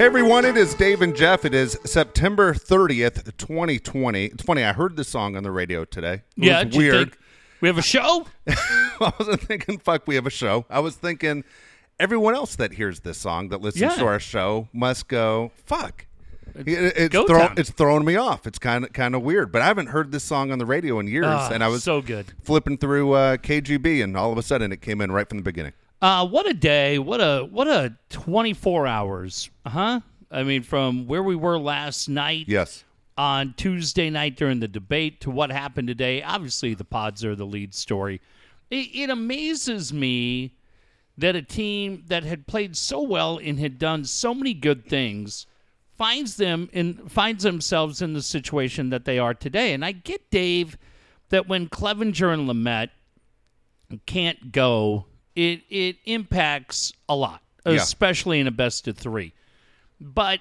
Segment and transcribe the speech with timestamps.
[0.00, 1.44] Hey everyone, it is Dave and Jeff.
[1.44, 4.24] It is September 30th, 2020.
[4.24, 6.14] It's funny, I heard this song on the radio today.
[6.14, 7.18] It Yeah, was weird.
[7.60, 8.24] we have a show.
[8.48, 10.64] I wasn't thinking, fuck, we have a show.
[10.70, 11.44] I was thinking,
[11.98, 13.96] everyone else that hears this song, that listens Yeah.
[13.96, 16.06] to our show, must go, fuck.
[16.54, 18.46] It- it's, go throw- it's throwing me off.
[18.46, 20.98] It's kind of kind of weird, but I haven't heard this song on the radio
[20.98, 22.32] in years, Ah, and I was so good.
[22.42, 25.44] flipping through uh, KGB, and all of a sudden it came in right from the
[25.44, 25.74] beginning.
[26.02, 26.98] Uh, what a day!
[26.98, 30.00] What a what a twenty four hours, huh?
[30.30, 32.84] I mean, from where we were last night Yes.
[33.18, 36.22] on Tuesday night during the debate to what happened today.
[36.22, 38.20] Obviously, the pods are the lead story.
[38.70, 40.54] It, it amazes me
[41.18, 45.46] that a team that had played so well and had done so many good things
[45.98, 49.74] finds them in finds themselves in the situation that they are today.
[49.74, 50.78] And I get Dave
[51.28, 52.88] that when Clevinger and Lamet
[54.06, 55.04] can't go,
[55.40, 57.72] it it impacts a lot, Yeah.
[57.74, 59.32] especially in a best of three.
[60.00, 60.40] But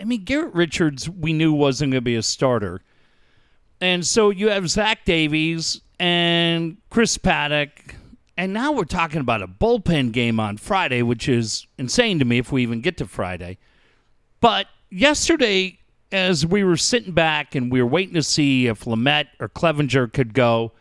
[0.00, 2.82] I mean, Garrett Richards, we knew wasn't going to be a starter.
[3.80, 7.94] And so you have Zach Davies and Chris Paddack.
[8.36, 12.38] And now we're talking about a bullpen game on Friday, which is insane to me
[12.38, 13.58] if we even get to Friday.
[14.40, 15.78] But yesterday,
[16.10, 20.12] as we were sitting back and we were waiting to see if Lamet or Clevinger
[20.12, 20.72] could go,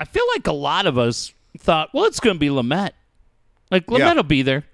[0.00, 2.90] I feel like a lot of us thought, well, it's going to be Lamet.
[3.70, 4.14] Like, Lamet Yeah.
[4.14, 4.64] will be there.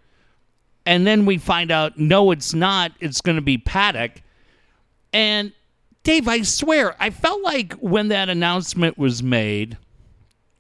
[0.87, 2.93] And then we find out, no, it's not.
[3.01, 4.19] It's going to be Paddack.
[5.13, 5.53] And
[6.03, 9.79] Dave, I swear, I felt like when that announcement was made,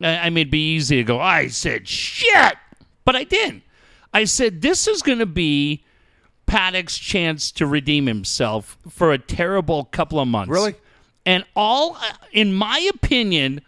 [0.00, 2.54] I I mean, it'd be easy to go, I said shit,
[3.04, 3.62] but I didn't.
[4.14, 5.84] I said, this is going to be
[6.46, 10.50] Paddack's chance to redeem himself for a terrible couple of months.
[10.50, 10.74] Really?
[11.26, 13.60] And all, uh, in my opinion,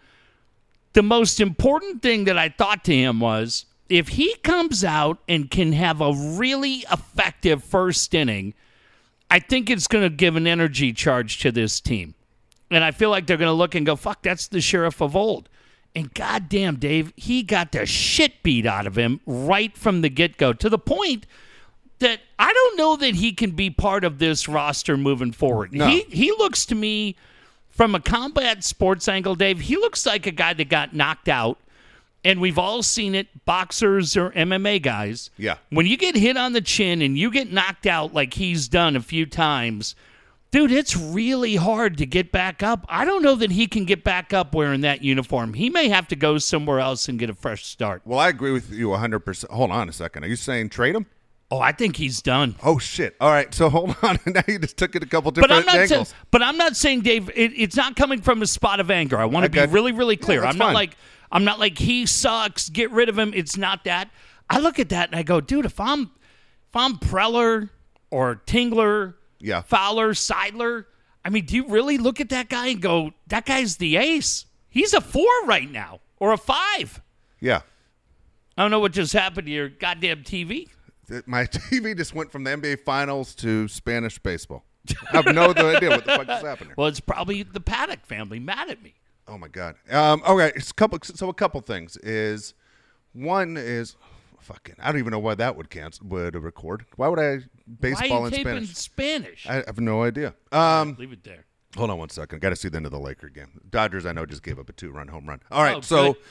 [0.97, 5.51] the most important thing that I thought to him was if he comes out and
[5.51, 8.55] can have a really effective first inning,
[9.29, 12.15] I think it's going to give an energy charge to this team.
[12.71, 15.15] And I feel like they're going to look and go, fuck, that's the sheriff of
[15.15, 15.49] old.
[15.93, 20.37] And goddamn, Dave, he got the shit beat out of him right from the get
[20.37, 21.27] go to the point
[21.99, 25.73] that I don't know that he can be part of this roster moving forward.
[25.73, 25.89] No.
[25.89, 27.15] He he looks to me
[27.77, 31.59] from a combat sports angle, Dave, he looks like a guy that got knocked out.
[32.25, 35.29] And we've all seen it, boxers or MMA guys.
[35.37, 35.57] Yeah.
[35.69, 38.95] When you get hit on the chin and you get knocked out like he's done
[38.95, 39.95] a few times,
[40.51, 42.85] dude, it's really hard to get back up.
[42.89, 45.53] I don't know that he can get back up wearing that uniform.
[45.53, 48.01] He may have to go somewhere else and get a fresh start.
[48.03, 49.49] Well, I agree with you 100%.
[49.49, 50.23] Hold on a second.
[50.23, 51.05] Are you saying trade him?
[51.49, 52.55] Oh, I think he's done.
[52.61, 53.15] Oh, shit.
[53.21, 53.53] All right.
[53.53, 54.19] So hold on.
[54.25, 56.13] now you just took it a couple But I'm different not saying, angles.
[56.29, 57.29] but I'm not saying, Dave.
[57.29, 59.17] It, it's not coming from a spot of anger.
[59.17, 59.65] I want to Okay.
[59.65, 60.41] be really, really clear.
[60.41, 60.97] that's I'm not like
[61.31, 62.69] I'm not like he sucks.
[62.69, 63.31] Get rid of him.
[63.33, 64.09] It's not that.
[64.49, 65.65] I look at that and I go, dude.
[65.65, 66.01] If I'm
[66.69, 67.69] if I'm Preller
[68.11, 69.61] or Tingler, Yeah.
[69.61, 70.85] Fowler, Seidler.
[71.23, 74.45] I mean, do you really look at that guy and go, that guy's the ace?
[74.69, 77.01] He's a four right now or a five.
[77.39, 77.61] yeah.
[78.57, 80.67] I don't know what just happened to your goddamn TV.
[81.25, 84.65] My TV just went from the NBA Finals to Spanish baseball.
[85.11, 86.73] I have no idea what the fuck is happening.
[86.77, 88.95] Well, it's probably the Paddack family mad at me.
[89.27, 89.75] Oh my god.
[89.91, 90.21] Um.
[90.27, 90.51] Okay.
[90.55, 90.99] It's a couple.
[91.03, 92.53] So a couple things is,
[93.13, 93.97] one is,
[94.39, 94.75] fucking.
[94.79, 96.85] I don't even know why that would cancel would record.
[96.95, 97.39] Why would I
[97.79, 99.43] baseball in are you taping Spanish?
[99.43, 99.47] Spanish?
[99.47, 100.33] I have no idea.
[100.51, 100.95] Um.
[100.97, 101.45] Leave it there.
[101.75, 102.39] Hold on one second.
[102.41, 103.59] Got to see the end of the Laker game.
[103.69, 105.41] Dodgers, I know, just gave up a two-run home run.
[105.51, 106.21] All right, Oh, so good.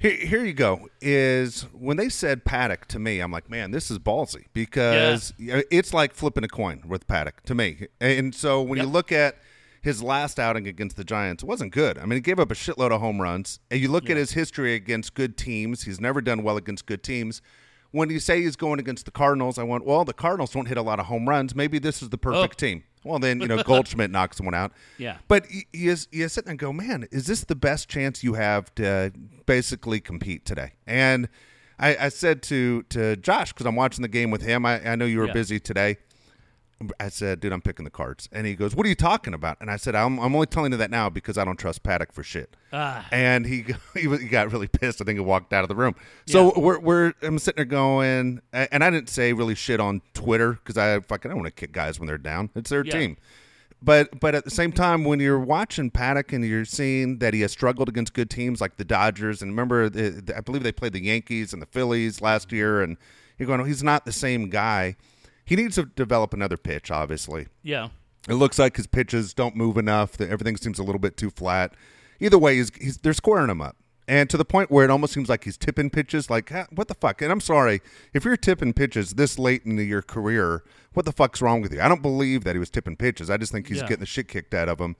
[0.00, 0.88] Here, here you go.
[1.00, 5.92] Is when they said Paddack to me, I'm like, man, this is ballsy because it's
[5.92, 7.88] like flipping a coin with Paddack to me.
[8.00, 9.38] And so when you look at
[9.82, 11.98] his last outing against the Giants, it wasn't good.
[11.98, 13.58] I mean, he gave up a shitload of home runs.
[13.70, 17.02] And you look at his history against good teams; he's never done well against good
[17.02, 17.42] teams.
[17.90, 20.76] When you say he's going against the Cardinals, I went, well, the Cardinals don't hit
[20.76, 21.54] a lot of home runs.
[21.54, 22.20] Maybe this is the oh.
[22.20, 22.66] perfect Oh.
[22.66, 22.84] team.
[23.04, 24.72] Well, then you know Goldschmidt knocks one out.
[24.98, 25.18] Yeah.
[25.28, 28.74] But you, you sit there and go, man, is this the best chance you have
[28.76, 29.12] to
[29.46, 30.72] basically compete today?
[30.86, 31.28] And
[31.78, 34.66] I, I said to to Josh because I'm watching the game with him.
[34.66, 35.32] I, I know you were Yeah.
[35.32, 35.98] busy today.
[37.00, 38.28] I said, dude, I'm picking the cards.
[38.30, 39.56] And he goes, what are you talking about?
[39.60, 42.12] And I said, I'm, I'm only telling you that now because I don't trust Paddack
[42.12, 42.56] for shit.
[42.72, 43.04] Ah.
[43.10, 43.64] And he
[43.94, 45.00] he, was, he got really pissed.
[45.00, 45.96] I think he walked out of the room.
[46.26, 50.52] So we're, we're I'm sitting there going, and I didn't say really shit on Twitter
[50.52, 52.50] because I fucking I don't want to kick guys when they're down.
[52.54, 52.92] It's their Yeah.
[52.92, 53.16] team.
[53.82, 57.42] But but at the same time, when you're watching Paddack and you're seeing that he
[57.42, 60.72] has struggled against good teams like the Dodgers, and remember, the, the- I believe they
[60.72, 62.96] played the Yankees and the Phillies last year, and
[63.38, 64.96] you're going, oh, he's not the same guy.
[65.48, 67.46] He needs to develop another pitch, obviously.
[67.62, 67.88] Yeah.
[68.28, 70.12] It looks like his pitches don't move enough.
[70.18, 71.72] That everything seems a little bit too flat.
[72.20, 73.76] Either way, he's, he's they're squaring him up.
[74.06, 76.28] and to the point where it almost seems like he's tipping pitches.
[76.28, 77.22] Like, what the fuck?
[77.22, 77.80] And I'm sorry
[78.12, 80.62] if you're tipping pitches this late into your career.
[80.94, 81.80] What the fuck's wrong with you?
[81.80, 83.30] I don't believe that he was tipping pitches.
[83.30, 83.84] I just think he's Yeah.
[83.84, 84.96] getting the shit kicked out of him.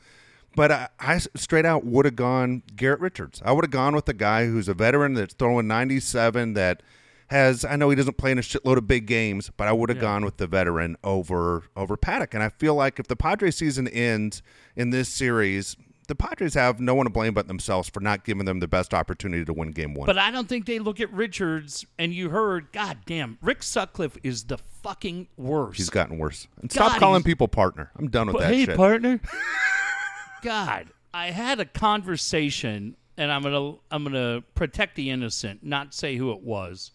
[0.56, 3.42] But I straight out would have gone Garrett Richards.
[3.44, 6.82] I would have gone with the guy who's a veteran that's throwing 97 that
[7.28, 9.88] has I know he doesn't play in a shitload of big games, but I would
[9.90, 10.02] have Yeah.
[10.02, 12.34] gone with the veteran over over Paddack.
[12.34, 14.42] And I feel like if the Padres season ends
[14.76, 15.76] in this series,
[16.08, 18.94] the Padres have no one to blame but themselves for not giving them the best
[18.94, 20.06] opportunity to win game one.
[20.06, 24.16] But I don't think they look at Richards and you heard, God damn, Rick Sutcliffe
[24.22, 25.76] is the fucking worst.
[25.76, 26.46] he's gotten worse.
[26.62, 27.90] And stop calling people partner.
[27.98, 28.76] I'm done with But that hey, shit.
[28.76, 29.20] partner.
[30.42, 36.16] God, I had a conversation, and I'm gonna I'm gonna protect the innocent, not say
[36.16, 36.92] who it was.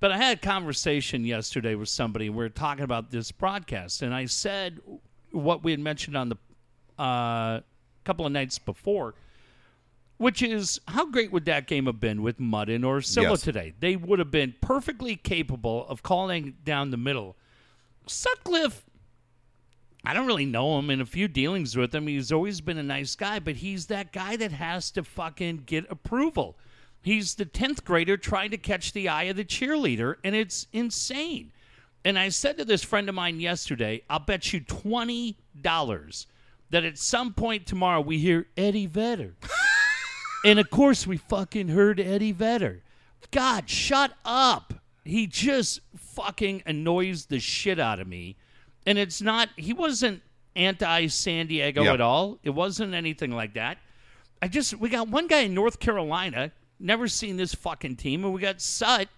[0.00, 2.28] But I had a conversation yesterday with somebody.
[2.28, 4.80] We were talking about this broadcast, and I said
[5.30, 7.60] what we had mentioned on the uh,
[8.04, 9.14] couple of nights before,
[10.18, 13.42] which is how great would that game have been with Mud and Orsillo Yes.
[13.42, 13.72] today?
[13.80, 17.36] They would have been perfectly capable of calling down the middle.
[18.06, 18.84] Sutcliffe
[20.06, 22.06] I don't really know him in a few dealings with him.
[22.06, 25.90] He's always been a nice guy, but he's that guy that has to fucking get
[25.90, 26.58] approval.
[27.04, 31.52] He's the 10th grader trying to catch the eye of the cheerleader, and it's insane.
[32.02, 36.26] And I said to this friend of mine yesterday, I'll bet you $20
[36.70, 39.34] that at some point tomorrow we hear Eddie Vedder.
[40.44, 42.82] and of course, we fucking heard Eddie Vedder.
[43.30, 44.74] God, shut up.
[45.04, 48.36] He just fucking annoys the shit out of me.
[48.86, 50.22] And it's not, he wasn't
[50.56, 51.94] anti San Diego Yep.
[51.94, 52.38] at all.
[52.42, 53.76] It wasn't anything like that.
[54.40, 58.32] I just, we got one guy in North Carolina, never seen this fucking team, and
[58.34, 59.08] we got Sut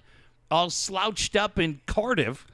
[0.51, 2.47] all slouched up in Cardiff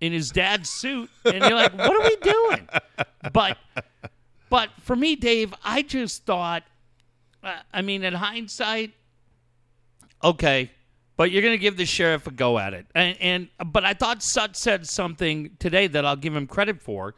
[0.00, 1.10] in his dad's suit.
[1.24, 2.68] And you're like, what are we doing?
[3.32, 3.58] But,
[4.48, 6.62] but for me, Dave, I just thought,
[7.42, 8.92] uh, I mean, in hindsight,
[10.22, 10.70] okay,
[11.16, 12.86] but you're going to give the sheriff a go at it.
[12.94, 17.14] And, and but I thought Sut said something today that I'll give him credit for.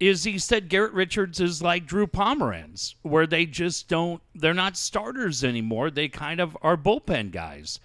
[0.00, 4.76] Is he said Garrett Richards is like Drew Pomeranz, where they just don't, they're not
[4.76, 5.90] starters anymore.
[5.90, 7.80] They kind of are bullpen guys.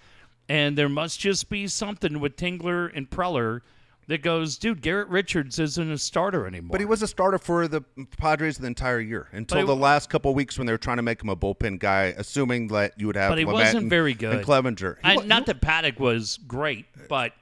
[0.48, 3.62] And there must just be something with Tingler and Preller
[4.06, 6.72] that goes, dude, Garrett Richards isn't a starter anymore.
[6.72, 7.80] But he was a starter for the
[8.18, 10.98] Padres the entire year until he- the last couple of weeks when they were trying
[10.98, 13.30] to make him a bullpen guy, assuming that you would have.
[13.30, 14.34] But he Lamet wasn't and- very good.
[14.36, 14.96] And Clevinger.
[15.02, 17.32] He I, wa- not that Paddack was great, but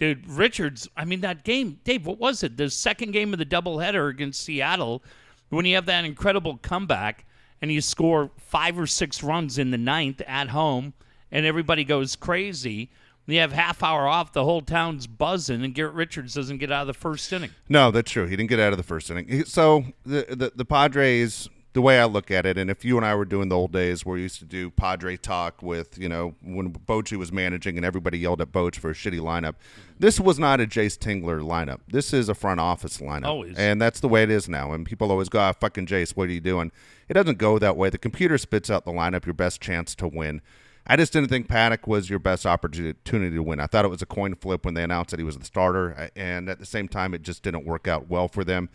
[0.00, 0.88] dude, Richards.
[0.96, 2.06] I mean, that game, Dave.
[2.06, 2.56] What was it?
[2.56, 5.04] The second game of the doubleheader against Seattle,
[5.50, 7.24] when you have that incredible comeback
[7.62, 10.94] and you score five or six runs in the ninth at home,
[11.30, 12.90] and everybody goes crazy.
[13.26, 16.80] You have half hour off, the whole town's buzzing, and Garrett Richards doesn't get out
[16.80, 17.50] of the first inning.
[17.68, 18.26] No, that's true.
[18.26, 19.44] He didn't get out of the first inning.
[19.44, 23.06] So the, the the Padres, the way I look at it, and if you and
[23.06, 26.08] I were doing the old days where we used to do Padre talk with, you
[26.08, 29.54] know, when Bochy was managing and everybody yelled at Boch for a shitty lineup,
[29.98, 31.78] this was not a Jayce Tingler lineup.
[31.86, 33.56] This is a front office lineup, Always.
[33.56, 34.72] and that's the way it is now.
[34.72, 36.72] And people always go, ah, "Fucking Jayce, what are you doing?"
[37.08, 37.88] It doesn't go that way.
[37.88, 40.42] The computer spits out the lineup, your best chance to win.
[40.86, 43.60] I just didn't think Paddack was your best opportunity to win.
[43.60, 46.10] I thought it was a coin flip when they announced that he was the starter,
[46.16, 48.70] and at the same time, it just didn't work out well for them.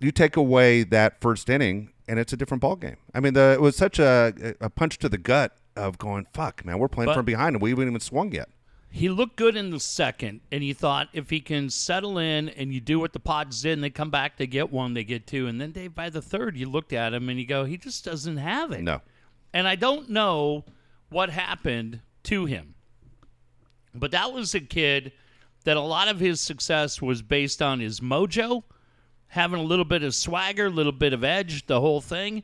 [0.00, 2.96] You take away that first inning, and it's a different ball game.
[3.14, 6.64] I mean, the, it was such a, a punch to the gut of going, "Fuck,
[6.64, 8.48] man, we're playing But- from behind, and we haven't even swung yet."
[8.88, 12.72] He looked good in the second, and you thought if he can settle in and
[12.72, 15.26] you do what the Pods did, and they come back, they get one, they get
[15.26, 17.76] two, and then Dave by the third, you looked at him and you go, he
[17.76, 18.82] just doesn't have it.
[18.82, 19.02] No,
[19.52, 20.64] And I don't know
[21.10, 22.74] what happened to him,
[23.94, 25.12] but that was a kid
[25.64, 28.62] that a lot of his success was based on his mojo,
[29.28, 32.42] having a little bit of swagger, a little bit of edge, the whole thing.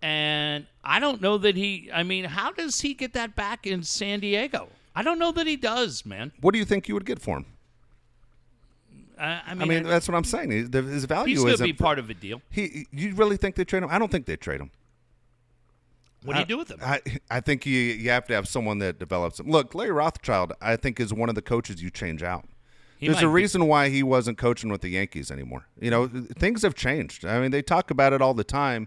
[0.00, 1.90] And I don't know that he.
[1.92, 4.68] I mean, how does he get that back in San Diego?
[4.94, 6.32] I don't know that he does, man.
[6.40, 7.46] what do you think you would get for him?
[9.18, 10.50] I, I I mean, mean, that's what I'm saying.
[10.50, 12.42] His value he's going is to be part of a deal.
[12.50, 13.88] He, you really think they trade him?
[13.90, 14.70] I don't think they trade him.
[16.24, 16.78] What do you do with him?
[16.82, 17.00] I,
[17.30, 19.50] I think you you have to have someone that develops him.
[19.50, 22.44] Look, Larry Rothschild, I think is one of the coaches you change out.
[23.02, 25.66] He There's a be- reason why he wasn't coaching with the Yankees anymore.
[25.80, 27.24] You know, things have changed.
[27.24, 28.86] I mean, they talk about it all the time.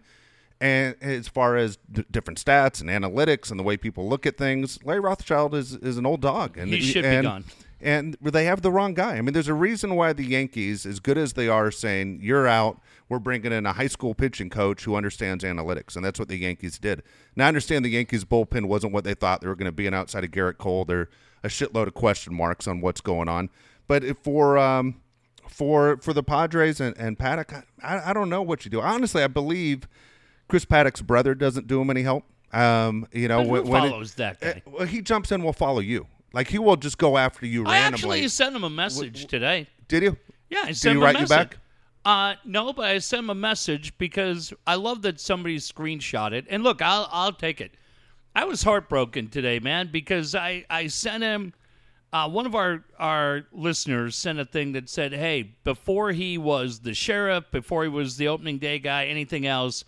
[0.62, 4.38] And as far as d- different stats and analytics and the way people look at
[4.38, 6.57] things, Larry Rothschild is, is an old dog.
[6.57, 7.43] And He should be and, gone.
[7.81, 9.17] And they have the wrong guy.
[9.17, 12.48] I mean, there's a reason why the Yankees, as good as they are, saying you're
[12.48, 12.79] out.
[13.10, 16.38] We're bringing in a high school pitching coach who understands analytics, and that's what the
[16.38, 17.03] Yankees did.
[17.36, 19.88] Now, I understand the Yankees bullpen wasn't what they thought they were going to be,
[19.88, 21.10] and outside of Gerrit Cole, there
[21.43, 23.50] a shitload of question marks on what's going on.
[23.88, 25.01] But if for um,
[25.48, 28.82] for for the Padres and, and Paddack, I, I don't know what you do.
[28.82, 29.88] Honestly, I believe
[30.48, 32.24] Chris Paddack's brother doesn't do him any help.
[32.54, 34.48] Um, you know, when, who when it- follows that guy?
[34.48, 36.08] eh, well, he jumps in, will follow you.
[36.34, 38.18] Like he will just go after you I randomly.
[38.20, 39.68] actually sent him a message today.
[39.88, 40.18] Did you?
[40.50, 41.30] Yeah, I sent him a write you message.
[41.30, 41.58] back?
[42.04, 46.46] Uh, no, but I sent him a message because I love that somebody screenshot it.
[46.50, 47.75] And look, I'll I'll take it.
[48.36, 51.54] I was heartbroken today, man, because I I sent him.
[52.13, 56.79] Uh, one of our our listeners sent a thing that said, "Hey, before he was
[56.79, 59.83] the sheriff, before he was the opening day guy, anything else."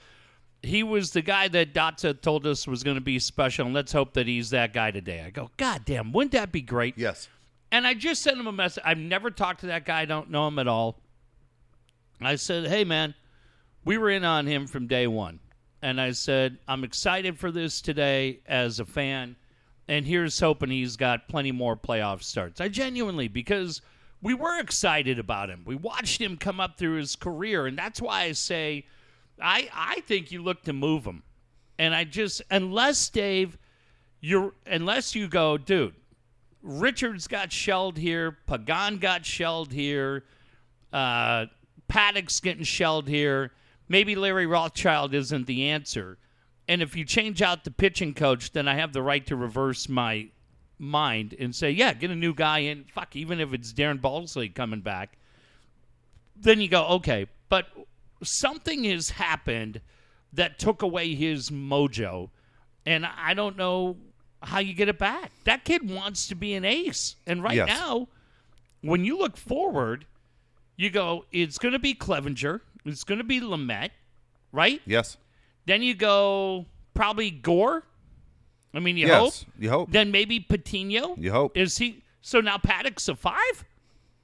[0.64, 3.92] He was the guy that Dotsa told us was going to be special, and let's
[3.92, 5.24] hope that he's that guy today.
[5.26, 6.98] I go, God damn, wouldn't that be great?
[6.98, 7.30] Yes.
[7.72, 8.84] And I just sent him a message.
[8.86, 10.02] I've never talked to that guy.
[10.02, 11.00] I don't know him at all.
[12.20, 13.14] I said, "Hey, man,
[13.86, 15.40] we were in on him from day one."
[15.82, 19.36] And I said, "I'm excited for this today as a fan,
[19.88, 23.82] and here's hoping he's got plenty more playoff starts." I genuinely because
[24.22, 25.64] we were excited about him.
[25.66, 28.86] We watched him come up through his career, and that's why I say,
[29.42, 31.24] I I think you look to move him,
[31.78, 33.58] and I just unless Dave,
[34.20, 35.94] you're unless you go, dude.
[36.64, 38.38] Richards got shelled here.
[38.46, 40.26] Pagan got shelled here.
[40.92, 41.46] Uh,
[41.88, 43.52] Paddack's getting shelled here.
[43.88, 46.18] Maybe Larry Rothschild isn't the answer.
[46.68, 49.88] And if you change out the pitching coach, then I have the right to reverse
[49.88, 50.28] my
[50.80, 52.86] mind and say, yeah, get a new guy in.
[52.94, 55.18] Fuck, even if it's Darren Balsley coming back.
[56.36, 57.28] Then you go, okay.
[57.50, 57.68] But
[58.22, 59.82] something has happened
[60.34, 62.30] that took away his mojo.
[62.86, 63.98] And I don't know
[64.44, 65.32] how you get it back.
[65.46, 67.16] That kid wants to be an ace.
[67.26, 67.68] And right Yes.
[67.70, 68.08] now,
[68.82, 70.06] when you look forward,
[70.76, 72.62] you go, it's going to be Clevinger.
[72.86, 73.90] It's going to be Lamet,
[74.52, 74.82] right?
[74.86, 75.18] Yes.
[75.68, 77.84] Then you go probably Gore.
[78.74, 79.20] I mean, you yes.
[79.20, 79.54] hope.
[79.60, 79.92] You hope.
[79.92, 81.16] Then maybe Patino.
[81.18, 81.56] You hope.
[81.58, 82.04] Is he?
[82.22, 83.66] So now Paddack's a five?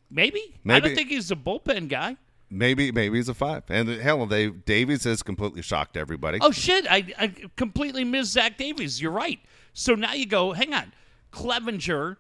[0.09, 0.55] Maybe.
[0.67, 2.17] I don't think he's a bullpen guy.
[2.50, 3.63] Maybe maybe he's a five.
[3.69, 6.38] And hell, they Davies has completely shocked everybody.
[6.41, 6.85] Oh shit!
[6.89, 9.01] I, I completely missed Zach Davies.
[9.01, 9.39] You're right.
[9.73, 10.53] So now you go.
[10.53, 10.93] Hang on,
[11.31, 12.17] Clevinger,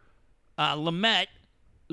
[0.57, 1.27] uh, Lamet,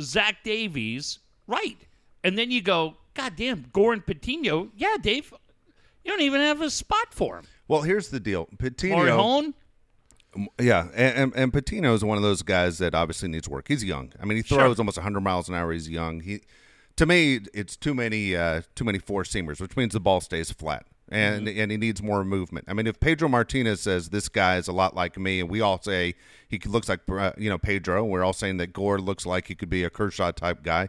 [0.00, 1.76] Zach Davies, right?
[2.24, 2.96] And then you go.
[3.12, 4.70] God damn, Gore and Patino.
[4.74, 5.34] Yeah, Dave.
[6.04, 7.44] You don't even have a spot for him.
[7.68, 8.48] Well, here's the deal.
[8.58, 8.96] Patino.
[8.96, 9.54] Orihone.
[10.60, 13.66] Yeah, and, and, and Patino is one of those guys that obviously needs work.
[13.66, 14.12] He's young.
[14.20, 14.58] I mean, he Sure.
[14.58, 15.72] throws almost 100 miles an hour.
[15.72, 16.20] He's young.
[16.20, 16.42] He,
[16.96, 20.52] to me, it's too many uh, too many four seamers, which means the ball stays
[20.52, 21.60] flat, and Mm-hmm.
[21.60, 22.66] and he needs more movement.
[22.68, 25.60] I mean, if Pedro Martinez says this guy is a lot like me, and we
[25.60, 26.14] all say
[26.48, 29.54] he looks like uh, you know Pedro, we're all saying that Gore looks like he
[29.56, 30.88] could be a Kershaw type guy.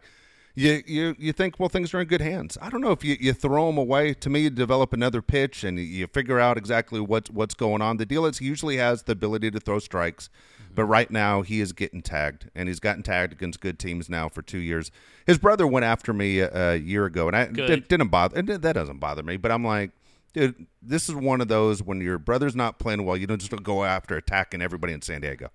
[0.53, 2.57] You, you you think well things are in good hands.
[2.61, 4.13] I don't know if you, you throw them away.
[4.15, 7.97] To me, you develop another pitch and you figure out exactly what's what's going on.
[7.97, 10.29] The deal is he usually has the ability to throw strikes,
[10.61, 10.75] mm-hmm.
[10.75, 14.27] but right now he is getting tagged, and he's gotten tagged against good teams now
[14.27, 14.91] for two years.
[15.25, 18.37] His brother went after me a, a year ago, and I did, didn't bother.
[18.37, 19.91] and That doesn't bother me, but I'm like.
[20.33, 23.51] Dude, this is one of those when your brother's not playing well, you don't just
[23.63, 25.49] go after attacking everybody in San Diego.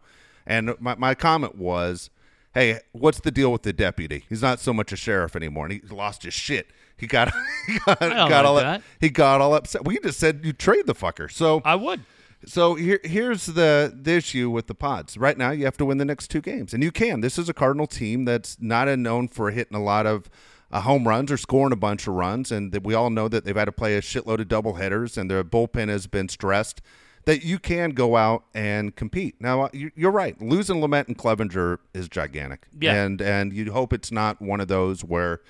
[0.46, 2.10] And my, my comment was,
[2.56, 4.24] hey, what's the deal with the deputy?
[4.30, 6.68] He's not so much a sheriff anymore, and he lost his shit.
[6.96, 7.32] He got
[7.66, 8.82] he got, got like all that.
[8.98, 9.84] he got all upset.
[9.84, 11.30] We just said you trade the fucker.
[11.30, 12.00] So I would.
[12.46, 15.18] so here here's the the issue with the pods.
[15.18, 17.20] Right now, you have to win the next two games, and you can.
[17.20, 20.28] This is a Cardinal team that's not known for hitting a lot of.
[20.68, 23.54] Uh, home runs or scoring a bunch of runs, and we all know that they've
[23.54, 26.82] had to play a shitload of double headers, and their bullpen has been stressed.
[27.26, 29.34] That you can go out and compete.
[29.40, 30.40] Now uh, you- you're right.
[30.40, 32.94] Losing Lamet and Clevinger is gigantic, Yeah.
[33.04, 35.40] and and you hope it's not one of those where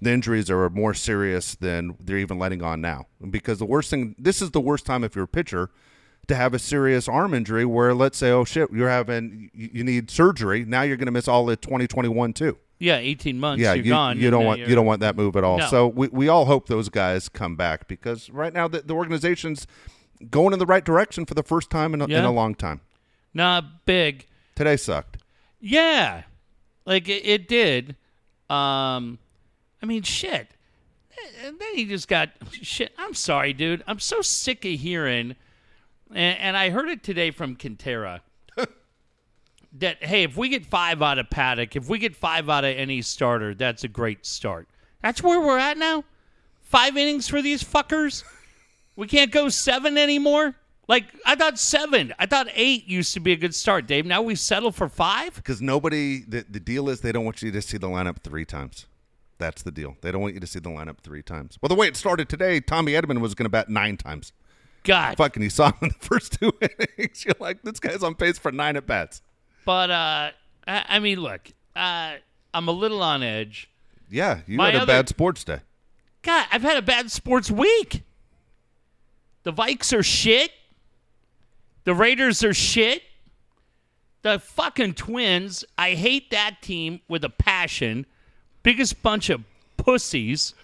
[0.00, 3.06] the injuries are more serious than they're even letting on now.
[3.30, 5.70] Because the worst thing, this is the worst time if you're a pitcher
[6.28, 10.10] to have a serious arm injury where let's say, oh shit, you're having, you, need
[10.10, 10.64] surgery.
[10.64, 12.58] Now you're going to miss all of 2021 too.
[12.78, 13.62] Yeah, 18 months.
[13.62, 14.18] Yeah, you're you, gone.
[14.18, 15.58] you don't want you don't want that move at all.
[15.58, 15.66] No.
[15.68, 19.66] So we, we all hope those guys come back because right now the, the organization's
[20.30, 22.80] going in the right direction for the first time in a, in a long time.
[23.32, 24.26] Not big.
[24.54, 25.18] Today sucked.
[25.60, 26.22] Yeah,
[26.84, 27.96] like it, it did.
[28.50, 29.18] Um,
[29.82, 30.48] I mean, shit.
[31.44, 32.92] And then he just got shit.
[32.98, 33.82] I'm sorry, dude.
[33.86, 35.36] I'm so sick of hearing,
[36.10, 38.20] and, and I heard it today from Quintera.
[39.78, 42.76] that hey, if we get five out of Paddack, if we get five out of
[42.76, 44.68] any starter, that's a great start.
[45.02, 46.04] That's where we're at now.
[46.62, 48.24] Five innings for these fuckers.
[48.96, 50.54] We can't go seven anymore.
[50.86, 52.12] Like I thought seven.
[52.18, 54.04] I thought eight used to be a good start, Dave.
[54.06, 55.34] Now we settle for five.
[55.34, 58.44] Because nobody, the, the deal is they don't want you to see the lineup three
[58.44, 58.86] times.
[59.38, 59.96] That's the deal.
[60.02, 61.58] They don't want you to see the lineup three times.
[61.60, 64.32] Well, the way it started today, Tommy Edman was going to bat nine times.
[64.84, 65.16] God.
[65.16, 66.52] Fucking, he saw him in the first two
[66.98, 67.24] innings.
[67.24, 69.22] You're like, this guy's on pace for nine at bats.
[69.64, 70.30] But uh,
[70.68, 72.16] I, I mean, look, uh,
[72.52, 73.70] I'm a little on edge.
[74.10, 75.60] Yeah, you My had a other- bad sports day.
[76.22, 78.02] God, I've had a bad sports week.
[79.44, 80.50] The Vikes are shit.
[81.84, 83.02] The Raiders are shit.
[84.22, 88.06] The fucking Twins, I hate that team with a passion.
[88.62, 89.42] Biggest bunch of
[89.76, 90.54] pussies.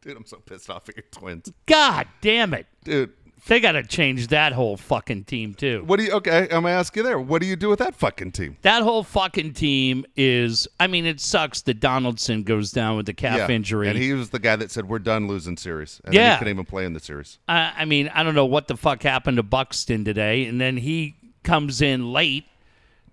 [0.00, 1.52] Dude, I'm so pissed off at your twins.
[1.66, 2.66] God damn it.
[2.82, 3.12] Dude,
[3.46, 5.82] They got to change that whole fucking team, too.
[5.86, 7.18] what do you, okay, I'm to ask you there.
[7.18, 8.56] What do you do with that fucking team?
[8.62, 13.14] That whole fucking team is, I mean, it sucks that Donaldson goes down with the
[13.14, 13.88] calf injury.
[13.88, 16.00] And he was the guy that said, we're done losing series.
[16.04, 16.32] And Yeah.
[16.32, 17.38] he couldn't even play in the series.
[17.48, 20.76] I, I mean, I don't know what the fuck happened to Buxton today, and then
[20.78, 22.44] he comes in late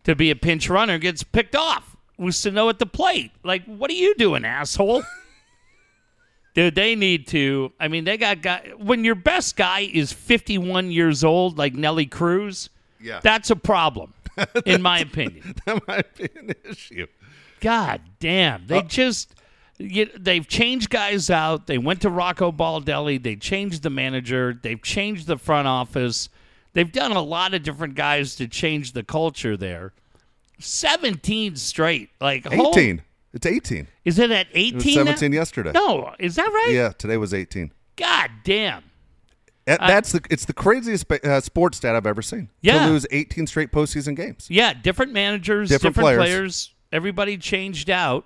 [0.04, 3.32] to be a pinch runner, gets picked off with know at the plate.
[3.44, 5.04] Like, what are you doing, asshole?
[6.53, 7.72] Dude, they need to.
[7.79, 8.72] I mean, they got guy.
[8.77, 12.69] When your best guy is 51 years old, like Nelly Cruz,
[13.01, 13.19] Yeah.
[13.24, 14.13] that's a problem,
[14.65, 15.55] in my opinion.
[15.65, 17.07] that might be an issue.
[17.60, 18.67] God damn.
[18.67, 19.33] They uh, just
[19.79, 21.65] you, they've changed guys out.
[21.65, 23.22] They went to Rocco Baldelli.
[23.22, 24.53] They changed the manager.
[24.62, 26.29] They've changed the front office.
[26.74, 29.93] They've done a lot of different guys to change the culture there.
[30.60, 32.10] 17 straight.
[32.22, 33.01] Like hold- 18.
[33.34, 33.88] It's 18.
[34.06, 34.96] is it at It was 18?
[34.96, 35.04] now?
[35.12, 35.72] 17 yesterday.
[35.74, 36.72] No, is that right?
[36.74, 37.72] Yeah, today was 18.
[37.96, 38.84] God damn.
[39.66, 42.50] That- That's the it's the craziest uh, sports stat I've ever seen.
[42.62, 42.86] Yeah.
[42.86, 44.48] To lose 18 straight postseason games.
[44.50, 46.20] Yeah, different managers, Different different, players.
[46.20, 46.74] players.
[46.92, 48.25] Everybody changed out.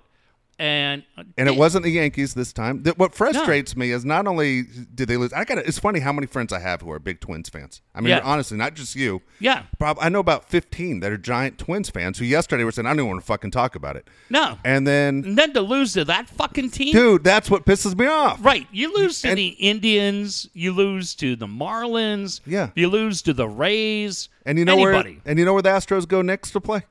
[0.60, 2.82] And uh, And it wasn't the Yankees this time.
[2.96, 4.62] What frustrates me is not only
[4.94, 5.32] did they lose.
[5.32, 5.58] I got.
[5.58, 7.80] It's funny how many friends I have who are big Twins fans.
[7.94, 8.20] I mean, Yeah.
[8.24, 9.22] honestly, not just you.
[9.38, 9.62] Yeah.
[9.78, 12.90] Prob- I know about 15 that are giant Twins fans who yesterday were saying, "I
[12.90, 14.58] don't even want to fucking talk about it." No.
[14.64, 16.92] And then, And then to lose to that fucking team?
[16.92, 18.44] dude, that's what pisses me off.
[18.44, 18.66] Right.
[18.72, 20.48] You lose to And- the Indians.
[20.54, 22.40] You lose to the Marlins.
[22.46, 22.70] Yeah.
[22.74, 24.28] You lose to the Rays.
[24.44, 25.10] And you know Anybody.
[25.12, 25.22] where?
[25.24, 26.82] And you know where the Astros go next to play?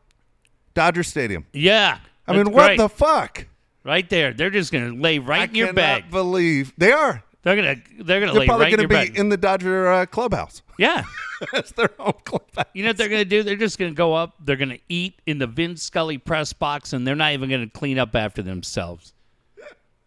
[0.74, 1.46] Dodger Stadium.
[1.52, 1.98] Yeah.
[2.28, 2.78] I mean, That's what great.
[2.78, 3.46] the fuck?
[3.88, 4.34] Right there.
[4.34, 6.12] They're just going to lay right I in your bag.
[6.12, 7.24] believe they are.
[7.44, 9.10] They're going to they're going to They're lay probably right in going your to be
[9.12, 9.18] bag.
[9.18, 10.62] in the Dodger uh, clubhouse.
[10.78, 11.06] yeah.
[11.54, 12.66] That's their home clubhouse.
[12.74, 13.44] You know what they're going to do?
[13.44, 14.34] They're just going to go up.
[14.44, 17.62] They're going to eat in the Vin Scully press box, and they're not even going
[17.62, 19.14] to clean up after themselves.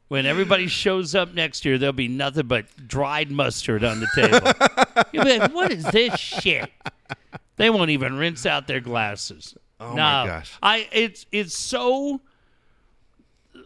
[0.09, 5.05] When everybody shows up next year, there'll be nothing but dried mustard on the table.
[5.13, 6.69] You'll be like, "What is this shit?"
[7.57, 9.57] They won't even rinse out their glasses.
[9.79, 10.53] Oh, no, my gosh.
[10.63, 12.21] I it's it's so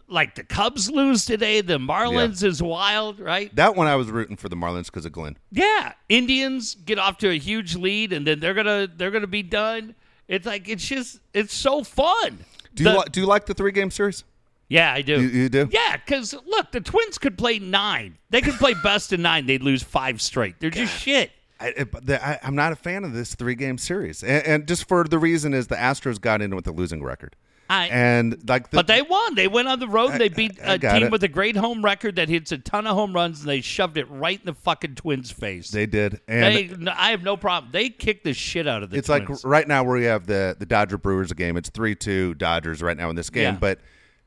[0.07, 1.61] like the Cubs lose today.
[1.61, 3.53] The Marlins is wild, right?
[3.55, 5.37] That one I was rooting for the Marlins because of Glenn.
[5.51, 9.43] Yeah, Indians get off to a huge lead, and then they're gonna they're gonna be
[9.43, 9.95] done.
[10.27, 12.45] It's like it's just it's so fun.
[12.73, 14.23] Do you The- li- do you like the three game series?
[14.67, 15.21] yeah, I do.
[15.21, 15.69] You, you do?
[15.71, 18.17] yeah, because look, the Twins could play nine.
[18.31, 19.45] They could play best of nine.
[19.45, 20.59] They'd lose five straight.
[20.59, 21.31] They're just shit.
[21.59, 25.17] I, I'm not a fan of this three game series, and, and just for the
[25.17, 27.35] reason is the Astros got in with a losing record,
[27.69, 29.35] I, and like the, but they won.
[29.35, 30.19] They went on the road.
[30.19, 31.11] They beat I a team it.
[31.11, 33.97] with a great home record that hits a ton of home runs, and they shoved
[33.97, 35.69] it right in the fucking Twins' face.
[35.71, 37.71] they did, and They- I have no problem.
[37.71, 39.29] They kicked the shit out of the it's Twins.
[39.43, 41.57] like right now where we have the the Dodger Brewers game.
[41.57, 43.59] It's three two Dodgers right now in this game, Yeah.
[43.59, 43.79] but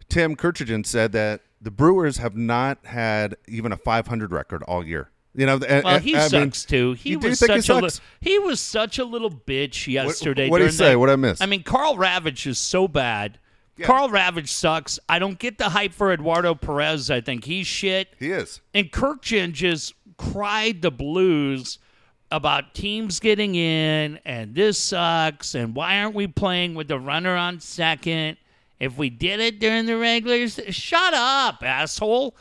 [0.09, 5.11] Tim Kirchigan said that the Brewers have not had even a 500 record all year.
[5.38, 6.94] You know, and- Well, he I mean, sucks too.
[6.94, 10.48] He was such a li- he was such a little bitch yesterday.
[10.48, 10.90] what'd he say?
[10.90, 11.40] that- What'd I miss?
[11.40, 13.38] I mean, Karl Ravech is so bad.
[13.81, 14.98] Karl Ravech sucks.
[15.09, 17.09] I don't get the hype for Eduardo Perez.
[17.12, 18.12] I think he's shit.
[18.18, 18.61] He is.
[18.74, 21.79] And Kurkjian just cried the blues
[22.33, 27.37] about teams getting in and this sucks and why aren't we playing with the runner
[27.37, 28.37] on second?
[28.81, 32.35] If we did it during the regulars, shut up, asshole.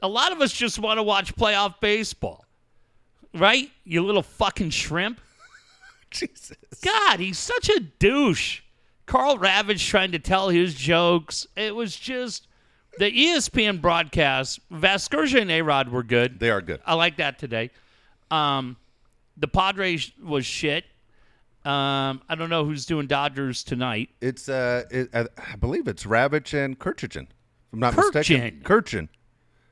[0.00, 2.43] A lot of us just want to watch playoff baseball.
[3.34, 3.70] Right?
[3.84, 5.20] You little fucking shrimp.
[6.10, 6.56] Jesus.
[6.82, 8.60] God, he's such a douche.
[9.06, 11.46] Karl Ravech trying to tell his jokes.
[11.56, 12.46] It was just
[12.98, 14.60] the ESPN broadcast.
[14.70, 16.38] Vasgersian and Arod were good.
[16.40, 16.80] They are good.
[16.86, 17.70] I like that today.
[18.30, 18.76] Um,
[19.36, 20.84] the Padres was shit.
[21.64, 24.10] Um, I don't know who's doing Dodgers tonight.
[24.20, 27.22] It's uh, it, I, I believe it's Ravech and Kirchigan.
[27.22, 28.60] If I'm not mistaken.
[28.62, 28.62] Kurkjian.
[28.62, 29.08] Kirchin.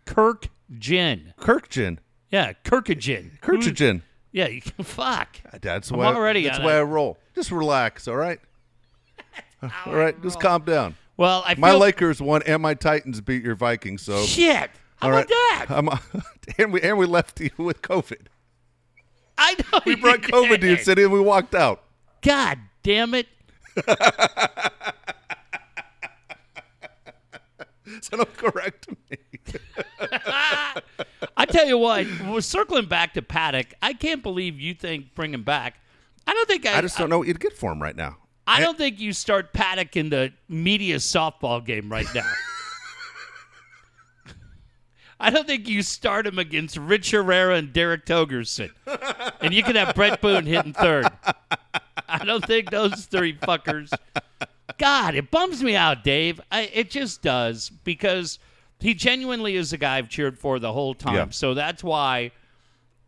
[0.06, 0.48] Kirk
[0.78, 1.34] Jin.
[1.38, 1.98] Kurkjian.
[2.32, 3.40] Yeah, Kirkajin.
[3.40, 3.98] Kirchigan.
[3.98, 4.06] Hmm.
[4.32, 5.36] Yeah, you can fuck.
[5.52, 6.06] Uh, that's I'm why.
[6.06, 6.80] already That's on why it.
[6.80, 7.18] I roll.
[7.34, 8.08] Just relax.
[8.08, 8.40] All right.
[9.86, 10.20] all right.
[10.22, 10.96] Just calm down.
[11.18, 14.02] Well, I feel My Lakers won, and my Titans beat your Vikings.
[14.02, 14.70] So shit.
[14.96, 15.28] How all about right.
[15.28, 15.66] that?
[15.68, 15.88] I'm,
[16.58, 18.26] and we and we left you with COVID.
[19.36, 21.82] I know We brought COVID to your city, and we walked out.
[22.22, 23.28] God damn it.
[28.02, 29.18] So don't correct me.
[31.36, 33.72] I tell you what, we're circling back to Paddack.
[33.80, 35.76] I can't believe you think bring him back.
[36.26, 36.78] I don't think I.
[36.78, 38.16] I just don't know what you'd get for him right now.
[38.46, 42.28] I don't think you start Paddack in the media softball game right now.
[45.20, 48.72] I don't think you start him against Rich Herrera and Derek Togerson.
[49.40, 51.06] and you can have Bret Boone hitting third.
[52.08, 53.92] I don't think those three fuckers.
[54.82, 56.40] God, it bums me out, Dave.
[56.50, 58.40] I, it just does because
[58.80, 61.14] he genuinely is a guy I've cheered for the whole time.
[61.14, 61.26] Yeah.
[61.30, 62.32] So that's why,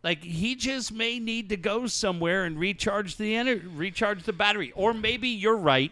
[0.04, 4.70] like, he just may need to go somewhere and recharge the ener- recharge the battery,
[4.76, 5.90] or maybe you're right,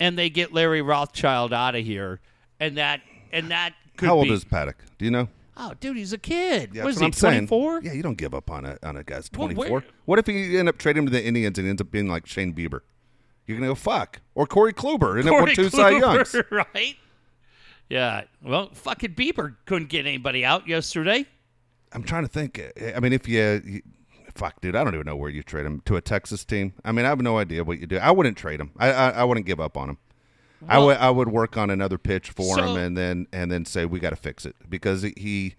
[0.00, 2.18] and they get Larry Rothschild out of here,
[2.58, 4.74] and that and that could How old be, is Paddack?
[4.98, 5.28] Do you know?
[5.56, 6.70] Oh, dude, he's a kid.
[6.74, 7.46] Yeah, Was he what I'm saying.
[7.46, 7.82] 24?
[7.84, 9.70] Yeah, you don't give up on a on a guy's 24.
[9.70, 12.08] where- what if you end up trading him to the Indians and ends up being
[12.08, 12.80] like Shane Bieber?
[13.46, 16.34] You're gonna go fuck or Corey Kluber and it won two Cy Youngs.
[16.50, 16.96] Right?
[17.88, 18.22] Yeah.
[18.42, 21.26] Well, fucking Bieber couldn't get anybody out yesterday.
[21.92, 22.60] I'm trying to think.
[22.96, 23.82] I mean, if you, you,
[24.34, 26.72] fuck, dude, I don't even know where you trade him to a Texas team.
[26.84, 27.98] I mean, I have no idea what you do.
[27.98, 28.70] I wouldn't trade him.
[28.78, 29.98] I I, I wouldn't give up on him.
[30.68, 33.64] I would I would work on another pitch for So- him and then and then
[33.64, 35.56] say we got to fix it because he.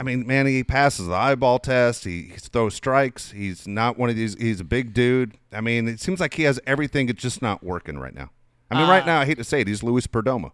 [0.00, 2.04] I mean, man, he passes the eyeball test.
[2.04, 3.32] He, he throws strikes.
[3.32, 4.34] He's not one of these.
[4.34, 5.36] He's a big dude.
[5.52, 7.10] I mean, it seems like he has everything.
[7.10, 8.30] It's just not working right now.
[8.70, 10.52] I mean, Uh, right now, I hate to say it, he's Luis Perdomo.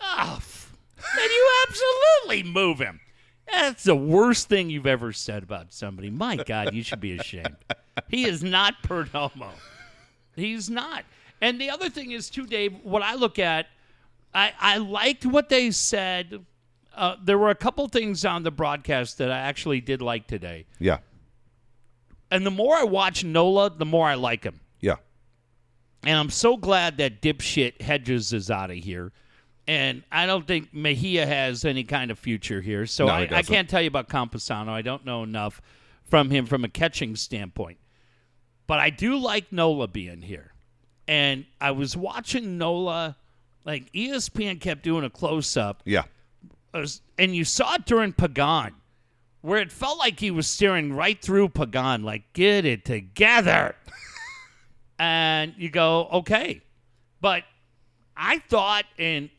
[0.00, 0.40] Oh,
[0.96, 2.98] then you absolutely move him.
[3.52, 6.10] That's the worst thing you've ever said about somebody.
[6.10, 7.56] My God, you should be ashamed.
[8.08, 9.50] He is not Perdomo.
[10.34, 11.04] He's not.
[11.40, 13.66] And the other thing is, too, Dave, what I look at,
[14.34, 16.44] I, I liked what they said.
[16.94, 20.66] Uh, there were a couple things on the broadcast that I actually did like today.
[20.78, 20.98] Yeah,
[22.30, 24.60] And the more I watch Nola, the more I like him.
[24.80, 24.96] yeah.
[26.02, 29.12] And I'm so glad that dipshit Hedges is out of here.
[29.68, 32.86] And I don't think Mejia has any kind of future here.
[32.86, 34.70] So No, I, I can't tell you about Campusano.
[34.70, 35.60] I don't know enough
[36.06, 37.78] from him from a catching standpoint.
[38.66, 40.52] But I do like Nola being here.
[41.06, 43.16] And I was watching Nola,
[43.64, 45.82] like ESPN kept doing a close up.
[45.84, 46.04] Yeah.
[46.72, 48.74] And you saw it during Pagan,
[49.40, 53.74] where it felt like he was staring right through Pagan, like, get it together.
[54.98, 56.62] and you go, okay.
[57.20, 57.44] But
[58.16, 59.30] I thought, and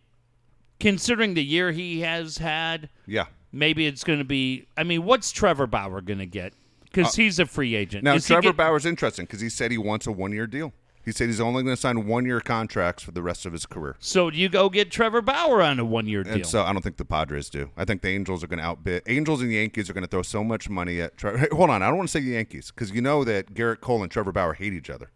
[0.80, 3.26] considering the year he has had, Yeah.
[3.52, 4.68] maybe it's going to be.
[4.78, 6.54] I mean, what's Trevor Bauer going to get?
[6.84, 8.06] Because he's a free agent.
[8.06, 10.46] Uh, Now, Is Trevor get- Bauer's interesting because he said he wants a one year
[10.48, 10.74] deal.
[11.04, 13.66] He said he's only going to sign one year contracts for the rest of his
[13.66, 13.96] career.
[14.00, 16.34] So do you go get Trevor Bauer on a one year deal?
[16.34, 17.72] And so I don't think the Padres do.
[17.76, 19.02] I think the Angels are going to outbid.
[19.08, 21.48] Angels and Yankees are going to throw so much money at Trevor.
[21.52, 21.82] Hold on.
[21.82, 24.54] I don't want to say Yankees because you know that Gerrit Cole and Trevor Bauer
[24.54, 25.10] hate each other.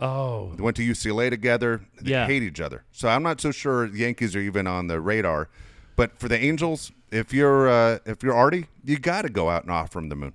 [0.00, 1.82] oh, They went to UCLA together.
[2.00, 2.26] They Yeah.
[2.26, 2.84] hate each other.
[2.92, 5.48] So I'm not so sure the Yankees are even on the radar.
[5.96, 9.62] But for the Angels, if you're uh, if you're Arte, you got to go out
[9.64, 10.34] and offer him the moon.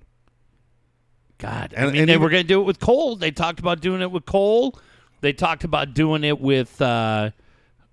[1.38, 1.74] God.
[1.76, 3.16] I And- mean, and they even- were going to do it with Cole.
[3.16, 4.78] They talked about doing it with Cole.
[5.22, 7.30] They talked about doing it with uh,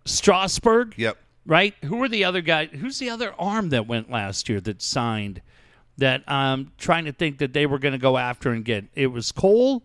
[0.05, 0.95] Strasburg.
[0.97, 1.17] Yep.
[1.45, 1.73] Right?
[1.85, 2.69] Who were the other guys?
[2.73, 5.41] Who's the other arm that went last year that signed
[5.97, 8.85] that I'm trying to think that they were going to go after and get?
[8.93, 9.83] It was Cole,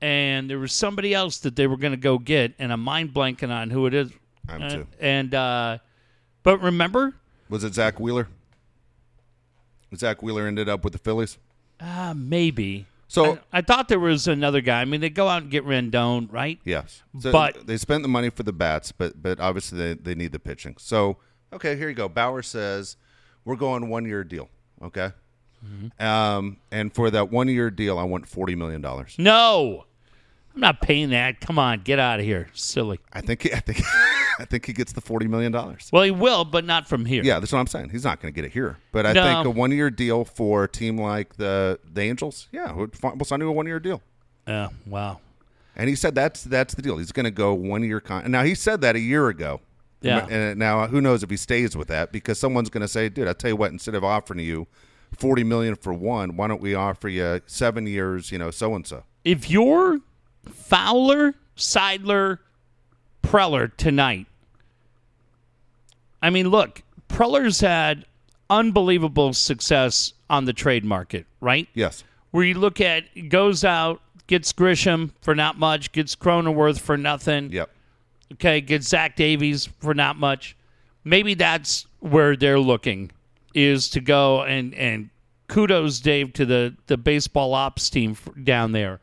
[0.00, 3.12] and there was somebody else that they were going to go get, and I'm mind
[3.14, 4.10] blanking on who it is.
[4.48, 4.86] I'm Uh, too.
[5.00, 5.78] And, uh,
[6.42, 7.14] but remember,
[7.48, 8.28] Was it Zack Wheeler?
[9.96, 11.38] Zack Wheeler ended up with the Phillies.
[11.80, 12.86] uh, maybe.
[13.12, 14.80] So I, I thought there was another guy.
[14.80, 16.58] I mean, they go out and get Rendon, right?
[16.64, 20.14] Yes, So But- they spent the money for the bats, but but obviously they, they
[20.14, 20.76] need the pitching.
[20.78, 21.18] So
[21.52, 22.08] okay, here you go.
[22.08, 22.96] Bauer says
[23.44, 24.48] we're going one year deal.
[24.82, 25.10] Okay,
[25.64, 26.04] Mm-hmm.
[26.04, 29.14] um, and for that one year deal, I want forty million dollars.
[29.18, 29.84] No,
[30.54, 31.40] I'm not paying that.
[31.40, 32.98] Come on, get out of here, silly.
[33.12, 33.78] I think I think
[34.38, 35.88] I think he gets the forty million dollars.
[35.92, 37.22] Well, he will, but not from here.
[37.24, 37.90] Yeah, that's what I'm saying.
[37.90, 39.22] He's not going to get it here, but I No.
[39.24, 42.90] think a one year deal for a team like the the Angels, yeah, we'll
[43.24, 44.02] sign him a one year deal.
[44.46, 45.20] Uh, wow.
[45.76, 46.98] And he said that's that's the deal.
[46.98, 48.30] He's going to go one year con.
[48.30, 49.60] Now he said that a year ago.
[50.00, 50.26] Yeah.
[50.28, 53.28] And now who knows if he stays with that because someone's going to say, "Dude,
[53.28, 54.66] I tell you what, instead of offering you
[55.16, 58.32] forty million for one, why don't we offer you seven years?
[58.32, 60.00] You know, so and so." If you're
[60.52, 62.38] Fowler, Seidler,
[63.22, 64.26] Preller tonight,
[66.20, 68.04] I mean, look, Preller's had
[68.48, 71.68] unbelievable success on the trade market, right?
[71.74, 72.04] Yes.
[72.30, 77.52] Where you look at goes out, gets Grisham for not much, gets Cronenworth for nothing.
[77.52, 77.70] Yep.
[78.34, 80.56] Okay, gets Zach Davies for not much.
[81.04, 83.10] Maybe that's where they're looking
[83.54, 85.10] is to go and and
[85.48, 89.00] kudos Dave to the the baseball ops team down there.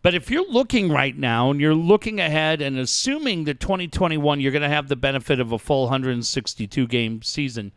[0.00, 4.52] But if you're looking right now and you're looking ahead and assuming that 2021 you're
[4.52, 7.72] going to have the benefit of a full 162 game season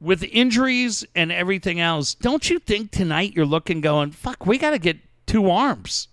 [0.00, 4.70] with injuries and everything else, don't you think tonight you're looking going, "Fuck, we got
[4.70, 6.08] to get two arms."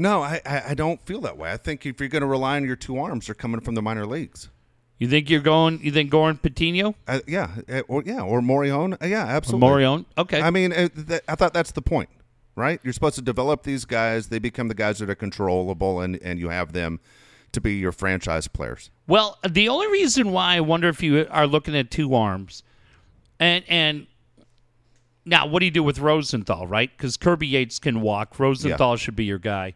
[0.00, 1.50] No, I, I don't feel that way.
[1.50, 3.82] I think if you're going to rely on your two arms, they're coming from the
[3.82, 4.48] minor leagues.
[4.98, 5.80] You think you're going?
[5.82, 9.00] You think Goran Patino, Uh, yeah, uh, or yeah, or Morejon.
[9.02, 9.68] Uh, yeah, absolutely.
[9.68, 10.04] Morejon?
[10.16, 10.40] Okay.
[10.40, 12.08] I mean, uh, th- I thought that's the point,
[12.58, 12.80] right?
[12.82, 14.28] You're supposed to develop these guys.
[14.28, 17.00] They become the guys that are controllable, and and you have them
[17.52, 18.90] to be your franchise players.
[19.06, 22.62] Well, the only reason why I wonder if you are looking at two arms,
[23.40, 24.06] and and
[25.24, 26.90] now what do you do with Rosenthal, right?
[26.96, 28.38] Because Kirby Yates can walk.
[28.38, 29.74] Rosenthal should be your guy.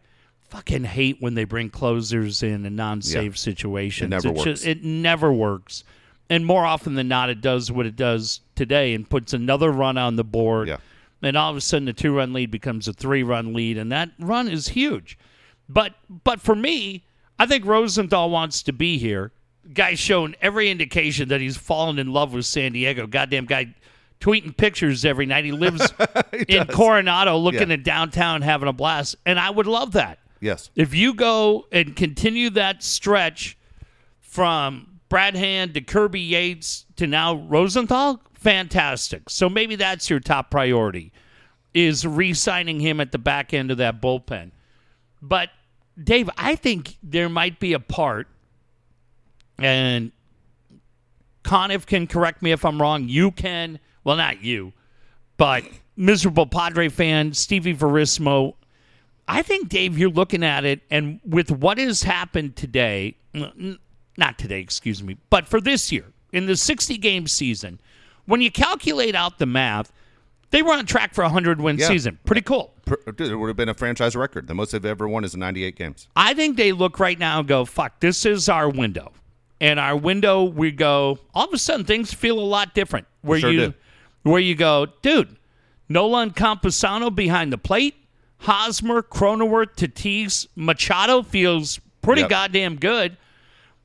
[0.49, 3.37] Fucking hate when they bring closers in in non-save Yeah.
[3.37, 4.07] situations.
[4.07, 4.65] It never works.
[4.65, 5.83] it never works,
[6.29, 9.97] and more often than not, it does what it does today and puts another run
[9.97, 10.67] on the board.
[10.67, 10.77] Yeah.
[11.23, 14.47] And all of a sudden, the two-run lead becomes a three-run lead, and that run
[14.49, 15.17] is huge.
[15.69, 17.05] But but for me,
[17.39, 19.31] I think Rosenthal wants to be here.
[19.73, 23.07] Guy's shown every indication that he's fallen in love with San Diego.
[23.07, 23.73] Goddamn guy
[24.19, 25.45] tweeting pictures every night.
[25.45, 25.93] He lives
[26.49, 27.75] in Coronado looking Yeah.
[27.75, 29.15] at downtown having a blast.
[29.25, 30.19] And I would love that.
[30.41, 30.69] Yes.
[30.75, 33.57] If you go and continue that stretch
[34.19, 39.29] from Brad Hand to Kirby Yates to now Rosenthal, fantastic.
[39.29, 41.11] So maybe that's your top priority
[41.71, 44.49] is re-signing him at the back end of that bullpen.
[45.21, 45.49] But
[46.03, 48.27] Dave, I think there might be a part,
[49.59, 50.11] and
[51.43, 53.07] Conniff can correct me if I'm wrong.
[53.07, 54.73] You can, well, not you,
[55.37, 55.63] but
[55.95, 58.55] miserable Padre fan Stevie Verismo.
[59.27, 63.15] I think Dave, you're looking at it, and with what has happened today,
[64.17, 67.79] not today, excuse me, but for this year in the 60 game season,
[68.25, 69.91] when you calculate out the math,
[70.51, 71.87] they were on track for a 100 win Yeah.
[71.87, 72.19] season.
[72.25, 72.73] Pretty cool.
[73.15, 74.47] Dude, it would have been a franchise record.
[74.47, 76.07] The most they've ever won is 98 games.
[76.15, 79.11] I think they look right now and go, fuck, this is our window.
[79.59, 83.07] And our window, we go, all of a sudden things feel a lot different.
[83.21, 83.73] Where Sure you
[84.23, 85.35] where you go, dude,
[85.89, 87.95] Nolan Campusano behind the plate,
[88.39, 92.29] Hosmer, Cronenworth, Tatis, Machado feels pretty Yep.
[92.29, 93.17] goddamn good.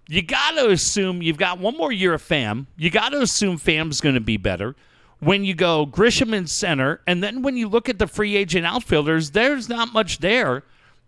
[0.09, 2.67] You got to assume you've got one more year of Pham.
[2.77, 4.75] You got to assume Pham's going to be better.
[5.21, 8.65] When you go Grisham in center, and then when you look at the free agent
[8.65, 10.63] outfielders, there's not much there.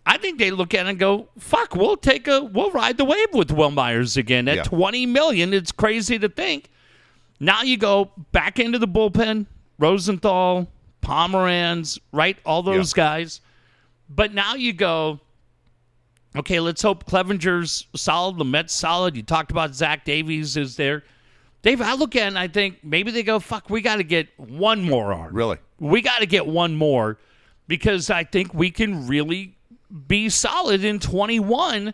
[0.04, 3.04] I think they look at it and go, "Fuck, we'll take a, we'll ride the
[3.04, 4.62] wave with Wil Myers again at Yeah.
[4.64, 5.54] 20 million.
[5.54, 6.70] It's crazy to think."
[7.38, 9.46] Now you go back into the bullpen,
[9.78, 10.68] Rosenthal,
[11.02, 12.36] Pomeranz, right?
[12.44, 13.40] All those guys.
[14.08, 15.20] But now you go,
[16.36, 19.16] okay, let's hope Clevinger's solid, the Mets solid.
[19.16, 21.02] You talked about Zach Davies is there.
[21.62, 24.02] Dave, I look at it and I think maybe they go, fuck, we got to
[24.04, 25.34] get one more arm.
[25.34, 25.58] Really?
[25.78, 27.18] We got to get one more
[27.68, 29.56] because I think we can really
[30.06, 31.92] be solid in 21.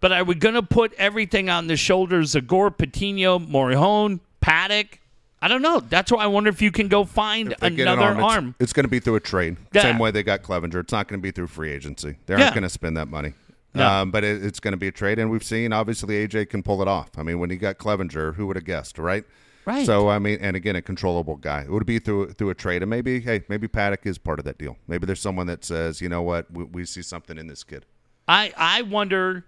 [0.00, 4.98] But are we going to put everything on the shoulders of Gore, Patino, Morejon, Paddack?
[5.42, 5.80] I don't know.
[5.80, 8.54] That's why I wonder if you can go find They get an another it's- arm.
[8.60, 9.56] It's, going to be through a trade.
[9.72, 9.82] Yeah.
[9.82, 10.76] Same way they got Clevinger.
[10.80, 12.14] It's not going to be through free agency.
[12.26, 12.42] They Yeah.
[12.44, 13.32] aren't going to spend that money.
[13.74, 13.86] No.
[13.86, 16.62] Um, but it, it's going to be a trade, and we've seen obviously AJ can
[16.62, 17.10] pull it off.
[17.18, 19.24] I mean, when he got Clevinger, who would have guessed, right?
[19.66, 19.84] Right.
[19.84, 21.60] So I mean, and again, a controllable guy.
[21.62, 24.46] It would be through through a trade, and maybe hey, maybe Paddack is part of
[24.46, 24.78] that deal.
[24.86, 27.84] Maybe there's someone that says, you know what, we, we see something in this kid.
[28.26, 29.44] I I wonder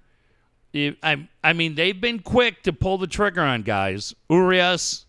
[0.74, 4.14] if I I mean they've been quick to pull the trigger on guys.
[4.28, 5.06] Urias,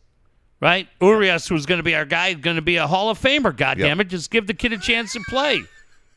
[0.62, 0.88] right?
[1.02, 3.54] Urias was going to be our guy, going to be a Hall of Famer.
[3.56, 3.86] God Yep.
[3.88, 4.08] damn it!
[4.08, 5.62] Just give the kid a chance to play.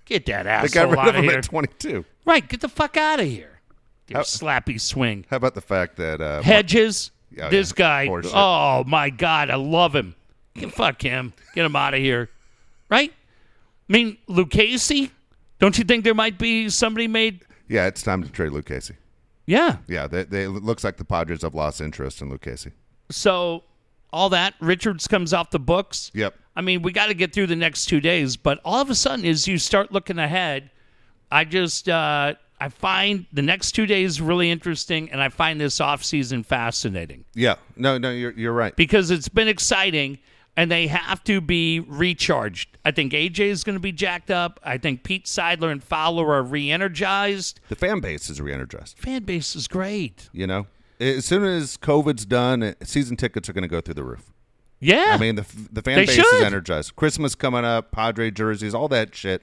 [0.05, 1.39] Get that They got asshole rid out of of him here.
[1.39, 2.05] at 22.
[2.25, 3.61] Right, get the fuck out of here.
[4.09, 5.25] Your How- slappy swing.
[5.31, 7.11] How about the fact that uh, Hedges,
[7.41, 7.75] Oh, this yeah.
[7.77, 8.07] guy.
[8.09, 8.31] Horseshit.
[8.35, 10.15] Oh my god, I love him.
[10.55, 11.33] Get, fuck him.
[11.55, 12.31] Get him out of here.
[12.89, 13.13] Right?
[13.89, 15.11] I mean, Lucchesi.
[15.59, 17.41] Don't you think there might be somebody made?
[17.69, 18.93] yeah, it's time to trade Lucchesi.
[19.47, 19.79] Yeah.
[19.89, 22.73] Yeah, they, they, it looks like the Padres have lost interest in Lucchesi.
[23.11, 23.63] So
[24.13, 26.11] all that Richards comes off the books.
[26.15, 26.35] Yep.
[26.57, 28.95] I mean, we got to get through the next two days, but all of a
[28.95, 30.71] sudden, as you start looking ahead,
[31.35, 35.81] I just uh, I find the next two days really interesting, and I find this
[35.81, 38.75] off season fascinating Yeah, no, no, you're you're right.
[38.77, 40.19] because it's been exciting,
[40.57, 42.79] and they have to be recharged.
[42.85, 44.61] I think AJ is going to be jacked up.
[44.63, 47.61] I think Pete Seidler and Fowler are re-energized.
[47.69, 48.99] The fan base is re-energized.
[48.99, 50.29] Fan base is great.
[50.33, 50.67] You know,
[51.01, 54.31] as soon as COVID's done, season tickets are going to go through the roof.
[54.81, 56.35] Yeah, I mean, the the fan They base should.
[56.37, 56.95] is energized.
[56.95, 59.43] Christmas coming up, Padre jerseys, all that shit.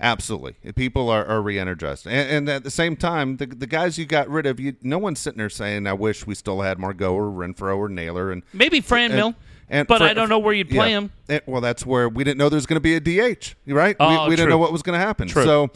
[0.00, 4.06] Absolutely, people are, are re-energized, and, and at the same time, the the guys you
[4.06, 7.14] got rid of, you no one's sitting there saying, "I wish we still had Margot
[7.14, 9.34] or Renfro or Naylor." And maybe Fran and- Mill,
[9.68, 11.06] and but for- I don't know where you'd play yeah.
[11.28, 11.42] him.
[11.46, 13.96] Well, that's where we didn't know there was going to be a DH, right?
[14.00, 15.28] Oh, we we didn't know what was going to happen.
[15.28, 15.44] True.
[15.44, 15.70] So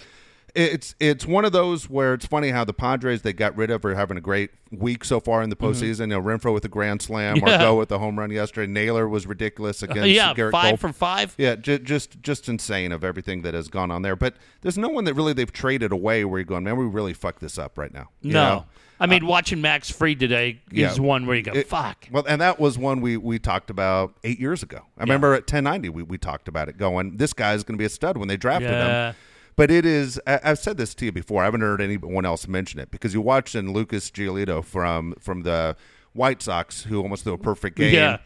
[0.58, 3.84] it's it's one of those where it's funny how the Padres they got rid of
[3.84, 6.00] are having a great week so far in the postseason.
[6.00, 7.46] You know, Renfro with a grand slam, Mm-hmm.
[7.46, 7.56] Yeah.
[7.58, 8.70] Margot with a home run yesterday.
[8.70, 10.76] Naylor was ridiculous against yeah, Gerrit five Cole.
[10.76, 11.34] for five.
[11.38, 14.16] Yeah, ju- just just insane of everything that has gone on there.
[14.16, 17.14] But there's no one that really they've traded away where you're going, man, we really
[17.14, 18.08] fucked this up right now.
[18.20, 18.48] You No.
[18.54, 18.64] know?
[19.00, 20.90] I mean, watching Max Fried today yeah.
[20.90, 22.08] is one where you go, It- fuck.
[22.10, 24.80] Well, and that was one we we talked about eight years ago.
[24.98, 27.84] I remember at 1090 we, we talked about it going, this guy's going to be
[27.84, 29.10] a stud when they drafted Yeah.
[29.10, 29.16] him.
[29.58, 30.20] But it is.
[30.24, 31.42] I, I've said this to you before.
[31.42, 35.42] I haven't heard anyone else mention it because you watched in Lucas Giolito from from
[35.42, 35.76] the
[36.12, 37.92] White Sox, who almost threw a perfect game.
[37.92, 38.18] Yeah.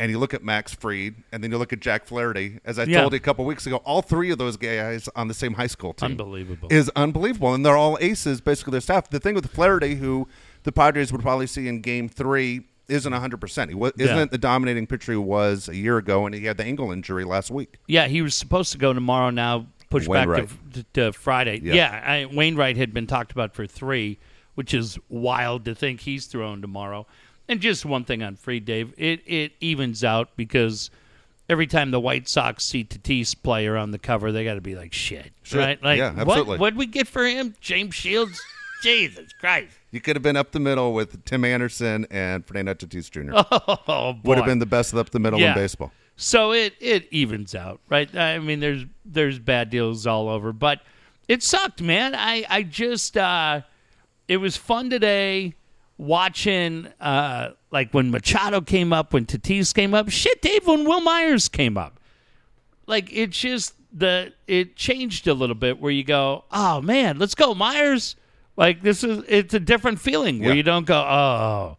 [0.00, 2.58] And you look at Max Fried, and then you look at Jack Flaherty.
[2.64, 3.02] As I Yeah.
[3.02, 5.66] told you a couple weeks ago, all three of those guys on the same high
[5.68, 6.68] school team Unbelievable.
[6.72, 8.40] is unbelievable, and they're all aces.
[8.40, 9.10] Basically, their staff.
[9.10, 10.26] The thing with Flaherty, who
[10.64, 13.70] the Padres would probably see in Game Three, isn't hundred percent.
[13.70, 14.06] He wa- Yeah.
[14.06, 17.22] isn't the dominating pitcher he was a year ago, and he had the ankle injury
[17.24, 17.76] last week.
[17.86, 19.30] Yeah, he was supposed to go tomorrow.
[19.30, 21.60] Now pushed back to, to, to Friday.
[21.62, 21.74] Yeah.
[21.74, 24.18] Yeah, I, Wainwright had been talked about for three,
[24.54, 27.06] which is wild to think he's thrown tomorrow.
[27.48, 30.88] And just one thing on Free Dave, it it evens out because
[31.48, 34.76] every time the White Sox see Tatis player on the cover, they got to be
[34.76, 35.58] like shit, Shit.
[35.58, 35.82] right?
[35.82, 36.58] Like, Yeah, what absolutely.
[36.58, 37.54] what'd we get for him?
[37.60, 38.40] James Shields.
[38.82, 39.74] Jesus Christ!
[39.90, 43.32] You could have been up the middle with Tim Anderson and Fernando Tatis Jr.
[43.86, 45.48] Oh boy, Would have been the best up the middle Yeah.
[45.48, 45.92] in baseball.
[46.22, 48.14] So it it evens out, right?
[48.14, 50.82] I mean, there's there's bad deals all over, but
[51.28, 52.14] it sucked, man.
[52.14, 53.62] I I just uh,
[54.28, 55.54] it was fun today
[55.96, 60.10] watching uh, like when Machado came up, when Tatis came up.
[60.10, 61.98] Shit, Dave, when Wil Myers came up,
[62.86, 67.34] like it's just the it changed a little bit where you go, oh man, let's
[67.34, 68.14] go Myers.
[68.58, 70.54] Like this is it's a different feeling where Yeah.
[70.56, 71.76] you don't go, oh.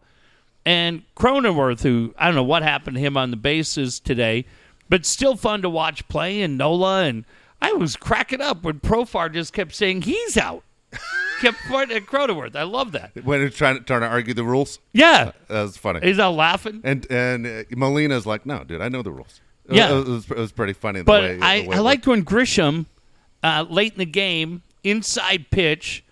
[0.64, 4.44] And Cronenworth, who I don't know what happened to him on the bases today,
[4.88, 6.40] but still fun to watch play.
[6.42, 7.24] And Nola and
[7.60, 10.62] I was cracking up when Profar just kept saying he's out.
[11.40, 12.54] kept pointing at Cronenworth.
[12.54, 13.12] I love that.
[13.24, 16.00] When they're trying to, trying to argue the rules, Yeah, that was funny.
[16.02, 16.80] he's out laughing.
[16.84, 19.40] And and uh, Molina's like, no, dude, I know the rules.
[19.68, 19.98] It- Yeah.
[19.98, 21.00] it was, it was pretty funny.
[21.00, 22.86] The But way, I, I liked when Grisham,
[23.42, 26.04] uh, late in the game, inside pitch,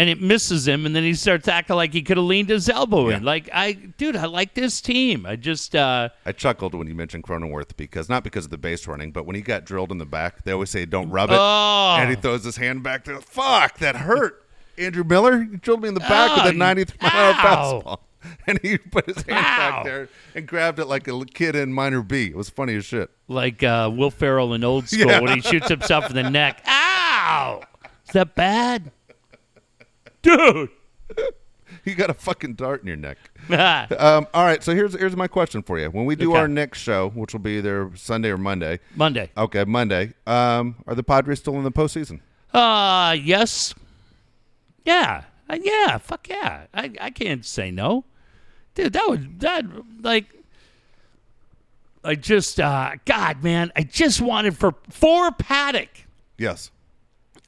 [0.00, 2.70] and it misses him, and then he starts acting like he could have leaned his
[2.70, 3.22] elbow in.
[3.22, 5.26] Like I, dude, I like this team.
[5.26, 8.86] I just, uh, I chuckled when you mentioned Cronenworth because not because of the base
[8.86, 11.36] running, but when he got drilled in the back, they always say don't rub it,
[11.38, 11.96] Oh.
[12.00, 14.46] and he throws his hand back to fuck that hurt.
[14.78, 17.98] Andrew Miller, you drilled me in the back Oh, with a 93 mile an fastball,
[18.46, 19.58] and he put his hand Ow.
[19.70, 22.28] back there and grabbed it like a kid in minor B.
[22.28, 23.10] It was funny as shit.
[23.28, 25.20] like uh, Will Ferrell in Old School Yeah.
[25.20, 26.62] when he shoots himself in the neck.
[26.66, 27.60] Ow!
[28.06, 28.90] Is that bad,
[30.22, 30.70] dude?
[31.84, 33.16] You got a fucking dart in your neck.
[33.50, 35.88] Ah, Um, all right, so here's here's my question for you.
[35.88, 36.40] When we do Okay.
[36.40, 39.30] our next show, which will be either Sunday or Monday, Monday.
[39.36, 42.20] okay, Monday, um, are the Padres still in the postseason?
[42.52, 43.72] Uh, yes.
[44.84, 45.22] Yeah.
[45.48, 45.98] Uh, yeah.
[45.98, 46.64] Fuck yeah.
[46.74, 48.04] I, I can't say no.
[48.74, 49.64] Dude, that was, that,
[50.02, 50.26] like,
[52.02, 55.88] I just, uh, God, man, I just wanted for, for Paddack.
[56.36, 56.72] Yes.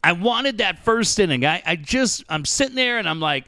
[0.05, 1.45] I wanted that first inning.
[1.45, 3.45] I, I just, I'm sitting there and I'm like,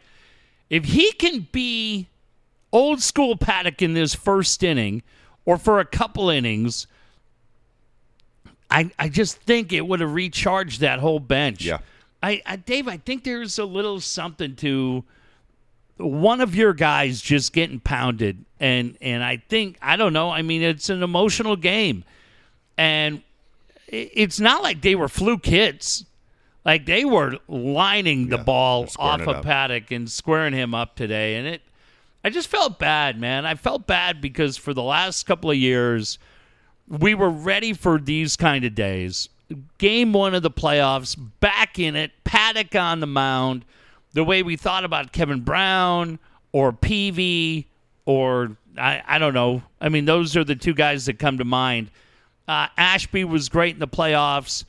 [0.71, 2.09] if he can be
[2.73, 5.03] old school Paddack in this first inning
[5.45, 6.87] or for a couple innings,
[8.71, 11.64] I, I just think it would have recharged that whole bench.
[11.64, 11.79] Yeah.
[12.23, 15.05] I, I Dave, I think there's a little something to
[15.99, 20.43] one of your guys just getting pounded and and I think I don't know, I
[20.43, 22.05] mean it's an emotional game.
[22.77, 23.23] And
[23.87, 26.05] it's not like they were fluke hits.
[26.64, 29.44] Like they were lining the Yeah, ball off of up.
[29.44, 31.62] Paddack and squaring him up today and it
[32.27, 33.44] I just felt bad, man.
[33.44, 36.18] I felt bad because for the last couple of years
[36.88, 39.29] we were ready for these kind of days.
[39.77, 43.66] Game one of the playoffs, back in it, Paddack on the mound,
[44.14, 46.18] the way we thought about Kevin Brown
[46.53, 47.66] or Peavy
[48.07, 49.62] or I, I don't know.
[49.81, 51.90] I mean, those are the two guys that come to mind.
[52.48, 54.64] Uh, Ashby was great in the playoffs,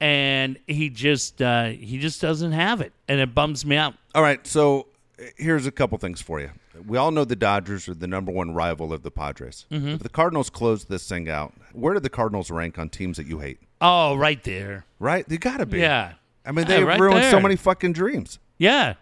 [0.00, 3.94] and he just uh, he just doesn't have it, and it bums me out.
[4.14, 4.86] All right, so
[5.20, 6.50] uh, here's a couple things for you.
[6.86, 9.66] We all know the Dodgers are the number one rival of the Padres.
[9.70, 9.88] Mm-hmm.
[9.88, 13.26] If the Cardinals close this thing out, where do the Cardinals rank on teams that
[13.26, 13.58] you hate?
[13.80, 14.84] Oh, right there.
[15.00, 15.28] Right?
[15.28, 15.80] They gotta be.
[15.80, 16.12] Yeah.
[16.46, 18.38] I mean, Yeah, they right ruined so many fucking dreams.
[18.58, 18.94] Yeah.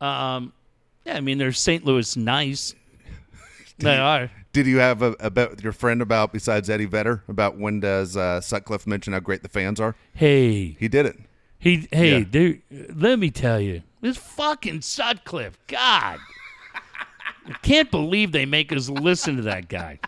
[0.00, 0.52] Um,
[1.04, 1.84] yeah, I mean, there's St.
[1.84, 2.74] Louis nice.
[3.78, 4.30] they are.
[4.52, 7.80] Did you have a, a bet with your friend about besides Eddie Vedder about when
[7.80, 9.94] does uh, Sutcliffe mention how great the fans are?
[10.14, 11.16] Hey, He did it.
[11.58, 12.24] he, hey, Yeah.
[12.24, 12.62] dude,
[12.94, 16.18] let me tell you, this fucking Sutcliffe, God,
[17.46, 20.00] I can't believe they make us listen to that guy.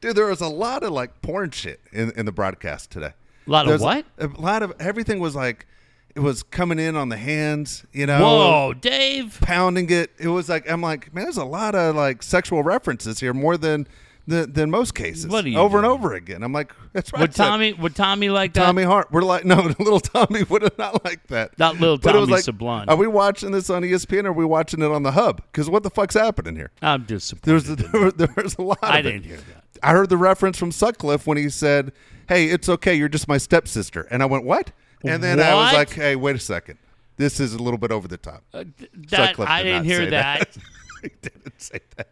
[0.00, 3.12] Dude, there was a lot of like porn shit in, in the broadcast today.
[3.46, 4.04] A lot of There's what?
[4.18, 5.66] A lot of everything was like
[6.14, 8.20] It was coming in on the hands, you know.
[8.20, 9.38] Whoa, Dave.
[9.40, 10.10] Pounding it.
[10.18, 13.56] It was like I'm like, man, there's a lot of like sexual references here, more
[13.56, 13.86] than
[14.26, 15.26] than, than most cases.
[15.26, 16.42] What are you over and over again.
[16.42, 17.22] I'm like, that's right.
[17.22, 17.34] Would.
[17.34, 18.64] Tommy would Tommy like that?
[18.64, 19.08] Tommy Hart.
[19.10, 21.58] We're like, no, little Tommy would have not like that.
[21.58, 22.88] Not little it was Tommy like, Sublime.
[22.88, 25.42] Are we watching this on ESPN or are we watching it on the hub?
[25.50, 26.70] Because what the fuck's happening here?
[26.80, 27.64] I'm disappointed.
[27.64, 28.78] There's there, was- there a lot.
[28.82, 29.64] I of didn't hear that.
[29.82, 31.92] I heard the reference from Sutcliffe when he said,
[32.28, 32.94] "Hey, it's okay.
[32.94, 34.70] You're just my stepsister," and I went, "What?"
[35.04, 35.74] And then I was What?
[35.74, 36.78] like, "Hey, wait a second.
[37.16, 38.64] This is a little bit over the top." Uh,
[39.08, 40.56] that Sutcliffe I did didn't not hear say that.
[41.02, 42.08] he didn't say that.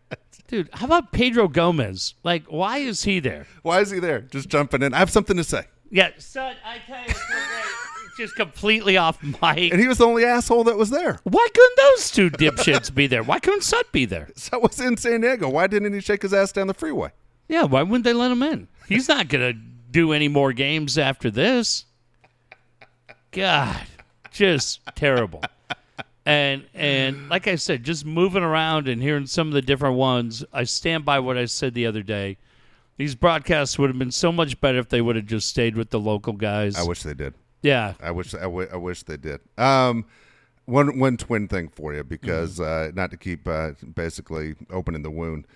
[0.49, 2.15] Dude, how about Pedro Gomez?
[2.25, 3.47] Like, why is he there?
[3.63, 4.21] Why is he there?
[4.21, 4.93] Just jumping in.
[4.95, 5.65] I have something to say.
[5.93, 7.65] Yeah, son, I tell you, it's so great.
[8.07, 9.73] It's just completely off mic.
[9.73, 11.19] And he was the only asshole that was there.
[11.23, 13.23] Why couldn't those two dipshits be there?
[13.23, 14.29] Why couldn't Sut be there?
[14.37, 15.49] So was in San Diego.
[15.49, 17.11] Why didn't he shake his ass down the freeway?
[17.49, 18.67] Yeah, why wouldn't they let him in?
[18.89, 19.59] He's not going to
[19.91, 21.85] do any more games after this.
[23.33, 23.83] God,
[24.31, 25.43] just terrible.
[26.27, 30.45] And and like I said, just moving around and hearing some of the different ones,
[30.53, 32.37] I stand by what I said the other day.
[32.99, 35.89] These broadcasts would have been so much better if they would have just stayed with
[35.91, 36.77] the local guys.
[36.77, 37.33] I wish they did.
[37.63, 39.41] yeah, I wish I, w- I wish they did.
[39.57, 40.05] Um,
[40.67, 42.91] one one twin thing for you because Mm-hmm.
[42.91, 45.47] uh, not to keep uh, basically opening the wound.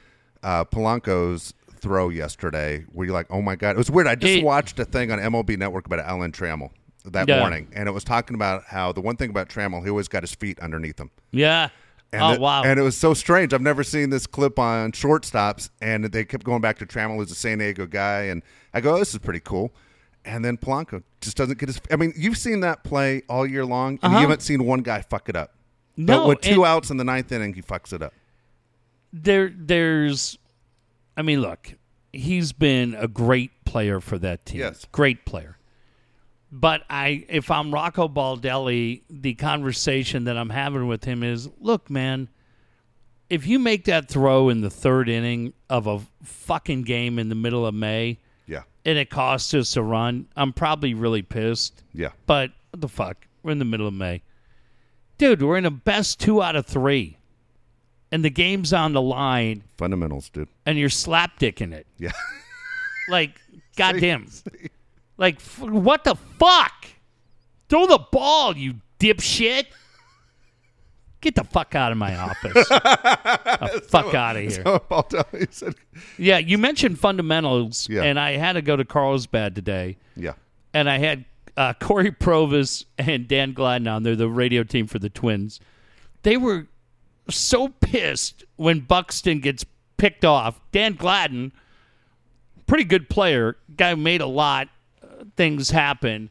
[0.43, 4.07] Uh, Polanco's throw yesterday, where you're like, oh my god, it was weird.
[4.07, 6.70] I just It- watched a thing on MLB Network about Alan Trammell
[7.05, 7.41] that Yeah.
[7.41, 10.23] morning, and it was talking about how the one thing about Trammell, he always got
[10.23, 11.11] his feet underneath him.
[11.31, 11.69] yeah.
[12.13, 12.63] And oh it- wow.
[12.63, 13.53] And it was so strange.
[13.53, 17.33] I've never seen this clip on shortstops, and they kept going back to Trammell, who's
[17.33, 18.43] a San Diego guy, and
[18.73, 19.75] I go, oh, "This is pretty cool."
[20.25, 21.81] And then Polanco just doesn't get his.
[21.91, 24.15] I mean, you've seen that play all year long, and Uh-huh.
[24.15, 25.55] you haven't seen one guy fuck it up.
[25.97, 28.15] No, but with two outs in the ninth inning, he fucks it up.
[29.13, 30.39] there there's
[31.17, 31.75] I mean, look,
[32.13, 34.61] he's been a great player for that team.
[34.61, 34.87] Yes.
[34.93, 35.54] Great player.
[36.57, 41.91] But I if I'm Rocco Baldelli, the conversation that I'm having with him is, look,
[41.91, 42.29] man,
[43.29, 47.35] if you make that throw in the third inning of a fucking game in the
[47.35, 51.83] middle of May Yeah, and it costs us a run, I'm probably really pissed.
[51.93, 53.27] yeah, But what the fuck?
[53.43, 54.23] We're in the middle of May.
[55.19, 57.19] Dude, we're in a best two out of three.
[58.13, 60.47] And the game's on the line fundamentals, dude.
[60.67, 61.89] and you're slapdicking it.
[61.99, 62.13] Yeah,
[63.09, 63.41] Like,
[63.77, 64.29] goddamn.
[65.17, 66.87] Like, f- what the fuck?
[67.69, 69.67] Throw the ball, you dipshit.
[71.21, 72.53] Get the fuck out of my office.
[72.69, 74.51] the fuck out of here.
[74.51, 75.75] So Baldelli said,
[76.19, 78.03] Yeah, you mentioned fundamentals, Yeah.
[78.03, 79.97] and I had to go to Carlsbad today.
[80.17, 80.35] "Yeah,
[80.75, 81.25] and I had
[81.57, 85.61] uh, Cory Provus and Dan Gladden on there, the radio team for the Twins.
[86.25, 86.67] They were
[87.31, 89.65] so pissed when Buxton gets
[89.97, 90.61] picked off.
[90.73, 91.53] Dan Gladden,
[92.67, 94.69] pretty good player, guy who made a lot
[95.37, 96.30] things happen.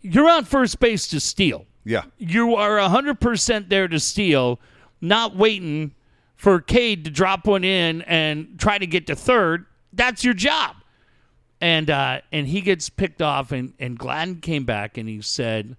[0.00, 1.66] You're on first base to steal.
[1.84, 4.60] yeah, You are 100% there to steal,
[5.00, 5.94] not waiting
[6.36, 9.66] for Cade to drop one in and try to get to third.
[9.92, 10.76] That's your job
[11.60, 15.76] and uh, and he gets picked off, and and Gladden came back and he said,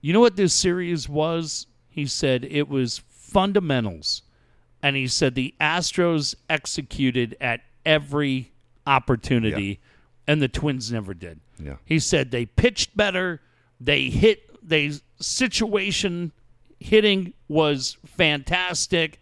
[0.00, 4.22] "You know what this series was?" He said it was fundamentals,
[4.80, 8.52] and he said the Astros executed at every
[8.86, 9.80] opportunity,
[10.32, 11.40] and the Twins never did.
[11.62, 13.40] yeah." He said they pitched better,
[13.80, 16.32] they hit, they situation
[16.80, 19.20] hitting was fantastic.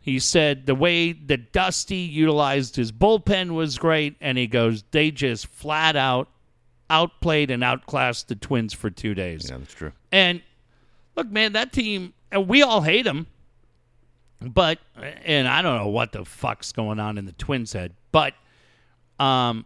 [0.00, 5.10] He said the way that Dusty utilized his bullpen was great, and he goes, they
[5.10, 6.28] just flat out
[6.90, 9.48] outplayed and outclassed the Twins for two days.
[9.48, 9.92] Yeah, that's true.
[10.12, 10.42] And
[11.16, 13.26] look, man, that team, and we all hate them,
[14.40, 14.78] but,
[15.24, 18.34] and I don't know what the fuck's going on in the Twins' head, but,
[19.18, 19.64] um,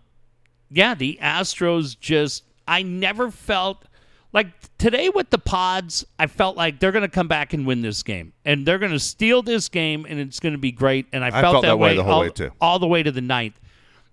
[0.71, 3.85] yeah, the Astros just, I never felt
[4.33, 7.81] like today with the pods, I felt like they're going to come back and win
[7.81, 11.07] this game, and they're going to steal this game, and it's going to be great.
[11.13, 12.51] And I felt, felt that way the whole all, way, too.
[12.61, 13.59] all the way to the ninth.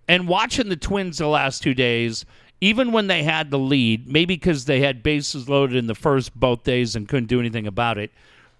[0.08, 2.26] And watching the Twins the last two days,
[2.62, 6.34] even when they had the lead, maybe because they had bases loaded in the first
[6.40, 8.12] both days and couldn't do anything about it,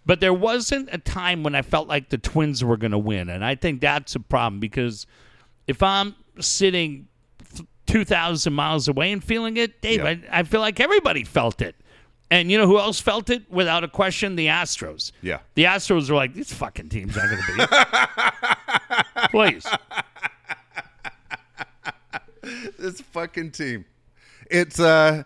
[0.06, 3.30] but there wasn't a time when I felt like the Twins were going to win.
[3.30, 5.08] And I think that's a problem because
[5.68, 7.08] if I'm sitting
[7.96, 10.16] 2,000 miles away and feeling it, Dave, Yeah.
[10.30, 11.76] I, I feel like everybody felt it.
[12.30, 14.36] And you know who else felt it without a question?
[14.36, 15.14] The Astros.
[15.22, 15.40] Yeah.
[15.54, 18.38] The Astros were like, these fucking teams aren't going to
[19.22, 19.28] be.
[19.30, 19.66] Please.
[22.78, 23.86] this fucking team.
[24.52, 25.24] It's uh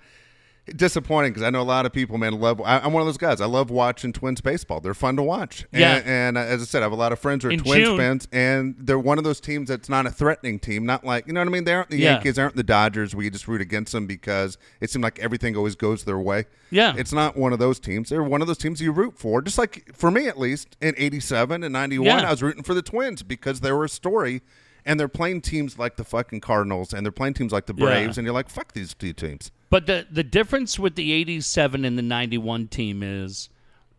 [0.76, 2.62] disappointing because I know a lot of people, man, love.
[2.62, 3.42] I, I'm one of those guys.
[3.42, 4.80] I love watching Twins baseball.
[4.80, 5.66] They're fun to watch.
[5.74, 6.02] And, Yeah.
[6.06, 7.84] And, uh, as I said, I have a lot of friends who are In Twins
[7.88, 10.86] June- fans, and they're one of those teams that's not a threatening team.
[10.86, 11.64] Not like you know what I mean.
[11.64, 12.14] They aren't the Yeah.
[12.14, 15.20] Yankees, they aren't the Dodgers, where you just root against them because it seemed like
[15.20, 16.46] everything always goes their way.
[16.72, 16.94] Yeah.
[16.98, 18.10] It's not one of those teams.
[18.10, 19.42] They're one of those teams you root for.
[19.42, 22.28] Just like for me, at least in '87 and '91, Yeah.
[22.28, 24.42] I was rooting for the Twins because they were a story.
[24.86, 27.86] And they're playing teams like the fucking Cardinals, and they're playing teams like the Yeah.
[27.86, 31.86] Braves, and you're like, "Fuck these two teams." But the the difference with the 87
[31.86, 33.50] and the 91 team is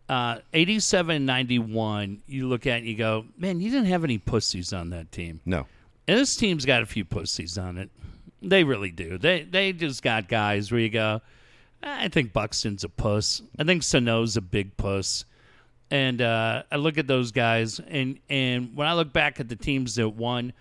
[0.09, 4.03] uh, 87 and 91, you look at it and you go, man, you didn't have
[4.03, 5.41] any pussies on that team.
[5.47, 5.67] No,
[6.09, 7.91] And this team's got a few pussies on it.
[8.43, 9.19] They really do.
[9.19, 11.21] They they just got guys where you go,
[11.83, 13.43] I think Buxton's a puss.
[13.59, 15.25] I think Sano's a big puss.
[15.93, 19.57] And uh, I look at those guys, and, and when I look back at the
[19.57, 20.53] teams that won,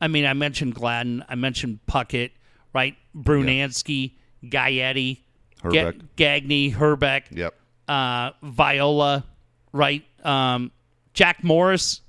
[0.00, 2.30] I mean, I mentioned Gladden, I mentioned Puckett,
[2.72, 2.96] right?
[3.14, 4.12] Brunansky,
[4.44, 5.20] Gaetti,
[5.62, 6.72] Ga- Hrbek.
[6.74, 7.54] Hrbek, Yep.
[7.88, 9.24] uh, Viola,
[9.72, 10.04] right?
[10.24, 10.70] Um,
[11.14, 12.00] Jack Morris.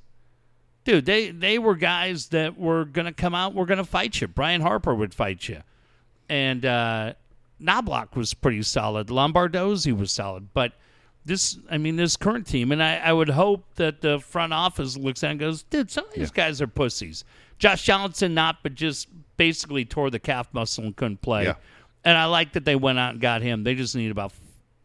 [0.86, 4.20] Dude, they, they were guys that were going to come out, were going to fight
[4.22, 4.28] you.
[4.28, 5.62] Brian Harper would fight you.
[6.30, 7.14] And uh,
[7.62, 9.08] Knoblauch was pretty solid.
[9.08, 10.48] Lombardozzi was solid.
[10.54, 10.74] But
[11.26, 14.98] this, I mean, this current team, and I, I would hope that the front office
[14.98, 17.24] looks at it and goes, dude, some of these guys are pussies.
[17.60, 21.44] Josh Johnson, not, but just basically tore the calf muscle and couldn't play.
[21.44, 21.56] Yeah.
[22.04, 23.64] And I like that they went out and got him.
[23.64, 24.32] They just need about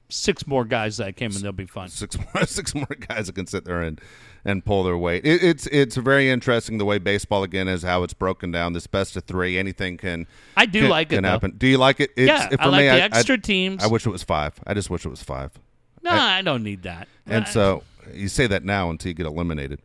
[0.08, 1.88] six more guys that came and they'll be fine.
[1.88, 4.00] six more six more guys that can sit there and
[4.44, 5.24] and pull their weight.
[5.24, 8.72] It, it's it's very interesting the way baseball again is how it's broken down.
[8.74, 10.26] This best of three, anything can.
[10.56, 11.30] I do can, like it, Can though.
[11.30, 11.54] happen.
[11.56, 12.10] Do you like it?
[12.16, 13.82] It's, Yeah, for I like me, the I, extra I, teams.
[13.82, 14.54] I wish it was five.
[14.66, 15.52] I just wish it was five.
[16.02, 17.08] no, I, don't need that.
[17.26, 19.80] And I- so you say that now until you get eliminated.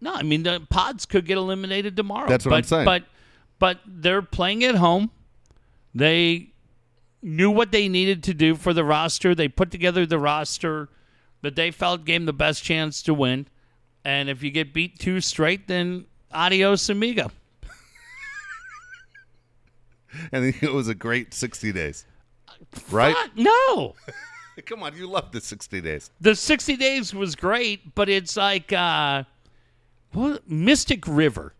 [0.00, 2.28] no, I mean the pods could get eliminated tomorrow.
[2.28, 2.84] That's what but, I'm saying.
[2.84, 3.04] But
[3.58, 5.10] but they're playing at home.
[5.94, 6.50] They
[7.24, 9.34] knew what they needed to do for the roster.
[9.34, 10.88] They put together the roster
[11.42, 13.46] that they felt gave them the best chance to win.
[14.04, 17.30] And if you get beat two straight, then adios amigo.
[20.32, 22.06] And it was a great sixty days.
[22.90, 23.16] Right?
[23.16, 23.94] Fuck, no.
[24.66, 26.10] Come on, you love the sixty days.
[26.20, 29.24] the 60 days was great but it's like uh
[30.12, 31.52] what mystic river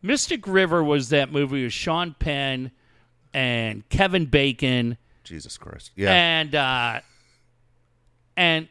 [0.00, 2.70] mystic river was that movie with sean penn
[3.34, 4.96] and kevin bacon
[5.28, 5.92] Jesus Christ.
[5.94, 6.12] Yeah.
[6.12, 7.00] and uh
[8.36, 8.68] and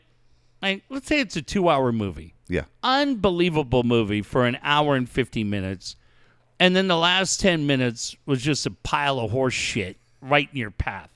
[0.63, 2.33] I, let's say it's a two hour movie.
[2.49, 2.63] Yeah.
[2.81, 5.97] unbelievable movie for an hour and 50 minutes
[6.59, 10.57] and then the last 10 minutes was just a pile of horse shit right in
[10.57, 11.09] your path.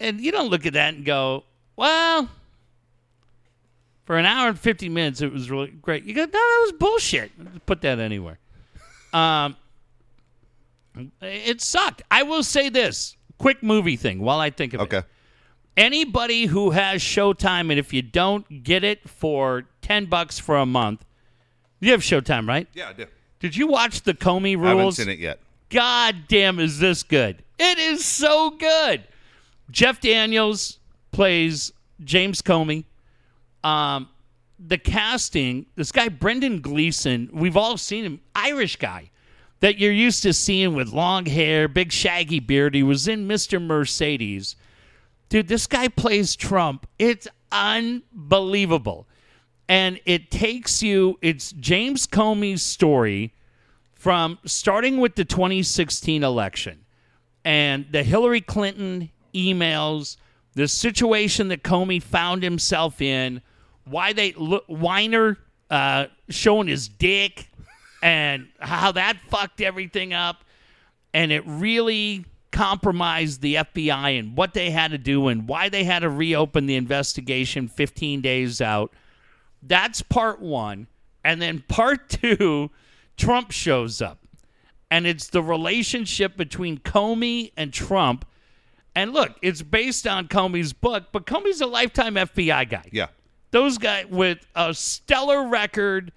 [0.00, 1.44] And you don't look at that and go
[1.76, 2.30] well
[4.06, 6.04] for an hour and 50 minutes it was really great.
[6.04, 7.30] You go no that was bullshit.
[7.66, 8.38] Put that anywhere.
[9.12, 9.54] Um
[11.20, 12.02] it sucked.
[12.10, 15.02] I will say this quick movie thing while i think of it Okay.
[15.76, 20.66] anybody who has Showtime, and if you don't get it for ten bucks for a
[20.66, 21.04] month,
[21.80, 22.66] you have Showtime, right?
[22.74, 23.06] Yeah, I do.
[23.38, 24.66] Did you watch the Comey rules?
[24.66, 25.38] I haven't seen it yet.
[25.70, 27.42] God damn, is this good?
[27.58, 29.04] It is so good.
[29.70, 30.78] Jeff Daniels
[31.12, 31.72] plays
[32.02, 32.84] James Comey.
[33.62, 34.08] Um,
[34.58, 39.10] the casting, this guy Brendan Gleeson, we've all seen him, Irish guy
[39.60, 42.74] that you're used to seeing with long hair, big shaggy beard.
[42.74, 43.60] He was in Mr.
[43.60, 44.56] Mercedes.
[45.28, 46.86] Dude, this guy plays Trump.
[46.98, 49.06] It's unbelievable.
[49.68, 53.34] And it takes you, it's James Comey's story
[53.94, 56.84] from starting with the 2016 election
[57.44, 60.16] and the Hillary Clinton emails,
[60.54, 63.42] the situation that Comey found himself in,
[63.84, 65.38] why they look Weiner
[65.70, 67.47] uh, showing his dick,
[68.02, 70.44] and how that fucked everything up,
[71.12, 75.84] and it really compromised the FBI and what they had to do and why they
[75.84, 78.92] had to reopen the investigation 15 days out.
[79.62, 80.86] That's part one.
[81.24, 82.70] And then part two,
[83.16, 84.18] Trump shows up.
[84.90, 88.24] And it's the relationship between Comey and Trump.
[88.94, 92.88] And look, it's based on Comey's book, but Comey's a lifetime FBI guy.
[92.90, 93.08] Yeah.
[93.50, 96.12] Those guys with a stellar record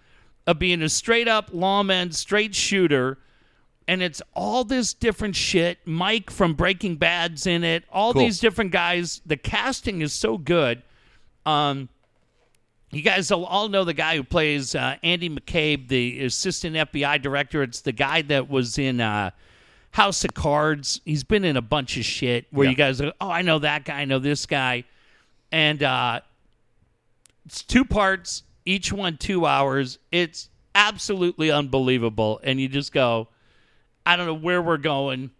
[0.47, 3.17] of being a straight up lawman, straight shooter.
[3.87, 5.79] And it's all this different shit.
[5.85, 7.83] Mike from Breaking Bad's in it.
[7.91, 8.21] All Cool.
[8.23, 9.21] these different guys.
[9.25, 10.81] The casting is so good.
[11.45, 11.89] Um,
[12.91, 17.21] you guys will all know the guy who plays uh, Andy McCabe, the assistant FBI
[17.21, 17.63] director.
[17.63, 19.31] It's the guy that was in uh,
[19.91, 21.01] House of Cards.
[21.05, 22.69] He's been in a bunch of shit where Yeah.
[22.71, 24.83] you guys are, oh, I know that guy, I know this guy.
[25.51, 26.21] And uh,
[27.45, 29.99] it's two parts, each one two hours.
[30.11, 32.39] It's absolutely unbelievable.
[32.43, 33.27] And you just go,
[34.05, 35.31] I don't know where we're going.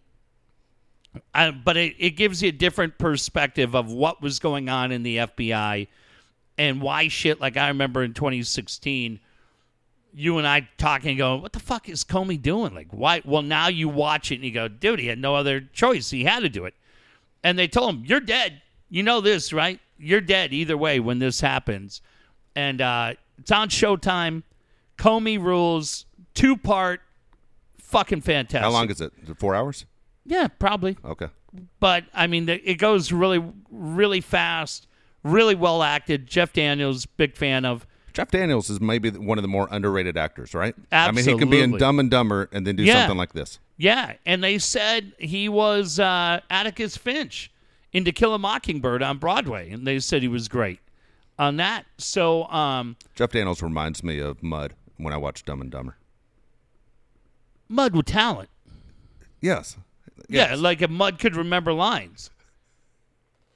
[1.34, 5.02] Uh, but it, it gives you a different perspective of what was going on in
[5.02, 5.88] the FBI
[6.56, 7.40] and why shit.
[7.40, 9.20] Like I remember in 2016,
[10.14, 13.22] you and I talking, going, "What the fuck is Comey doing?" Like, why?
[13.24, 16.10] Well, now you watch it and you go, "Dude, he had no other choice.
[16.10, 16.74] He had to do it."
[17.42, 18.62] And they told him, "You're dead.
[18.88, 19.80] You know this, right?
[19.98, 22.00] You're dead either way when this happens."
[22.54, 24.42] And uh, it's on Showtime.
[24.98, 27.00] Comey rules, two part,
[27.78, 28.60] fucking fantastic.
[28.62, 29.86] How long is it four hours?
[30.24, 30.96] Yeah, probably.
[31.04, 31.28] Okay.
[31.80, 34.86] But I mean, the- it goes really, really fast,
[35.22, 36.26] really well acted.
[36.26, 37.86] Jeff Daniels, big fan of.
[38.12, 40.74] Jeff Daniels is maybe one of the more underrated actors, right?
[40.92, 41.22] Absolutely.
[41.22, 43.00] I mean, he can be in Dumb and Dumber and then do Yeah.
[43.00, 43.58] something like this.
[43.78, 47.50] Yeah, and they said he was uh, Atticus Finch
[47.92, 50.78] in To Kill a Mockingbird on Broadway, and they said he was great
[51.38, 51.86] on that.
[51.98, 55.96] So, um, Jeff Daniels reminds me of Mud when I watch Dumb and Dumber.
[57.68, 58.50] Mud with talent.
[59.40, 59.76] Yes.
[60.28, 62.30] Yeah, like if Mud could remember lines.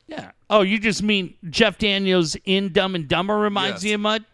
[0.08, 0.30] Yeah.
[0.48, 3.90] Oh, you just mean Jeff Daniels in Dumb and Dumber reminds Yes.
[3.90, 4.24] you of Mud?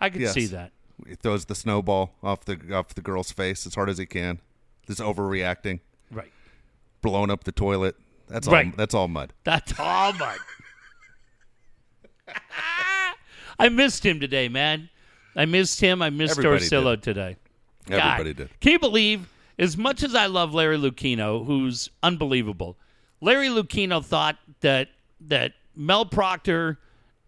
[0.00, 0.34] I can Yes.
[0.34, 0.72] see that.
[1.06, 4.40] He throws the snowball off the off the girl's face as hard as he can.
[4.86, 5.80] Just overreacting,
[6.10, 6.32] Right.
[7.02, 7.96] blowing up the toilet.
[8.28, 8.54] That's all.
[8.54, 8.76] Right.
[8.76, 9.32] That's all mud.
[9.44, 10.38] That's all Mud.
[13.58, 14.88] I missed him today, man.
[15.34, 16.02] I missed him.
[16.02, 17.36] I missed Everybody Orsillo today.
[17.86, 18.60] God, Everybody did.
[18.60, 19.28] Can you believe,
[19.58, 22.76] as much as I love Larry Lucchino, who's unbelievable,
[23.20, 24.88] Larry Lucchino thought that
[25.20, 26.78] that Mel Proctor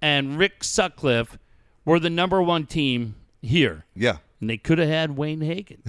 [0.02, 1.38] and Rick Sutcliffe
[1.84, 3.84] were the number one team here.
[3.94, 4.18] Yeah.
[4.40, 5.80] And they could have had Wayne Hagin.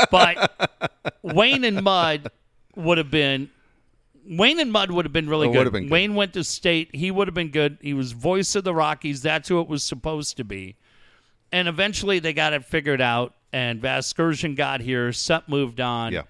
[0.10, 0.78] but
[1.22, 2.30] Wayne and Mud
[2.76, 3.50] would have been
[4.30, 5.72] Wayne and Mud would have been really It good.
[5.72, 5.90] been good.
[5.90, 6.94] Wayne went to state.
[6.94, 7.78] He would have been good.
[7.82, 9.22] He was voice of the Rockies.
[9.22, 10.76] That's who it was supposed to be.
[11.52, 13.34] And eventually they got it figured out.
[13.52, 15.12] And Vasgersian got here.
[15.12, 16.12] Sut moved on.
[16.12, 16.22] Yeah.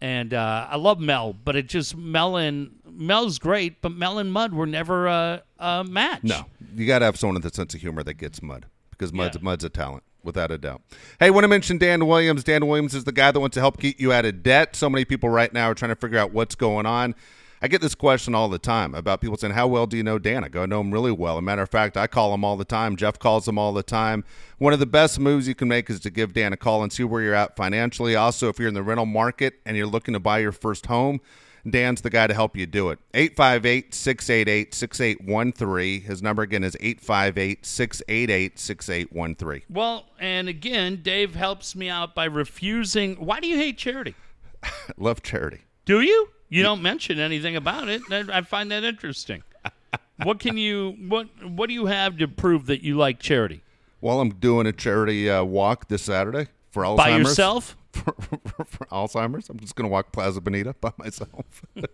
[0.00, 4.32] And uh, I love Mel, but it just Mel and Mel's great, but Mel and
[4.32, 6.22] Mud were never a, a match.
[6.22, 6.44] No,
[6.76, 9.36] you got to have someone with a sense of humor that gets mud because mud's
[9.36, 9.42] Yeah.
[9.42, 10.82] mud's a talent without a doubt.
[11.18, 12.44] Hey, want to mention Dan Williams?
[12.44, 14.76] Dan Williams is the guy that wants to help get you out of debt.
[14.76, 17.16] So many people right now are trying to figure out what's going on.
[17.60, 20.18] I get this question all the time about people saying, "How well do you know
[20.18, 22.32] Dan?" I go, "I know him really well." As a matter of fact, I call
[22.34, 22.96] him all the time.
[22.96, 24.24] Jeff calls him all the time.
[24.58, 26.92] One of the best moves you can make is to give Dan a call and
[26.92, 28.14] see where you're at financially.
[28.16, 31.20] Also, if you're in the rental market and you're looking to buy your first home,
[31.68, 32.98] Dan's the guy to help you do it.
[33.14, 36.02] 858 688 6813.
[36.02, 39.62] His number again is 858 688 6813.
[39.68, 43.16] Well, and again, Dave helps me out by refusing.
[43.16, 44.14] Why do you hate charity?
[44.96, 45.60] Love charity.
[45.84, 46.30] Do you?
[46.48, 48.02] You don't mention anything about it.
[48.10, 49.42] I find that interesting.
[50.22, 53.62] what can you what What do you have to prove that you like charity?
[54.00, 56.96] Well, I'm doing a charity uh, walk this Saturday for Alzheimer's.
[56.96, 57.76] By yourself?
[57.92, 59.48] For, for- for Alzheimer's.
[59.48, 61.64] I'm just going to walk Plaza Bonita by myself.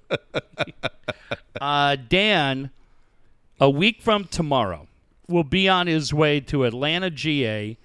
[1.61, 2.71] Uh, Dan,
[3.61, 4.89] a week from tomorrow,
[5.29, 7.79] will be on his way to Atlanta, GA,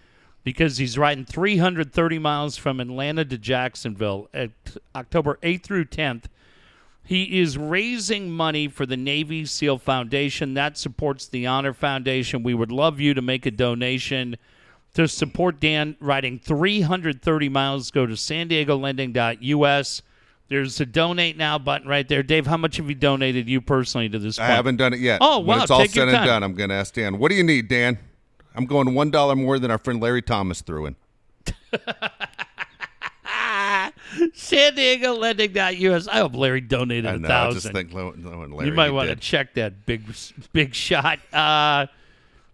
[0.44, 4.50] because he's riding 330 miles from Atlanta to Jacksonville at
[4.96, 6.24] October 8th through 10th.
[7.10, 10.53] He is raising money for the Navy SEAL Foundation.
[10.53, 12.43] That supports the Honor Foundation.
[12.43, 14.36] We would love you to make a donation
[14.93, 17.89] to support Dan riding 330 miles.
[17.89, 20.03] Go to san diego lending.us.
[20.49, 22.22] There's a donate now button right there.
[22.22, 25.18] Dave, how much have you donated you personally to this I haven't done it yet.
[25.20, 27.32] Oh, When wow, it's all take said and done, I'm going to ask Dan, what
[27.32, 27.97] do you need, Dan?
[28.53, 30.95] I'm going $1 more than our friend Larry Thomas threw in.
[34.34, 36.07] San Diego lending.us.
[36.07, 37.28] I hope Larry donated I a know.
[37.28, 37.62] I thousand.
[37.62, 40.03] just think Lo- Lo- and Larry you might want to check that big
[40.53, 41.20] big shot.
[41.34, 41.88] Uh,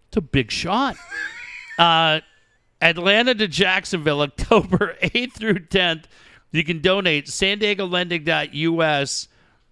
[0.08, 0.96] it's a big shot.
[1.78, 2.20] uh,
[2.80, 6.04] Atlanta to Jacksonville, October 8th through 10th.
[6.52, 9.28] You can donate San Diego Lending.us.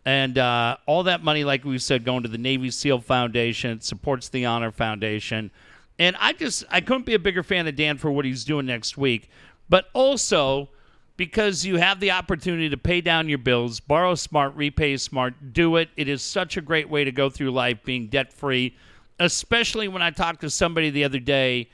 [0.07, 3.81] And uh, all that money, like we said, going to the Navy SEAL Foundation.
[3.81, 5.51] Supports the Honor Foundation.
[5.99, 8.67] And I just, I couldn't be a bigger fan of Dan for what he's doing
[8.67, 9.31] next week.
[9.69, 10.69] But also,
[11.17, 15.77] because you have the opportunity to pay down your bills, borrow smart, repay smart, do
[15.77, 15.89] it.
[15.97, 18.77] It is such a great way to go through life being debt free,
[19.21, 21.69] especially when I talked to somebody the other day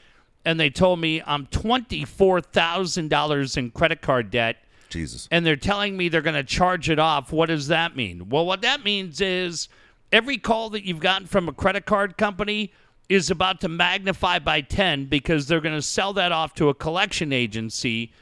[0.44, 4.56] and they told me I'm $24,000 in credit card debt
[4.88, 5.28] Jesus.
[5.30, 7.32] and they're telling me they're going to charge it off.
[7.32, 8.28] What does that mean?
[8.28, 9.68] Well, what that means is
[10.12, 12.72] every call that you've gotten from a credit card company
[13.08, 16.74] is about to magnify by 10 because they're going to sell that off to a
[16.74, 18.12] collection agency.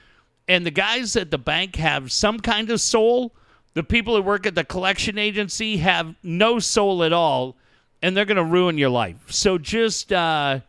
[0.49, 3.35] And the guys at the bank have some kind of soul.
[3.75, 7.57] The people who work at the collection agency have no soul at all,
[8.03, 9.31] and they're going to ruin your life.
[9.31, 10.61] So just, uh,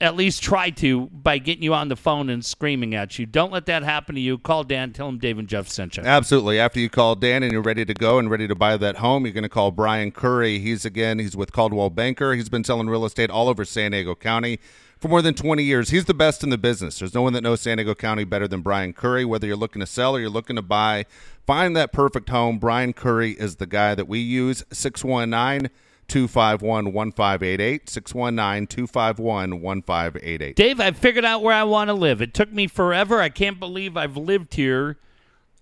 [0.00, 3.26] at least try to by getting you on the phone and screaming at you.
[3.26, 4.36] Don't let that happen to you.
[4.38, 4.92] Call Dan.
[4.92, 6.02] Tell him Dave and Jeff sent you.
[6.02, 6.58] Absolutely.
[6.58, 9.24] After you call Dan and you're ready to go and ready to buy that home,
[9.24, 10.58] you're going to call Brian Curry.
[10.58, 12.34] He's again, he's with Coldwell Banker.
[12.34, 14.58] He's been selling real estate all over San Diego County
[15.04, 15.90] for more than 20 years.
[15.90, 16.98] He's the best in the business.
[16.98, 19.22] There's no one that knows San Diego County better than Brian Curry.
[19.26, 21.04] Whether you're looking to sell or you're looking to buy,
[21.46, 22.58] find that perfect home.
[22.58, 24.64] Brian Curry is the guy that we use.
[24.72, 25.70] 619
[26.08, 27.90] 251 1588.
[27.90, 30.56] 619 251 1588.
[30.56, 32.22] Dave, I figured out where I want to live.
[32.22, 33.20] It took me forever.
[33.20, 34.96] I can't believe I've lived here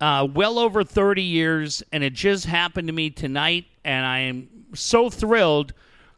[0.01, 4.49] uh, well over 30 years, and it just happened to me tonight, and I am
[4.73, 5.75] so thrilled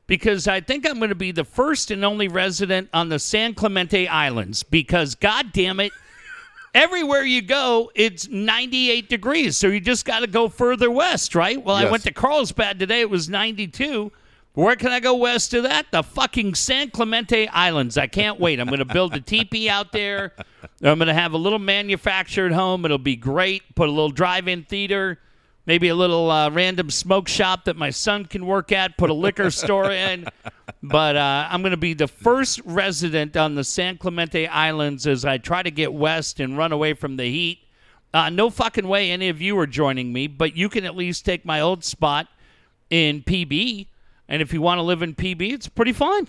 [0.06, 3.54] because I think I'm going to be the first and only resident on the San
[3.54, 5.92] Clemente Islands because, God damn it,
[6.74, 9.56] everywhere you go, it's 98 degrees.
[9.56, 11.62] So you just got to go further west, right?
[11.62, 13.00] Well, I went to Carlsbad today.
[13.00, 14.12] It was 92.
[14.54, 15.86] Where can I go west of that?
[15.90, 17.98] The fucking San Clemente Islands.
[17.98, 18.60] I can't wait.
[18.60, 20.32] I'm going to build a teepee out there.
[20.80, 22.84] I'm going to have a little manufactured home.
[22.84, 23.62] It'll be great.
[23.74, 25.18] Put a little drive-in theater,
[25.66, 28.96] maybe a little uh, random smoke shop that my son can work at.
[28.96, 30.26] Put a liquor store in.
[30.82, 35.24] But uh, I'm going to be the first resident on the San Clemente Islands as
[35.24, 37.60] I try to get west and run away from the heat.
[38.12, 41.24] Uh, no fucking way any of you are joining me, but you can at least
[41.24, 42.28] take my old spot
[42.90, 43.88] in PB.
[44.28, 46.28] And if you want to live in PB, it's pretty fun.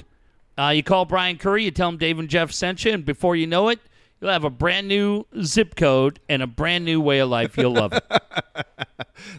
[0.57, 3.36] Uh, you call Brian Curry, you tell him Dave and Jeff sent you, and before
[3.36, 3.79] you know it,
[4.20, 7.57] you'll have a brand new zip code and a brand new way of life.
[7.57, 8.03] You'll love it.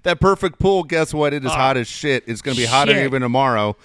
[0.03, 1.33] That perfect pool, guess what?
[1.33, 1.57] It is ah.
[1.57, 2.25] hot as shit.
[2.27, 3.05] It's going to be hotter Shit.
[3.05, 3.77] even tomorrow.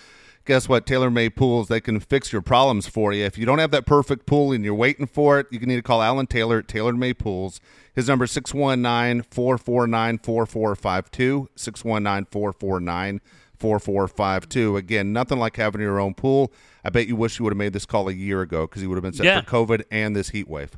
[0.46, 0.88] Guess what?
[0.88, 3.26] Taylor TaylorMade Pools, they can fix your problems for you.
[3.26, 5.76] If you don't have that perfect pool and you're waiting for it, you can need
[5.76, 7.60] to call Alan Taylor at TaylorMade Pools.
[7.94, 11.50] His number is 619 449 4452.
[11.56, 13.22] 619 449
[13.60, 14.78] 4452.
[14.78, 16.52] Again, nothing like having your own pool.
[16.84, 18.90] I bet you wish you would have made this call a year ago because you
[18.90, 19.42] would have been set Yeah.
[19.42, 20.72] for COVID and this heat wave.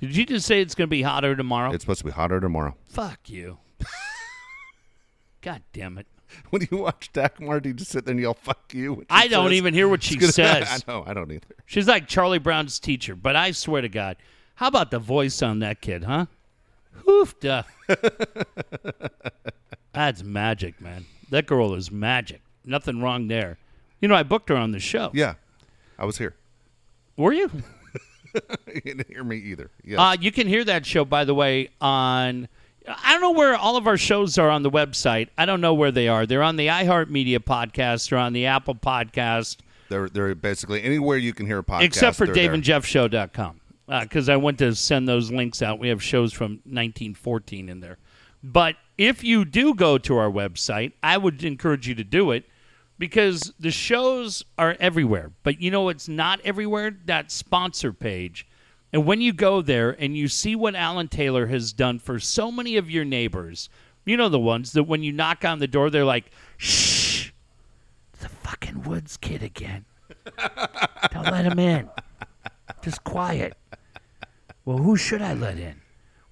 [0.00, 1.72] Did you just say it's going to be hotter tomorrow?
[1.72, 2.76] It's supposed to be hotter tomorrow.
[2.88, 3.58] Fuck you.
[5.40, 6.06] God damn it.
[6.50, 8.92] When you watch Dagmar, do you just sit there and yell, fuck you?
[8.92, 10.84] when she I don't says- even hear what she says.
[10.86, 11.46] I know, I don't either.
[11.64, 14.16] She's like Charlie Brown's teacher, but I swear to God,
[14.56, 16.26] how about the voice on that kid, huh?
[17.06, 17.64] Hoofda.
[19.92, 21.06] That's magic, man.
[21.30, 22.42] That girl is magic.
[22.64, 23.56] Nothing wrong there.
[24.00, 25.10] You know, I booked her on the show.
[25.12, 25.34] Yeah,
[25.98, 26.34] I was here.
[27.16, 27.50] Were you?
[28.74, 29.70] you didn't hear me either.
[29.84, 29.98] Yes.
[29.98, 32.48] Uh, you can hear that show, by the way, on.
[32.86, 35.28] I don't know where all of our shows are on the website.
[35.36, 36.24] I don't know where they are.
[36.24, 39.58] They're on the iHeartMedia podcast or on the Apple podcast.
[39.90, 41.82] they're they're basically anywhere you can hear a podcast.
[41.82, 43.60] except for they're daveandjeffshow.com
[44.00, 45.78] because I went to send those links out.
[45.78, 47.98] We have shows from 1914 in there.
[48.42, 52.44] But if you do go to our website, I would encourage you to do it
[52.98, 55.30] because the shows are everywhere.
[55.42, 56.96] But you know what's not everywhere?
[57.06, 58.46] That sponsor page.
[58.92, 62.50] And when you go there and you see what Alan Taylor has done for so
[62.50, 63.68] many of your neighbors,
[64.04, 67.30] you know the ones that when you knock on the door, they're like, shh,
[68.12, 69.84] it's the fucking Woods kid again.
[71.12, 71.90] Don't let him in.
[72.82, 73.56] Just quiet.
[74.64, 75.82] Well, who should I let in?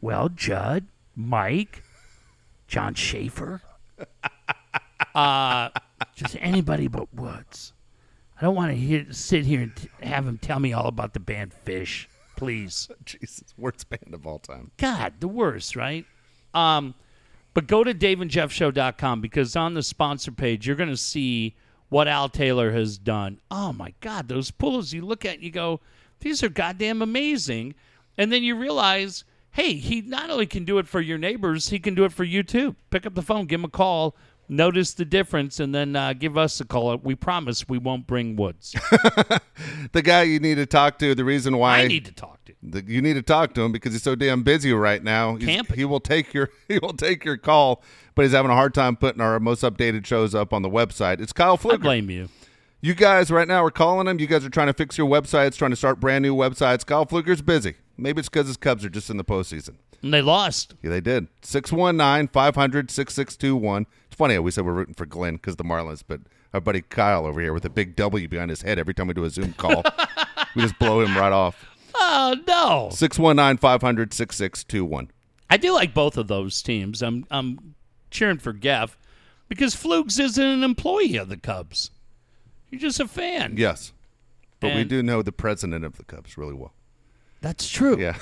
[0.00, 1.82] Well, Judd, Mike,
[2.66, 3.62] John Schaefer.
[5.14, 5.70] Uh,
[6.16, 7.72] just anybody but Woods.
[8.38, 11.14] I don't want to hear, sit here and t- have him tell me all about
[11.14, 12.06] the band Phish.
[12.36, 12.88] Please.
[13.04, 14.72] Jesus, worst band of all time.
[14.78, 16.04] God, the worst, right?
[16.52, 16.94] Um,
[17.54, 21.54] but go to daveandjeffshow.com because on the sponsor page, you're going to see
[21.88, 23.38] what Al Taylor has done.
[23.50, 25.80] Oh, my God, those pools you look at and you go,
[26.20, 27.74] these are goddamn amazing.
[28.18, 31.78] And then you realize, hey, he not only can do it for your neighbors, he
[31.78, 32.74] can do it for you too.
[32.90, 34.16] Pick up the phone, give him a call,
[34.48, 36.96] notice the difference, and then uh, give us a call.
[36.98, 38.74] We promise we won't bring woods.
[39.92, 41.14] The guy you need to talk to.
[41.14, 42.52] The reason why I need to talk to.
[42.62, 45.36] the, you need to talk to him because he's so damn busy right now.
[45.36, 45.76] Camping.
[45.76, 47.82] He will take your he will take your call,
[48.14, 51.20] but he's having a hard time putting our most updated shows up on the website.
[51.20, 52.28] It's Kyle I blame you.
[52.80, 54.20] You guys right now are calling him.
[54.20, 56.84] You guys are trying to fix your websites, trying to start brand new websites.
[56.84, 57.74] Kyle Fluker's busy.
[57.96, 59.76] Maybe it's because his Cubs are just in the postseason.
[60.02, 60.74] And they lost.
[60.82, 61.28] Yeah, they did.
[61.42, 63.86] 619 500 6621.
[64.16, 66.20] Funny how we said we're rooting for Glenn because the Marlins, but
[66.54, 69.14] our buddy Kyle over here with a big W behind his head every time we
[69.14, 69.84] do a Zoom call,
[70.56, 71.66] we just blow him right off.
[71.94, 72.88] Oh, no.
[72.92, 75.10] 619 500 6621.
[75.50, 77.02] I do like both of those teams.
[77.02, 77.74] I'm I'm
[78.10, 78.96] cheering for Geff
[79.48, 81.90] because Flugs isn't an employee of the Cubs.
[82.70, 83.54] You're just a fan.
[83.58, 83.92] Yes.
[84.60, 86.72] But we do know the president of the Cubs really well.
[87.42, 87.98] That's true.
[88.00, 88.16] Yeah.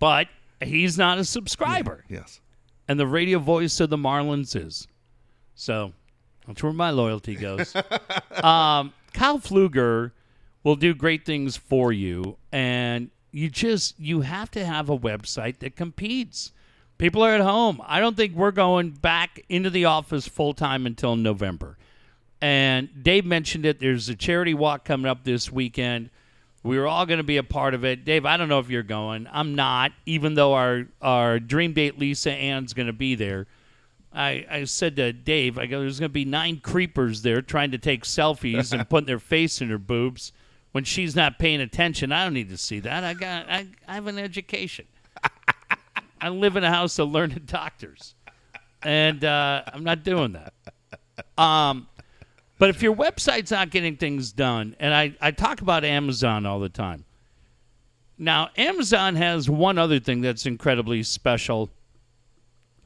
[0.00, 0.26] But
[0.60, 2.04] he's not a subscriber.
[2.08, 2.40] yes.
[2.86, 4.86] And the radio voice of the Marlins is.
[5.54, 5.92] So
[6.46, 7.74] that's where my loyalty goes.
[8.42, 10.12] um, Kyle Fluger
[10.62, 12.36] will do great things for you.
[12.52, 16.52] And you just you have to have a website that competes.
[16.98, 17.80] People are at home.
[17.84, 21.76] I don't think we're going back into the office full time until November.
[22.40, 23.80] And Dave mentioned it.
[23.80, 26.10] There's a charity walk coming up this weekend.
[26.64, 28.04] We were all going to be a part of it.
[28.04, 29.28] Dave, I don't know if you're going.
[29.30, 33.46] I'm not, even though our, our dream date Lisa Ann's going to be there.
[34.14, 37.72] I, I said to Dave, I go, there's going to be nine creepers there trying
[37.72, 40.32] to take selfies and putting their face in her boobs
[40.72, 42.10] when she's not paying attention.
[42.12, 43.04] I don't need to see that.
[43.04, 44.86] I got I, I have an education.
[46.20, 48.14] I live in a house of learned doctors,
[48.82, 50.54] and uh, I'm not doing that.
[51.36, 51.86] Um,
[52.58, 56.60] but if your website's not getting things done, and I, I talk about Amazon all
[56.60, 57.04] the time.
[58.16, 61.70] Now, Amazon has one other thing that's incredibly special,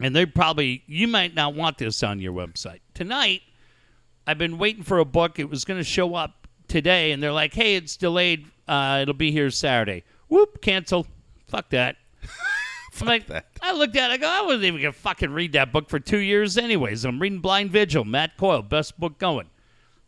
[0.00, 2.80] and they probably, you might not want this on your website.
[2.94, 3.42] Tonight,
[4.26, 5.38] I've been waiting for a book.
[5.38, 8.46] It was going to show up today, and they're like, hey, it's delayed.
[8.66, 10.04] Uh, it'll be here Saturday.
[10.28, 11.06] Whoop, cancel.
[11.46, 11.96] Fuck that.
[13.00, 13.46] I'm like, that.
[13.60, 15.88] I looked at it, I go, I wasn't even going to fucking read that book
[15.88, 17.04] for two years, anyways.
[17.04, 19.48] I'm reading Blind Vigil, Matt Coyle, best book going.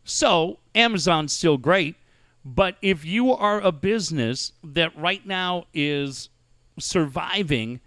[0.03, 1.95] So, Amazon's still great.
[2.43, 6.29] But if you are a business that right now is
[6.79, 7.79] surviving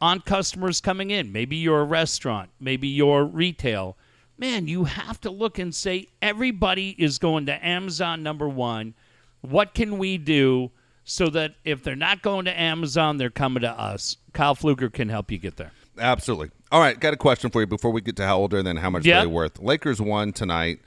[0.00, 3.96] on customers coming in, maybe you're a restaurant, maybe you're retail,
[4.38, 8.94] man, you have to look and say, everybody is going to Amazon number one.
[9.40, 10.70] What can we do
[11.04, 14.18] so that if they're not going to Amazon, they're coming to us?
[14.32, 15.72] Kyle Fluger can help you get there.
[15.98, 16.50] Absolutely.
[16.70, 18.76] All right, got a question for you before we get to how old and then
[18.76, 19.20] how much Yeah.
[19.20, 19.58] they're worth.
[19.58, 20.78] Lakers won tonight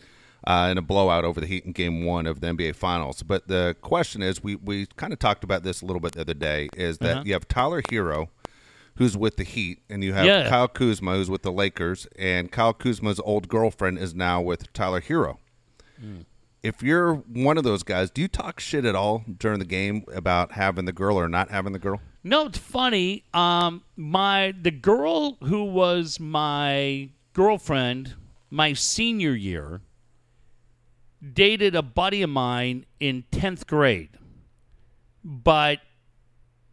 [0.45, 3.23] uh, in a blowout over the Heat in Game One of the NBA Finals.
[3.23, 6.21] But the question is, we we kind of talked about this a little bit the
[6.21, 7.23] other day, is that Uh-huh.
[7.25, 8.29] you have Tyler Herro,
[8.95, 10.49] who's with the Heat, and you have Yeah.
[10.49, 15.01] Kyle Kuzma, who's with the Lakers, and Kyle Kuzma's old girlfriend is now with Tyler
[15.01, 15.37] Herro.
[15.99, 16.19] Hmm.
[16.61, 20.03] If you're one of those guys, do you talk shit at all during the game
[20.13, 22.01] about having the girl or not having the girl?
[22.21, 23.23] No, it's funny.
[23.33, 28.15] Um, my the girl who was my girlfriend
[28.51, 29.79] my senior year
[31.33, 34.09] dated a buddy of mine in tenth grade,
[35.23, 35.79] but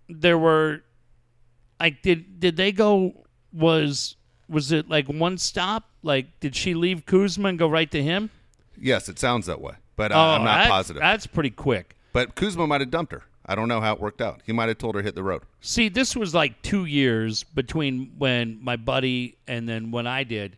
[0.08, 0.82] there were
[1.80, 4.16] like did did they go was
[4.48, 8.30] was it like one stop like did she leave Kuzma and go right to him?
[8.80, 11.00] Yes, it sounds that way, but uh, I'm not Oh, that- positive.
[11.02, 11.96] That's pretty quick.
[12.12, 13.24] But Kuzma might have dumped her.
[13.44, 14.40] I don't know how it worked out.
[14.44, 15.42] He might have told her hit the road.
[15.60, 20.56] See, this was like two years between when my buddy and then when I did.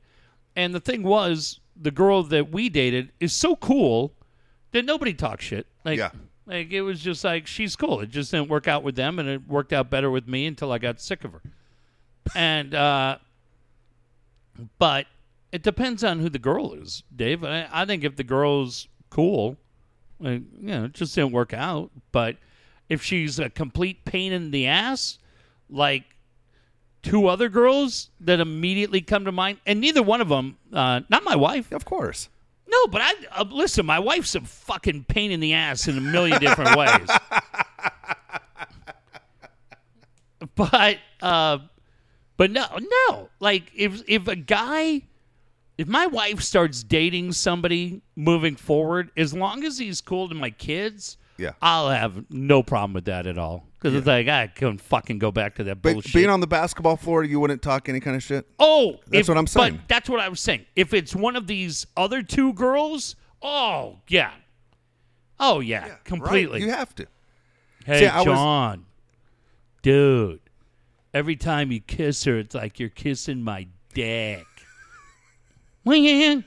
[0.57, 4.12] And the thing was, the girl that we dated is so cool
[4.72, 5.66] that nobody talks shit.
[5.84, 6.10] Like, Yeah.
[6.46, 8.00] like it was just like she's cool.
[8.00, 10.72] It just didn't work out with them, and it worked out better with me until
[10.72, 11.42] I got sick of her.
[12.34, 13.18] And uh,
[14.78, 15.06] but
[15.52, 17.44] it depends on who the girl is, Dave.
[17.44, 19.56] I, I think if the girl's cool,
[20.20, 21.90] like, you know, it just didn't work out.
[22.12, 22.36] But
[22.88, 25.18] if she's a complete pain in the ass,
[25.70, 26.04] like
[27.03, 31.22] two other girls that immediately come to mind, and neither one of them, uh, not
[31.24, 31.72] my wife.
[31.72, 32.28] Of course.
[32.70, 33.86] No, but I uh, listen.
[33.86, 37.09] My wife's a fucking pain in the ass in a million different ways.
[40.55, 41.59] but uh,
[42.36, 42.66] but no,
[43.09, 43.28] no.
[43.40, 45.03] Like if if a guy,
[45.78, 50.51] if my wife starts dating somebody moving forward, as long as he's cool to my
[50.51, 51.53] kids, Yeah.
[51.62, 53.66] I'll have no problem with that at all.
[53.78, 56.12] Because it's like I couldn't fucking go back to that But bullshit.
[56.12, 58.44] being on the basketball floor, you wouldn't talk any kind of shit.
[58.58, 59.76] Oh, That's if- what I'm saying.
[59.76, 60.66] But that's what I was saying.
[60.74, 64.32] If it's one of these other two girls, oh yeah,
[65.38, 66.60] oh yeah, completely.
[66.60, 66.66] Right?
[66.66, 67.06] You have to.
[67.86, 68.86] hey, See, I was- John,
[69.82, 70.40] dude,
[71.14, 74.44] every time you kiss her, it's like you're kissing my dick.
[75.84, 76.44] Man,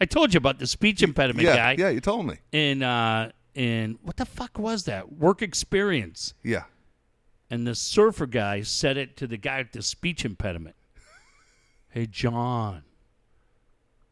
[0.00, 1.88] I told you about the speech impediment Yeah, guy yeah.
[1.88, 2.34] You told me.
[2.52, 6.34] in uh in what the fuck was that work experience?
[6.42, 6.64] Yeah.
[7.50, 10.76] And the surfer guy said it to the guy with the speech impediment.
[11.88, 12.82] Hey, John.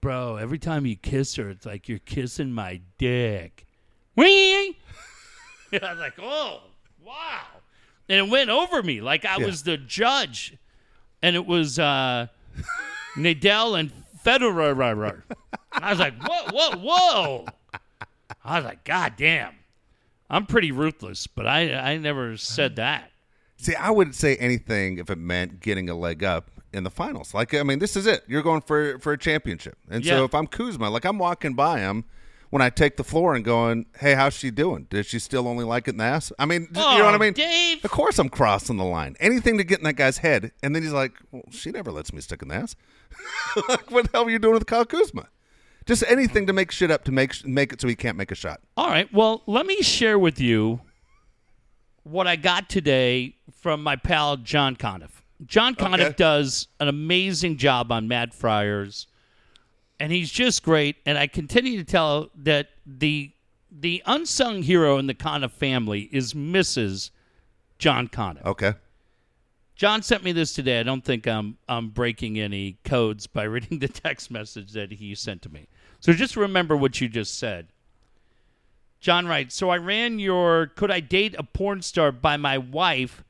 [0.00, 3.66] Bro, every time you kiss her, it's like you're kissing my dick.
[4.16, 4.78] Wee!
[5.72, 6.60] I was like, oh,
[7.04, 7.40] wow.
[8.08, 9.46] And it went over me like I Yeah.
[9.46, 10.56] was the judge.
[11.22, 12.26] And it was uh,
[13.16, 13.90] Nadal and
[14.24, 15.22] Federer.
[15.72, 17.46] I was like, whoa, whoa, whoa.
[18.44, 19.54] I was like, God damn.
[20.30, 22.76] I'm pretty ruthless, but I, I never said uh-huh.
[22.76, 23.10] that.
[23.56, 27.34] See, I wouldn't say anything if it meant getting a leg up in the finals.
[27.34, 28.24] Like, I mean, this is it.
[28.26, 29.78] You're going for for a championship.
[29.88, 30.16] And Yeah.
[30.16, 32.04] so if I'm Kuzma, like I'm walking by him
[32.50, 34.86] when I take the floor and going, "Hey, how's she doing?
[34.90, 37.14] Does she still only like it in the ass?" I mean, you know what I
[37.14, 37.32] Oh, mean?
[37.32, 37.84] Dave.
[37.84, 39.14] Of course, I'm crossing the line.
[39.20, 42.12] Anything to get in that guy's head, and then he's like, "Well, she never lets
[42.12, 42.74] me stick in the ass."
[43.68, 45.28] like, what the hell are you doing with Kyle Kuzma?
[45.86, 48.34] Just anything to make shit up to make make it so he can't make a
[48.34, 48.60] shot.
[48.76, 49.12] All right.
[49.12, 50.80] Well, let me share with you
[52.04, 55.22] what I got today from my pal John Conniff.
[55.46, 56.14] John Conniff Okay.
[56.16, 59.06] does an amazing job on Mad Friars,
[60.00, 60.96] and he's just great.
[61.04, 63.32] And I continue to tell that the
[63.70, 67.10] the unsung hero in the Conniff family is Mrs.
[67.78, 68.44] John Conniff.
[68.46, 68.72] Okay.
[69.74, 70.78] John sent me this today.
[70.78, 75.14] I don't think I'm I'm breaking any codes by reading the text message that he
[75.14, 75.66] sent to me.
[76.04, 77.68] So just remember what you just said.
[79.00, 83.24] John writes, "So I ran your could I date a porn star by my wife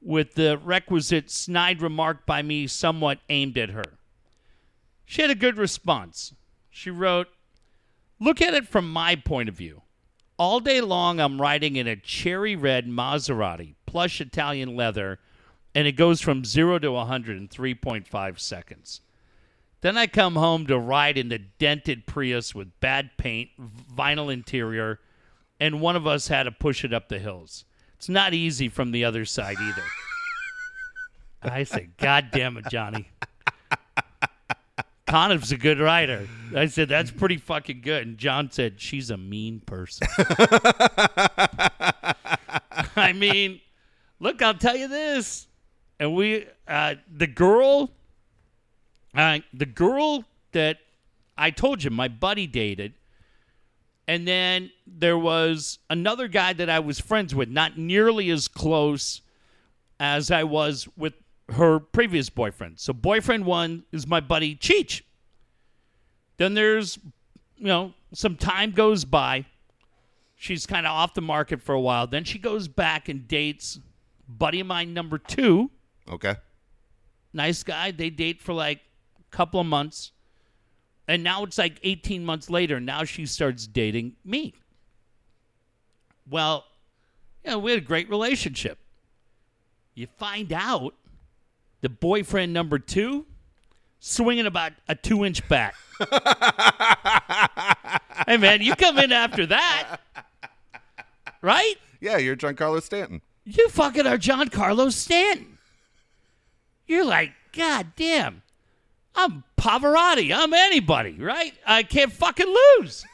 [0.00, 3.98] with the requisite snide remark by me somewhat aimed at her.
[5.04, 6.34] She had a good response.
[6.70, 7.30] She wrote,
[8.20, 9.82] "Look at it from my point of view.
[10.38, 15.18] All day long I'm riding in a cherry red Maserati, plush Italian leather,
[15.74, 19.00] and it goes from 0 to 100 in 3.5 seconds."
[19.84, 23.50] Then I come home to ride in the dented Prius with bad paint,
[23.94, 24.98] vinyl interior,
[25.60, 27.66] and one of us had to push it up the hills.
[27.98, 29.82] It's not easy from the other side either.
[31.42, 33.10] I say, God damn it, Johnny.
[35.06, 36.28] Conniff's a good writer.
[36.56, 38.06] I said, that's pretty fucking good.
[38.06, 40.06] And John said, she's a mean person.
[42.96, 43.60] I mean,
[44.18, 45.46] look, I'll tell you this.
[46.00, 47.90] And we, uh, the girl,
[49.14, 50.78] uh, the girl that
[51.36, 52.94] I told you my buddy dated,
[54.06, 59.20] and then there was another guy that I was friends with, not nearly as close
[59.98, 61.14] as I was with
[61.50, 62.78] her previous boyfriend.
[62.80, 65.02] So boyfriend one is my buddy Cheech.
[66.36, 66.98] Then there's,
[67.56, 69.46] you know, some time goes by.
[70.36, 72.06] She's kind of off the market for a while.
[72.06, 73.78] Then she goes back and dates
[74.28, 75.70] buddy of mine number two
[76.10, 76.34] Okay.
[77.32, 77.90] nice guy.
[77.90, 78.80] They date for like
[79.34, 80.12] couple of months.
[81.06, 82.80] And now it's like 18 months later.
[82.80, 84.54] Now she starts dating me.
[86.30, 86.64] Well,
[87.44, 88.78] you know, we had a great relationship.
[89.94, 90.94] You find out
[91.82, 93.26] the boyfriend number two
[94.00, 95.74] swinging about a two inch back.
[98.26, 99.98] hey, man, you come in after that,
[101.42, 101.74] right?
[102.00, 103.20] Yeah, you're Giancarlo Stanton.
[103.44, 105.58] You fucking are Giancarlo Stanton.
[106.86, 108.42] You're like, God damn,
[109.16, 110.34] I'm Pavarotti.
[110.36, 111.54] I'm anybody, right?
[111.66, 113.04] I can't fucking lose.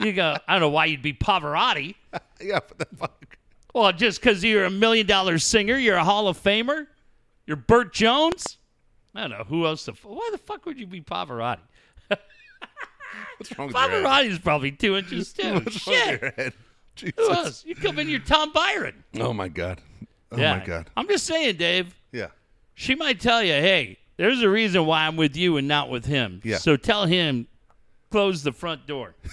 [0.00, 1.94] You go, I don't know why you'd be Pavarotti.
[2.38, 3.38] Yeah, but the fuck.
[3.72, 6.86] Well, just because you're a million dollar singer, you're a Hall of Famer,
[7.46, 8.58] you're Burt Jones.
[9.14, 9.86] I don't know who else.
[9.86, 11.60] The, f- why the fuck would you be Pavarotti?
[13.38, 14.04] What's wrong with your head?
[14.04, 15.54] Pavarotti's probably two inches too.
[15.54, 16.20] What's wrong with Shit.
[16.22, 16.52] your head?
[17.16, 17.64] Who else?
[17.66, 19.02] You come in, you're Tom Byron.
[19.18, 19.80] Oh my god.
[20.32, 20.58] Oh yeah.
[20.58, 20.90] my god.
[20.96, 21.94] I'm just saying, Dave.
[22.12, 22.28] Yeah.
[22.74, 26.04] she might tell you, hey, there's a reason why I'm with you and not with
[26.06, 26.40] him.
[26.44, 26.58] Yeah.
[26.58, 27.46] So tell him,
[28.10, 29.14] close the front door.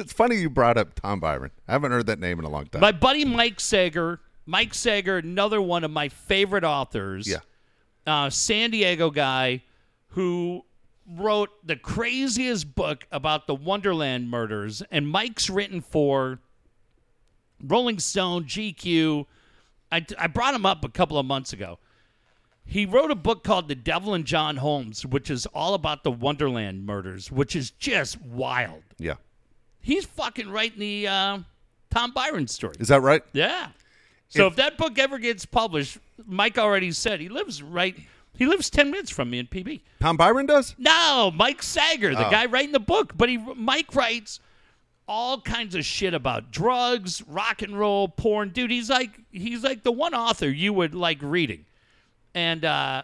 [0.00, 1.50] It's funny you brought up Tom Byron.
[1.66, 2.80] I haven't heard that name in a long time.
[2.80, 7.26] My buddy Mike Sager, Mike Sager, another one of my favorite authors.
[7.26, 7.38] yeah.
[8.06, 9.64] Uh, San Diego guy
[10.10, 10.64] who
[11.16, 14.82] wrote the craziest book about the Wonderland murders.
[14.92, 16.38] And Mike's written for
[17.60, 19.26] Rolling Stone, GQ.
[19.90, 21.80] I, I brought him up a couple of months ago.
[22.70, 26.10] He wrote a book called The Devil and John Holmes, which is all about the
[26.10, 28.82] Wonderland murders, which is just wild.
[28.98, 29.14] Yeah.
[29.80, 31.38] He's fucking writing the uh,
[31.90, 32.74] Tom Byron story.
[32.78, 33.22] Is that right?
[33.32, 33.68] Yeah.
[34.28, 35.96] So If- if, that book ever gets published,
[36.26, 37.96] Mike already said he lives right.
[38.36, 39.80] He lives ten minutes from me in PB.
[40.00, 40.74] Tom Byron does?
[40.78, 42.30] No, Mike Sager, the Oh.
[42.30, 44.40] guy writing the book, but he Mike writes
[45.08, 48.50] all kinds of shit about drugs, rock and roll, porn.
[48.50, 51.64] Dude, he's like he's like the one author you would like reading.
[52.38, 53.02] And uh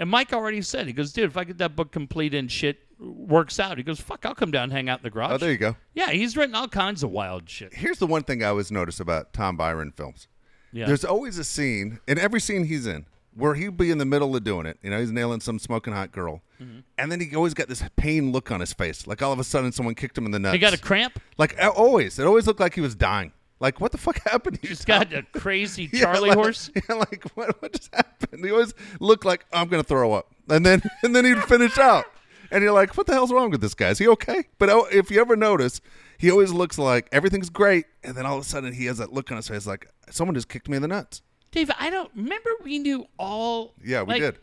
[0.00, 2.78] and Mike already said, he goes, dude, if I get that book complete and shit
[2.98, 5.32] works out, he goes, fuck, I'll come down and hang out in the garage.
[5.32, 5.76] Oh, there you go.
[5.94, 7.74] yeah, he's written all kinds of wild shit.
[7.74, 10.26] Here's the one thing I always notice about Tom Byron films.
[10.72, 10.86] Yeah.
[10.86, 14.34] There's always a scene in every scene he's in where he'd be in the middle
[14.34, 14.78] of doing it.
[14.82, 16.80] You know, he's nailing some smoking hot girl, Mm-hmm.
[16.98, 19.44] and then he always got this pain look on his face, like all of a
[19.44, 20.52] sudden someone kicked him in the nuts.
[20.52, 21.18] he got a cramp?
[21.38, 22.18] like always.
[22.18, 23.32] It always looked like he was dying.
[23.60, 24.58] Like what the fuck happened?
[24.62, 26.70] you, He's got a crazy Yeah, Charlie like- horse.
[26.88, 28.44] Yeah, like what, what just happened?
[28.44, 32.06] He always looked like I'm gonna throw up, and then and then he'd finish out,
[32.50, 33.90] and you're like, what the hell's wrong with this guy?
[33.90, 34.44] Is he okay?
[34.58, 35.80] But oh, if you ever notice,
[36.18, 39.12] he always looks like everything's great, and then all of a sudden he has that
[39.12, 41.22] look on his face, like someone just kicked me in the nuts.
[41.52, 43.74] Dave, I don't remember we knew all.
[43.84, 44.38] Yeah, we like, did.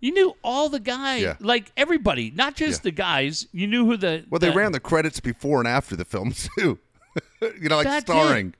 [0.00, 1.34] You knew all the guys, Yeah.
[1.40, 2.84] like everybody, not just Yeah.
[2.84, 3.46] the guys.
[3.52, 4.24] You knew who the.
[4.30, 6.78] Well, they the- ran the credits before and after the film too.
[7.60, 8.12] you know, like That's it.
[8.12, 8.54] starring.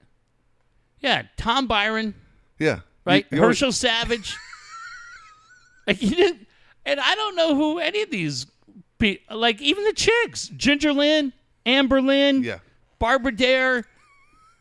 [1.00, 2.14] Yeah, Tom Byron,
[2.58, 3.24] Yeah, right?
[3.30, 4.36] You- you always- Herschel Savage.
[5.86, 6.46] like you didn't,
[6.84, 8.46] and I don't know who any of these
[8.98, 11.32] Be, like even the chicks, Ginger Lynn,
[11.66, 12.58] Amber Lynn, Yeah.
[12.98, 13.84] Barbara Dare.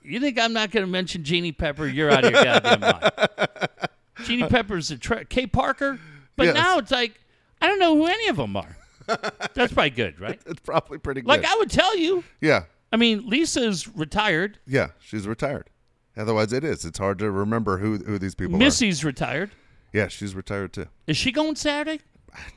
[0.03, 1.85] You think I'm not going to mention Jeannie Pepper?
[1.87, 3.11] You're out of your goddamn mind.
[4.23, 5.99] Jeannie Pepper's a tre- Kay Parker,
[6.35, 6.55] but Yes.
[6.55, 7.19] now it's like
[7.61, 8.77] I don't know who any of them are.
[9.07, 10.39] That's probably good, right?
[10.45, 11.27] It's probably pretty good.
[11.27, 12.23] Like I would tell you.
[12.41, 12.63] yeah.
[12.97, 14.57] I mean, Lisa's retired.
[14.65, 14.87] Yeah.
[14.99, 15.69] She's retired.
[16.17, 16.83] Otherwise, it is.
[16.83, 18.57] It's hard to remember who who these people are.
[18.57, 19.51] Missy's retired.
[19.93, 20.87] Yeah, she's retired too.
[21.05, 22.01] Is she going Saturday?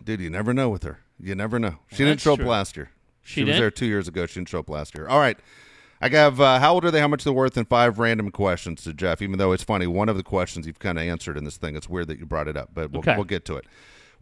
[0.02, 1.00] Dude, you never know with her.
[1.18, 1.76] You never know.
[1.90, 2.88] She didn't show up last year.
[3.20, 4.24] She was there two years ago.
[4.24, 5.06] She didn't show up last year.
[5.06, 5.38] All right.
[6.00, 7.00] I have uh, how old are they?
[7.00, 7.58] How much they're worth?
[7.58, 9.20] And five random questions to Jeff.
[9.20, 11.76] Even though it's funny, one of the questions you've kind of answered in this thing.
[11.76, 13.14] It's weird that you brought it up, but we'll, Okay.
[13.14, 13.66] we'll get to it.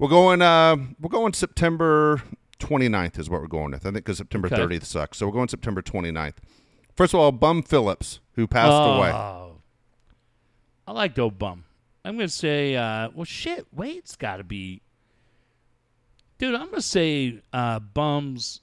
[0.00, 0.42] We're going.
[0.42, 2.20] Uh, we're going September
[2.58, 3.82] 29th is what we're going with.
[3.86, 4.56] I think because September Okay.
[4.56, 5.18] 30th sucks.
[5.18, 6.34] So we're going September 29th.
[6.96, 9.10] First of all, Bum Phillips, who passed away.
[9.10, 9.60] Oh.
[10.86, 11.64] I like old bum.
[12.04, 13.66] I'm gonna say, uh, well, shit.
[13.72, 14.80] Wade's got to be,
[16.38, 16.54] dude.
[16.54, 18.62] I'm gonna say, uh, bums,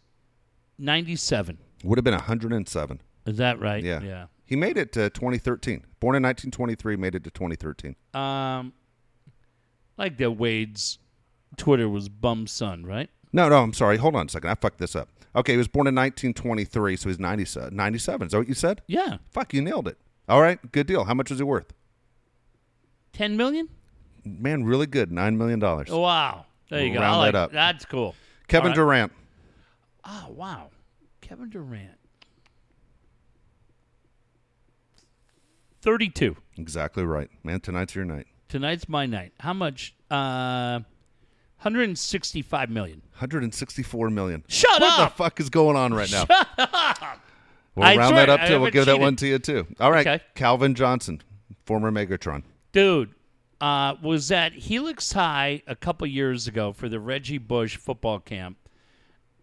[0.79, 1.59] ninety-seven.
[1.83, 3.01] Would have been 107.
[3.27, 3.83] Is that right?
[3.83, 4.01] Yeah.
[4.01, 4.25] Yeah.
[4.45, 5.85] He made it to 2013.
[5.99, 7.95] Born in 1923, made it to 2013.
[8.13, 8.73] Um,
[9.97, 10.31] like that.
[10.31, 10.97] Wade's
[11.57, 13.09] Twitter was bum son, right?
[13.35, 13.97] No, no, I'm sorry.
[13.97, 14.49] Hold on a second.
[14.49, 15.09] I fucked this up.
[15.35, 17.75] Okay, he was born in 1923, so he's 97.
[17.75, 18.27] 97.
[18.27, 18.81] Is that what you said?
[18.87, 19.17] Yeah.
[19.29, 19.97] Fuck, you nailed it.
[20.29, 21.03] All right, good deal.
[21.03, 21.73] How much was he worth?
[23.11, 23.67] Ten million.
[24.23, 25.09] Man, really good.
[25.11, 25.59] $9 million.
[25.59, 26.45] Wow.
[26.69, 27.01] There you We'll go.
[27.01, 27.51] round like that up.
[27.51, 28.15] That's cool.
[28.47, 28.75] Kevin right.
[28.75, 29.11] Durant.
[30.05, 30.69] Oh wow,
[31.21, 31.97] Kevin Durant.
[35.81, 36.35] Thirty-two.
[36.57, 37.29] Exactly right.
[37.43, 38.27] Man, tonight's your night.
[38.49, 39.33] Tonight's my night.
[39.39, 39.93] How much?
[40.09, 40.79] Uh,
[41.57, 43.01] hundred and sixty-five million.
[43.13, 44.43] 164 million.
[44.47, 44.99] Shut what up!
[44.99, 46.25] What the fuck is going on right now?
[47.75, 48.61] We'll I round that up too.
[48.61, 49.67] We'll give that one to you too.
[49.81, 50.23] All right, Okay.
[50.33, 51.21] Calvin Johnson,
[51.65, 52.43] former Megatron.
[52.71, 53.13] Dude,
[53.59, 58.55] uh, was at Helix High a couple years ago for the Reggie Bush football camp.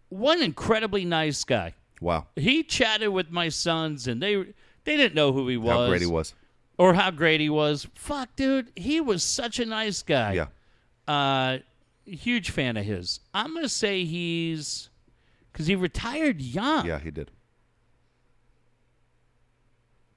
[0.09, 1.75] One incredibly nice guy.
[2.01, 4.35] Wow, He chatted with my sons, and they
[4.83, 5.71] they didn't know who he was.
[5.71, 6.33] how great he was.
[6.79, 7.87] or how great he was.
[7.93, 10.33] Fuck, dude, he was such a nice guy.
[10.33, 10.47] Yeah,
[11.07, 11.59] Uh,
[12.05, 13.19] huge fan of his.
[13.33, 14.89] I'm gonna say he's
[15.51, 16.85] because he retired young.
[16.85, 17.31] yeah, he did.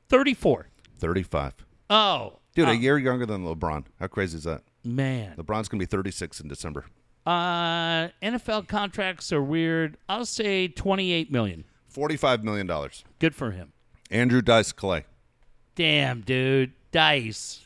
[0.09, 0.68] 34.
[0.99, 1.55] 35.
[1.91, 3.84] Oh, Dude, uh, a year younger than LeBron.
[4.01, 4.62] How crazy is that?
[4.84, 5.34] man.
[5.37, 6.87] LeBron's gonna be 36 in December.
[7.26, 9.97] Uh, NFL contracts are weird.
[10.09, 11.64] I'll say 28 million.
[11.89, 13.05] 45 million dollars.
[13.18, 13.72] Good for him.
[14.12, 15.05] Andrew Dice Clay.
[15.74, 16.72] Damn, dude.
[16.93, 17.66] Dice.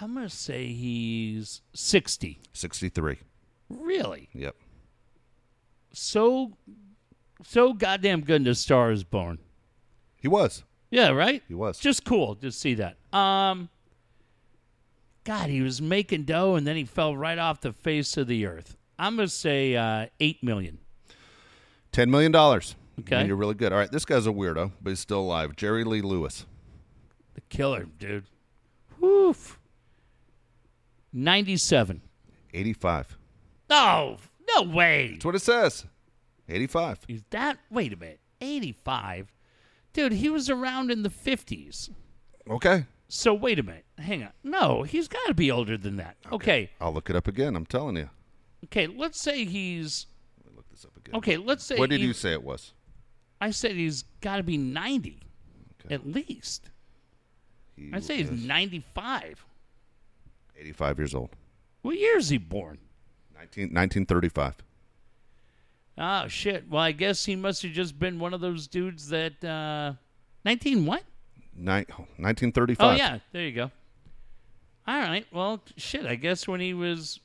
[0.00, 2.40] I'm gonna say he's 60.
[2.52, 3.18] 63.
[3.68, 4.28] Really?
[4.32, 4.56] Yep.
[5.92, 6.52] So,
[7.44, 9.38] so goddamn good to Star is Born.
[10.16, 10.64] He was.
[10.90, 11.42] Yeah, right.
[11.46, 11.78] He was.
[11.78, 12.96] Just cool to see that.
[13.12, 13.68] Um,
[15.24, 18.46] God, he was making dough and then he fell right off the face of the
[18.46, 18.76] earth.
[18.98, 20.78] I'm gonna say uh, eight million.
[21.92, 22.32] 10 million.
[22.32, 22.74] dollars.
[23.00, 23.16] Okay.
[23.16, 23.72] I mean, you're really good.
[23.72, 25.56] All right, this guy's a weirdo, but he's still alive.
[25.56, 26.44] Jerry Lee Lewis.
[27.34, 28.24] The killer, dude.
[28.98, 29.58] Woof.
[31.12, 32.02] Ninety-seven.
[32.52, 33.18] 85.
[33.68, 34.16] No,
[34.56, 35.12] no way.
[35.12, 35.86] That's what it says.
[36.48, 36.98] 85.
[37.08, 37.58] Is that?
[37.70, 38.20] Wait a minute.
[38.40, 39.30] Eighty-five,
[39.92, 40.12] dude.
[40.12, 41.90] He was around in the fifties.
[42.48, 42.86] Okay.
[43.08, 43.84] So wait a minute.
[43.98, 44.30] Hang on.
[44.42, 46.16] No, he's got to be older than that.
[46.32, 46.70] Okay.
[46.80, 47.54] I'll look it up again.
[47.54, 48.08] I'm telling you.
[48.64, 48.86] Okay.
[48.86, 50.06] Let's say he's.
[50.38, 51.14] Let me look this up again.
[51.16, 51.36] Okay.
[51.36, 51.76] Let's say.
[51.76, 52.72] What did he- you say it was?
[53.42, 55.20] I said he's got to be 90
[55.84, 55.94] Okay.
[55.94, 56.70] at least.
[57.76, 59.44] He I'd say he's 95.
[60.60, 61.30] 85 years old.
[61.82, 62.78] What year is he born?
[63.34, 64.56] 19, 1935.
[65.98, 66.68] Oh, shit.
[66.68, 69.42] Well, I guess he must have just been one of those dudes that.
[69.44, 69.94] Uh,
[70.44, 71.02] 19 what?
[71.54, 71.84] Ni-
[72.16, 72.86] 1935.
[72.86, 73.18] Oh, yeah.
[73.32, 73.70] There you go.
[74.86, 75.26] All right.
[75.32, 76.06] Well, shit.
[76.06, 77.20] I guess when he was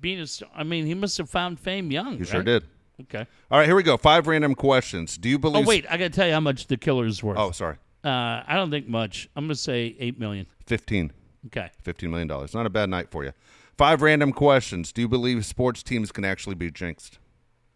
[0.00, 2.18] being a star, I mean, he must have found fame young.
[2.18, 2.64] You sure did.
[3.02, 3.26] Okay.
[3.50, 3.96] All right, here we go.
[3.96, 5.16] Five random questions.
[5.18, 5.64] Do you believe.
[5.64, 5.84] Oh, wait.
[5.88, 7.38] I got to tell you how much the killer's worth.
[7.38, 7.76] Oh, sorry.
[8.02, 9.28] Uh, I don't think much.
[9.36, 10.46] I'm going to say 8 million.
[10.66, 11.12] 15.
[11.46, 11.70] Okay.
[11.84, 12.28] $15 million.
[12.28, 13.32] Not a bad night for you.
[13.76, 14.92] Five random questions.
[14.92, 17.18] Do you believe sports teams can actually be jinxed?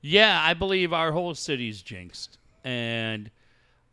[0.00, 3.30] Yeah, I believe our whole city's jinxed, and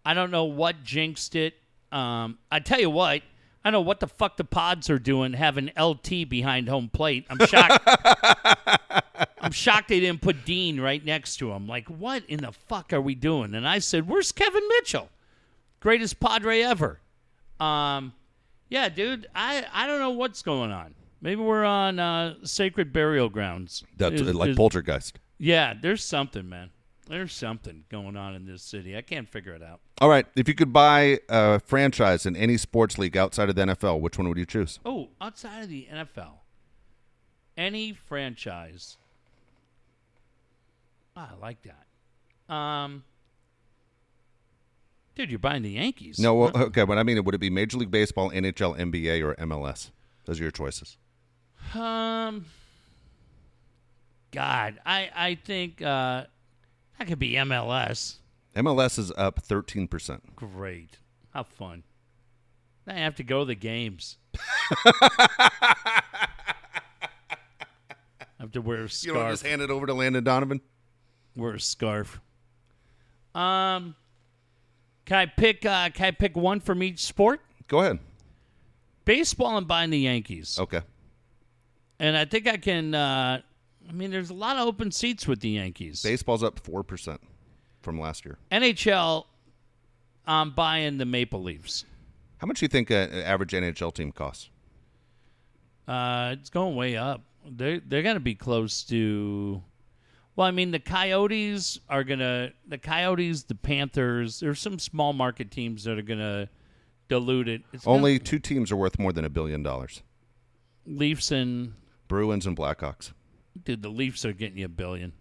[0.05, 1.55] I don't know what jinxed it.
[1.91, 3.23] Um, I tell you what,
[3.65, 7.25] I know what the fuck the pods are doing having LT behind home plate.
[7.29, 7.83] I'm shocked.
[9.41, 11.67] I'm shocked they didn't put Dean right next to him.
[11.67, 13.53] Like, what in the fuck are we doing?
[13.53, 15.09] And I said, "Where's Kevin Mitchell?
[15.81, 17.01] Greatest Padre ever."
[17.59, 18.13] Um,
[18.69, 20.93] yeah, dude, I I don't know what's going on.
[21.21, 23.83] Maybe we're on uh, sacred burial grounds.
[23.97, 25.19] That's like is- poltergeist.
[25.39, 26.69] yeah, there's something, man.
[27.09, 28.97] There's something going on in this city.
[28.97, 29.79] I can't figure it out.
[30.01, 30.25] All right.
[30.35, 34.17] If you could buy a franchise in any sports league outside of the NFL, which
[34.17, 34.79] one would you choose?
[34.85, 36.39] Oh, outside of the NFL.
[37.55, 38.97] any franchise.
[41.15, 42.53] Ah, I like that.
[42.53, 43.03] Um,
[45.17, 46.19] dude, you're buying the Yankees.
[46.19, 49.35] No, well, okay, but I mean, would it be Major League Baseball, NHL, NBA, or
[49.45, 49.89] MLS?
[50.25, 50.97] Those are your choices.
[51.73, 52.45] Um,
[54.31, 56.25] God, I I think uh,
[56.99, 58.17] that could be MLS.
[58.55, 60.19] MLS is up 13%.
[60.35, 60.99] Great,
[61.33, 61.83] how fun!
[62.87, 64.17] I have to go to the games.
[64.85, 66.01] I
[68.39, 69.15] have to wear a You scarf.
[69.17, 70.61] don't just hand it over to Landon Donovan?
[71.35, 72.19] wear a scarf.
[73.35, 73.95] Um,
[75.07, 75.65] can I pick?
[75.65, 77.41] Uh, can I pick one from each sport?
[77.67, 77.97] Go ahead.
[79.05, 80.81] Baseball, I'm buying the Yankees, Okay.
[81.99, 82.93] and I think I can.
[82.93, 83.41] Uh,
[83.89, 86.03] I mean, there's a lot of open seats with the Yankees.
[86.03, 87.17] Baseball's up 4%
[87.81, 88.37] from last year.
[88.51, 89.25] NHL,
[90.25, 91.85] I'm buying the Maple Leafs.
[92.39, 94.49] How much do you think an average NHL team costs?
[95.87, 97.21] Uh, it's going way up.
[97.49, 99.63] They're they're gonna be close to.
[100.37, 102.51] Well, I mean, the Coyotes are gonna.
[102.67, 104.39] The Coyotes, the Panthers.
[104.39, 106.47] There's some small market teams that are gonna
[107.09, 107.63] dilute it.
[107.73, 110.03] It's Only two teams are worth more than a billion dollars
[110.85, 111.73] Leafs and
[112.07, 113.13] Bruins and Blackhawks.
[113.63, 113.81] dude.
[113.81, 115.11] The Leafs are getting you a billion.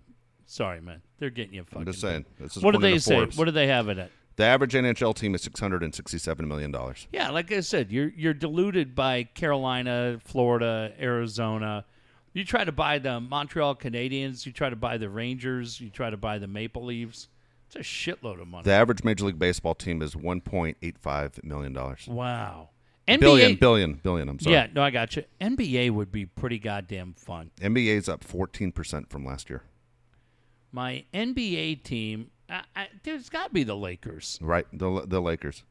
[0.44, 1.00] Sorry, man.
[1.18, 1.78] They're getting you a fucking.
[1.80, 2.26] I'm just saying.
[2.38, 3.16] This is What do they say?
[3.16, 3.38] Forbes.
[3.38, 4.10] What do they have it at?
[4.36, 6.76] The average NHL team is $667 million.
[7.10, 11.86] Yeah, like I said, you're you're diluted by Carolina, Florida, Arizona.
[12.36, 16.10] You try to buy the Montreal Canadiens, you try to buy the Rangers, you try
[16.10, 17.28] to buy the Maple Leafs.
[17.66, 18.62] It's a shitload of money.
[18.62, 21.72] The average Major League Baseball team is $1.85 million.
[22.08, 22.68] wow.
[23.08, 24.28] NBA, Billion, billion, billion.
[24.28, 24.54] I'm sorry.
[24.54, 25.24] Yeah, no, I got you.
[25.40, 27.52] NBA would be pretty goddamn fun.
[27.58, 29.62] NBA's up 14% from last year.
[30.72, 34.38] My NBA team, I, I, there's got to be the Lakers.
[34.42, 34.66] Right?
[34.74, 35.62] The, the Lakers.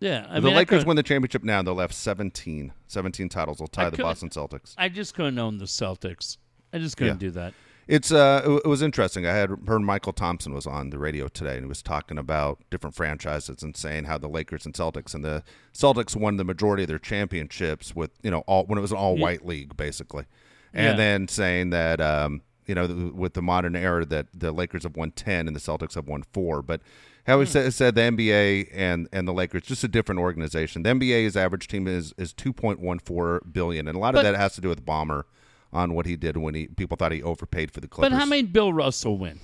[0.00, 1.60] Yeah, I the mean, Lakers win the championship now.
[1.62, 2.72] They'll have 17.
[2.86, 3.58] 17 titles.
[3.58, 4.74] They'll tie the Boston Celtics.
[4.78, 6.36] I just couldn't own the Celtics.
[6.72, 7.28] I just couldn't Yeah.
[7.28, 7.54] do that.
[7.88, 9.26] It's uh, it, it was interesting.
[9.26, 12.58] I had heard Mychal Thompson was on the radio today, and he was talking about
[12.70, 15.42] different franchises and saying how the Lakers and Celtics and the
[15.72, 18.98] Celtics won the majority of their championships with you know all when it was an
[18.98, 20.26] all white league basically,
[20.74, 20.96] and Yeah.
[20.96, 24.94] then saying that um, you know th- with the modern era that the Lakers have
[24.94, 26.82] won ten and the Celtics have won four, but.
[27.26, 30.82] How he said, said the NBA and, and the Lakers just a different organization.
[30.82, 34.22] The NBA's average team is is two point one four billion, and a lot of
[34.22, 35.24] that has to do with Ballmer
[35.72, 38.10] on what he did when he people thought he overpaid for the Clippers.
[38.10, 39.40] But how many Bill Russell win?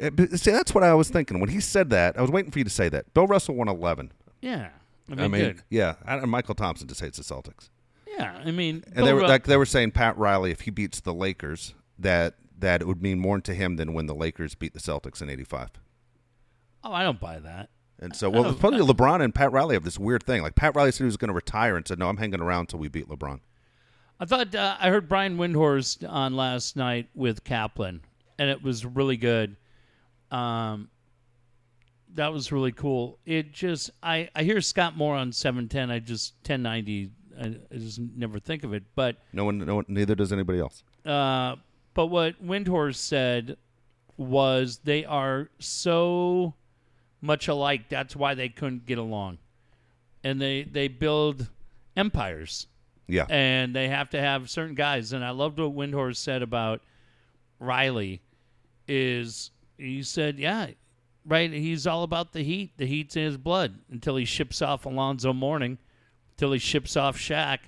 [0.00, 2.18] Uh, but See, that's what I was thinking when he said that.
[2.18, 3.12] I was waiting for you to say that.
[3.14, 4.12] Bill Russell won eleven.
[4.40, 4.70] Yeah,
[5.10, 5.94] I mean, I mean, yeah.
[6.04, 7.70] I, Mychal Thompson just hates the Celtics,
[8.06, 10.62] Yeah, I mean, and Bill they were Ru- like they were saying Pat Riley if
[10.62, 14.14] he beats the Lakers that that it would mean more to him than when the
[14.14, 15.70] Lakers beat the Celtics in '85.
[16.86, 17.70] Oh, I don't buy that.
[17.98, 20.42] And so, well, probably LeBron and Pat Riley have this weird thing.
[20.42, 22.60] Like Pat Riley said he was going to retire, and said, "No, I'm hanging around
[22.60, 23.40] until we beat LeBron."
[24.20, 28.02] I thought uh, I heard Brian Windhorst on last night with Kaplan,
[28.38, 29.56] and it was really good.
[30.30, 30.88] Um,
[32.14, 33.18] that was really cool.
[33.24, 35.90] It just I I hear Scott Moore on seven ten.
[35.90, 37.10] I just ten ninety.
[37.40, 40.58] I, I just never think of it, but No one, no one, neither does anybody
[40.58, 40.82] else.
[41.04, 41.56] uh,
[41.94, 43.56] but what Windhorst said
[44.18, 46.54] was they are so
[47.26, 47.88] much alike.
[47.88, 49.38] That's why they couldn't get along,
[50.24, 51.48] and they they build
[51.96, 52.68] empires
[53.06, 55.12] Yeah, and they have to have certain guys.
[55.12, 56.80] And I loved what Windhorst said about
[57.58, 58.22] Riley.
[58.88, 60.68] Is he said, yeah,
[61.26, 61.52] right?
[61.52, 62.78] He's all about the heat.
[62.78, 65.78] The heat's in his blood until he ships off Alonzo Mourning,
[66.32, 67.58] until he ships off Shaq,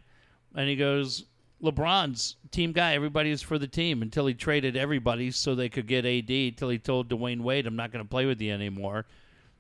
[0.55, 1.25] and he goes.
[1.61, 2.95] LeBron's team guy.
[2.95, 6.31] Everybody's for the team until he traded everybody so they could get AD.
[6.31, 9.07] Until he told Dwyane Wade, "I'm not going to play with you anymore."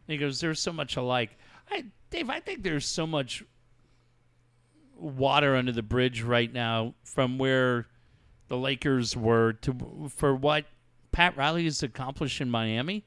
[0.08, 1.38] And he goes, "There's so much alike."
[1.70, 3.44] I, Dave, I think there's so much
[4.96, 7.86] water under the bridge right now from where
[8.48, 10.64] the Lakers were to for what
[11.12, 13.04] Pat Riley has accomplished in Miami.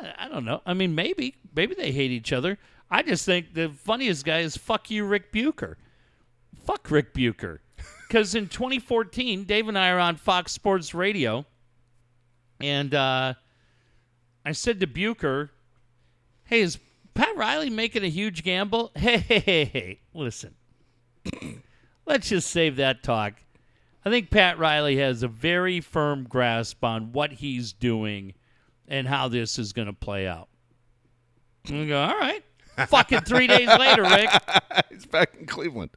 [0.00, 0.62] I, I don't know.
[0.66, 2.58] I mean, maybe maybe they hate each other.
[2.90, 5.76] I just think the funniest guy is fuck you, Rick Bucher.
[6.64, 7.60] Fuck Rick Bucher.
[8.06, 11.46] Because in 2014, Dave and I are on Fox Sports Radio,
[12.60, 13.34] and uh,
[14.44, 15.50] I said to Bucher,
[16.46, 16.78] "Hey, is
[17.14, 18.92] Pat Riley making a huge gamble?
[18.96, 20.00] Hey, hey, hey, hey.
[20.12, 20.54] listen."
[22.06, 23.34] let's just save that talk.
[24.04, 28.34] I think Pat Riley has a very firm grasp on what he's doing
[28.86, 30.48] and how this is going to play out.
[31.66, 32.44] And we go, all right.
[32.88, 34.28] Fucking three days later, Rick.
[34.90, 35.90] he's back in Cleveland.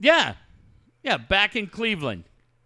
[0.00, 0.34] Yeah.
[1.04, 2.24] Yeah, back in Cleveland.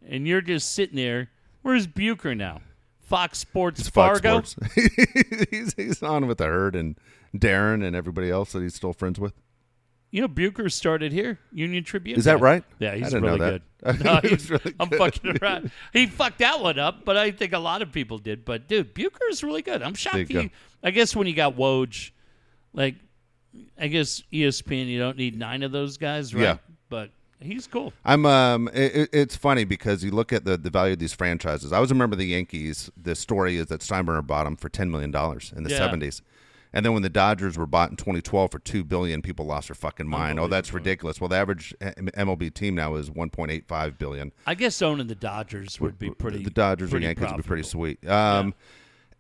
[0.08, 1.30] And you're just sitting there.
[1.60, 2.62] Where's Bucher now?
[3.00, 4.42] Fox Sports It's Fox Fargo?
[4.42, 4.74] Sports.
[5.50, 6.96] he's he's on with the herd and
[7.36, 9.34] Darren and everybody else that he's still friends with.
[10.10, 12.18] You know, Bucher started here, Union Tribune.
[12.18, 12.64] Is that right?
[12.78, 13.62] Yeah, he's really good.
[14.02, 14.98] No, he's- really I'm good.
[14.98, 15.70] fucking around.
[15.92, 18.44] He fucked that one up, but I think a lot of people did.
[18.44, 19.82] But dude, Bucher's really good.
[19.82, 20.16] I'm shocked.
[20.16, 20.48] He, go.
[20.82, 22.10] I guess when you got Woj,
[22.72, 22.94] like,
[23.78, 26.42] I guess ESPN, you don't need nine of those guys, right?
[26.42, 26.56] Yeah.
[26.88, 27.10] But
[27.40, 27.92] he's cool.
[28.04, 31.12] I'm um it, it- it's funny because you look at the, the value of these
[31.12, 31.70] franchises.
[31.70, 35.10] I always remember the Yankees, the story is that Steinbrenner bought them for 10 million
[35.10, 35.86] dollars in the Yeah.
[35.88, 36.22] 70s.
[36.72, 39.74] And then when the Dodgers were bought in 2012 for 2 billion, people lost their
[39.74, 40.38] fucking mind.
[40.38, 41.20] Oh, that's ridiculous.
[41.20, 44.32] Well, the average uh, MLB team now is 1.85 billion.
[44.46, 46.42] I guess owning the Dodgers would be pretty.
[46.44, 48.06] the Dodgers or pretty Yankees would be pretty sweet.
[48.08, 48.54] Um,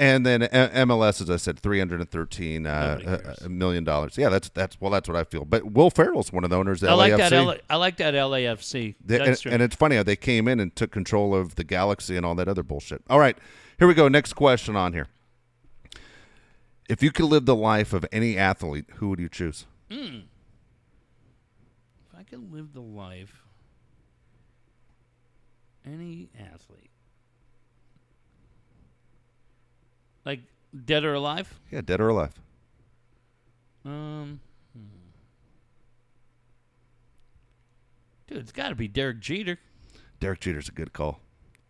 [0.00, 4.16] And then uh, MLS, as I said, three hundred and thirteen uh, uh, million dollars.
[4.16, 5.44] Yeah, that's that's well, that's what I feel.
[5.44, 7.30] But Will Ferrell's one of the owners of I like LAFC.
[7.30, 7.32] that.
[7.32, 8.94] LA, I like that LAFC.
[9.04, 11.64] They- That's and, and it's funny how they came in and took control of the
[11.64, 13.02] galaxy and all that other bullshit.
[13.10, 13.36] All right,
[13.80, 14.06] here we go.
[14.06, 15.08] Next question on here.
[16.88, 19.66] If you could live the life of any athlete, who would you choose?
[19.90, 20.22] if
[22.18, 23.42] I could live the life,
[25.86, 26.90] any athlete,
[30.26, 30.40] like
[30.84, 32.34] dead or alive, Yeah, dead or alive.
[33.86, 34.40] um,
[34.76, 34.82] hmm.
[38.26, 39.58] dude, it's got to be Derek Jeter.
[40.20, 41.20] Derek Jeter's a good call.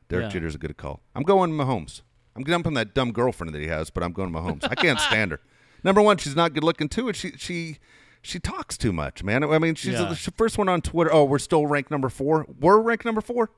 [0.08, 0.30] Derek Yeah.
[0.30, 1.00] Jeter's a good call.
[1.14, 2.02] I'm going Mahomes.
[2.38, 4.64] I'm dumping that dumb girlfriend that he has, but I'm going to Mahomes.
[4.70, 5.40] I can't stand her.
[5.84, 7.78] Number one, she's not good looking too, and she she
[8.22, 9.42] she talks too much, man.
[9.44, 10.04] I mean, she's Yeah.
[10.04, 11.12] the first one on Twitter.
[11.12, 12.46] Oh, we're still ranked number four.
[12.60, 13.50] We're ranked number four.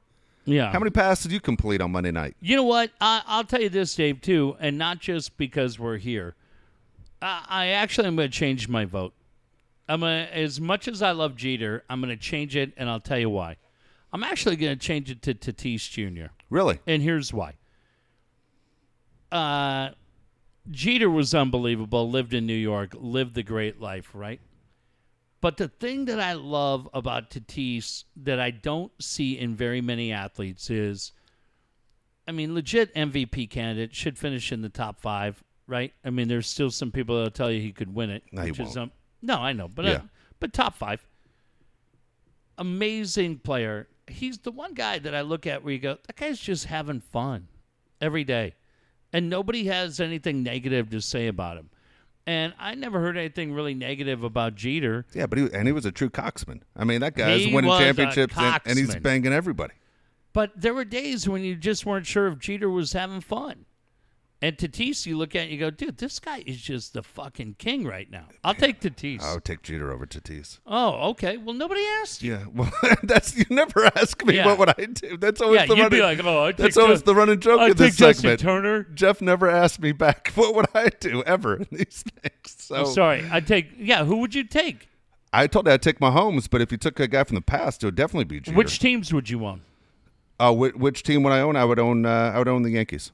[0.44, 0.73] Yeah.
[0.73, 2.36] How many passes did you complete on Monday night?
[2.40, 2.90] You know what?
[3.01, 6.35] I, I'll tell you this, Dave, too, and not just because we're here.
[7.23, 9.12] I, I actually am going to change my vote.
[9.89, 13.01] I'm gonna, as much as I love Jeter, I'm going to change it, and I'll
[13.01, 13.57] tell you why.
[14.12, 16.32] I'm actually going to change it to Tatis Jr.
[16.48, 16.81] Really?
[16.86, 17.55] And here's why.
[19.32, 19.90] Uh,
[20.70, 24.40] Jeter was unbelievable, lived in New York, lived the great life, right?
[25.40, 30.12] But the thing that I love about Tatis that I don't see in very many
[30.12, 31.12] athletes is,
[32.28, 35.93] I mean, legit MVP candidate should finish in the top five, right?
[36.05, 38.23] I mean, there's still some people that'll tell you he could win it.
[38.32, 38.78] No, he which is, won't.
[38.78, 38.93] um,
[39.23, 40.01] no, I know, but uh,
[40.40, 41.05] but top five.
[42.59, 43.89] Amazing player.
[44.07, 47.01] He's the one guy that I look at where you go, that guy's just having
[47.01, 47.48] fun
[48.01, 48.55] every day,
[49.12, 51.70] and nobody has anything negative to say about him.
[52.27, 55.07] And I never heard anything really negative about Jeter.
[55.15, 56.61] Yeah, but he and he was a true coxman.
[56.77, 59.03] I mean, that guy's He winning was a championships and, and he's coxman.
[59.03, 59.74] banging everybody.
[60.32, 63.65] But there were days when you just weren't sure if Jeter was having fun.
[64.43, 67.03] And Tatis, you look at it and you go, dude, this guy is just the
[67.03, 68.25] fucking king right now.
[68.43, 69.23] I'll take Tatis.
[69.23, 70.61] I would take Jeter over Tatis.
[70.67, 71.37] Oh, okay.
[71.37, 72.33] Well, nobody asked you.
[72.33, 72.73] Yeah, well,
[73.03, 74.47] that's you never ask me Yeah.
[74.47, 75.19] what would I do.
[75.19, 75.99] That's always Yeah, the you'd running.
[75.99, 78.15] be like, oh, I that's take always Ju- the running joke I of this Justin
[78.23, 78.41] segment.
[78.41, 78.83] Turner.
[78.95, 82.33] Jeff never asked me back what would I do ever in these things.
[82.47, 83.27] So I'm sorry.
[83.31, 83.73] I take.
[83.77, 84.89] Yeah, who would you take?
[85.35, 87.83] I told you I'd take Mahomes, but if you took a guy from the past,
[87.83, 88.57] it would definitely be Jeter.
[88.57, 89.61] Which teams would you own?
[90.41, 91.57] Uh, which, which team would I own?
[91.57, 92.07] I would own.
[92.07, 93.12] Uh, I would own the Yankees.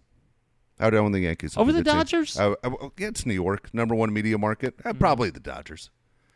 [0.79, 1.83] I would own the Yankees Over the.
[1.83, 2.39] Dodgers?
[2.39, 4.75] I, I, yeah, it's New York, number one media market.
[4.85, 4.99] Uh, Hmm.
[4.99, 5.91] Probably the Dodgers.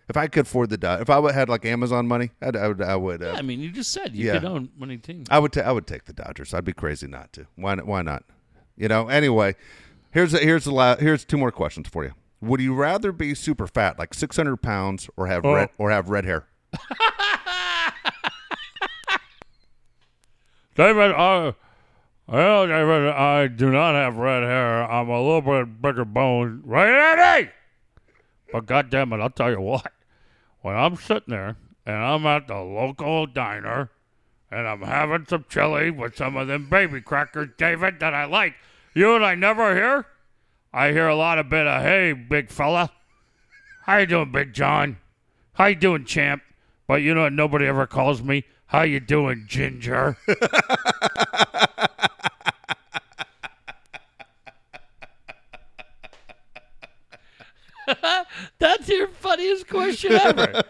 [0.09, 2.83] If I could afford the Dodgers, if I had like Amazon money, I'd, I would.
[2.83, 3.23] I would.
[3.23, 4.33] Uh, Yeah, I mean, you just said you yeah.
[4.35, 5.29] could own winning teams.
[5.31, 5.57] I would.
[5.59, 6.53] I would take the Dodgers.
[6.55, 7.47] I'd be crazy not to.
[7.57, 7.75] Why?
[7.77, 8.25] not- Why not?
[8.77, 9.09] You know.
[9.09, 9.55] Anyway,
[10.11, 12.13] here's a, here's the la- here's two more questions for you.
[12.41, 15.55] Would you rather be super fat, like 600 pounds, or have Oh.
[15.55, 16.47] red or have red hair?
[20.75, 21.55] David, I,
[22.31, 22.71] well,
[23.13, 24.91] I do not have red hair.
[24.91, 26.63] I'm a little bit bigger boned.
[26.65, 27.51] Right, Eddie?
[28.53, 29.93] But goddamn it, I'll tell you what.
[30.63, 33.91] When I'm sitting there and I'm at the local diner
[34.51, 38.55] and I'm having some chili with some of them baby crackers, David, that I like,
[38.95, 40.07] you what I never hear?
[40.73, 42.93] I hear a lot of bit of, hey, big fella.
[43.85, 44.99] How you doing, Big John?
[45.55, 46.43] How you doing, champ?
[46.87, 48.45] But you know what nobody ever calls me?
[48.67, 50.17] How you doing, Ginger?
[58.61, 60.63] That's your funniest question ever.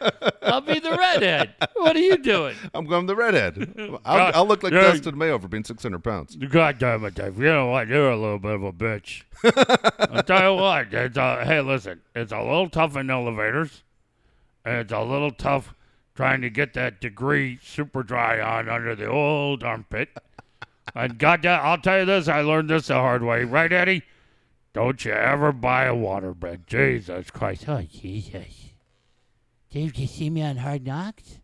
[0.42, 1.54] I'll be the redhead.
[1.74, 2.54] What are you doing?
[2.72, 3.98] I'm going the redhead.
[4.04, 4.82] I'll, I'll look like yeah.
[4.82, 6.36] Dustin Mayo for being 600 pounds.
[6.36, 7.36] God damn it, Dave.
[7.36, 7.88] You know what?
[7.88, 9.24] You're a little bit of a bitch.
[10.14, 10.94] I'll tell you what.
[10.94, 12.00] It's a, hey, listen.
[12.14, 13.82] It's a little tough in elevators.
[14.64, 15.74] And it's a little tough
[16.14, 20.10] trying to get that degree super dry on under the old armpit.
[20.94, 22.28] And goddamn, I'll tell you this.
[22.28, 23.42] I learned this the hard way.
[23.42, 24.02] Right, Eddie?
[24.72, 26.66] Don't you ever buy a waterbed.
[26.66, 27.68] Jesus Christ.
[27.68, 28.70] Oh, Jesus.
[29.70, 31.38] Dave, you see me on Hard Knocks?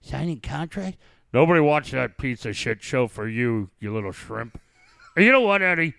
[0.00, 0.98] Signing contract?
[1.32, 4.60] Nobody watched that piece of shit show for you, you little shrimp.
[5.16, 5.94] And you know what, Eddie?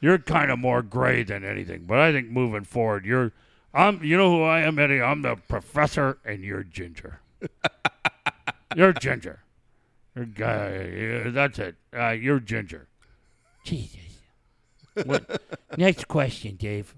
[0.00, 3.32] You're kind of more gray than anything, but I think moving forward, you're.
[3.74, 4.02] I'm.
[4.02, 5.02] You know who I am, Eddie?
[5.02, 7.20] I'm the professor, and you're Ginger.
[8.76, 9.40] you're Ginger.
[10.14, 11.76] You're yeah, That's it.
[11.96, 12.86] Uh, you're Ginger.
[13.64, 14.07] Jesus.
[15.04, 15.42] What?
[15.76, 16.94] Next question, Dave.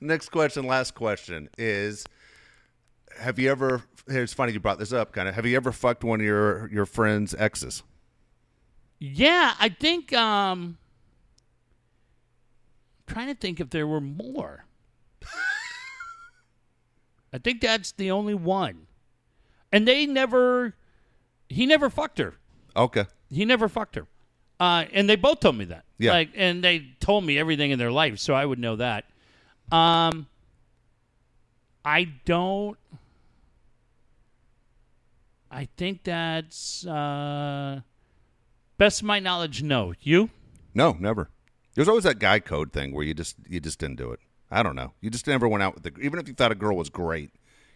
[0.00, 2.04] Next question, last question is:
[3.18, 3.82] Have you ever?
[4.06, 5.12] It's funny you brought this up.
[5.12, 5.34] Kind of.
[5.34, 7.82] Have you ever fucked one of your your friends' exes?
[8.98, 10.12] Yeah, I think.
[10.12, 10.78] Um,
[13.06, 14.64] trying to think if there were more.
[17.32, 18.86] I think that's the only one,
[19.72, 20.74] and they never.
[21.48, 22.34] He never fucked her.
[22.74, 23.04] Okay.
[23.30, 24.06] He never fucked her.
[24.58, 25.84] Uh, and they both told me that.
[25.98, 26.12] Yeah.
[26.12, 29.04] Like, and they told me everything in their life, so I would know that.
[29.70, 30.26] Um,
[31.84, 32.78] I don't.
[35.50, 37.80] I think that's uh,
[38.78, 39.62] best of my knowledge.
[39.62, 40.30] No, you.
[40.74, 41.30] No, never.
[41.74, 44.20] There's always that guy code thing where you just you just didn't do it.
[44.50, 44.92] I don't know.
[45.00, 47.30] You just never went out with the even if you thought a girl was great,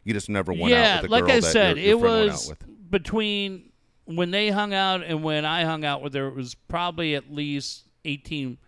[0.05, 2.07] you just never went yeah, out with a like girl I that said, your, your
[2.07, 2.53] it was
[2.91, 3.70] between
[4.17, 6.29] when they hung out and when I hung out with her.
[6.29, 8.59] It was probably at least eighteen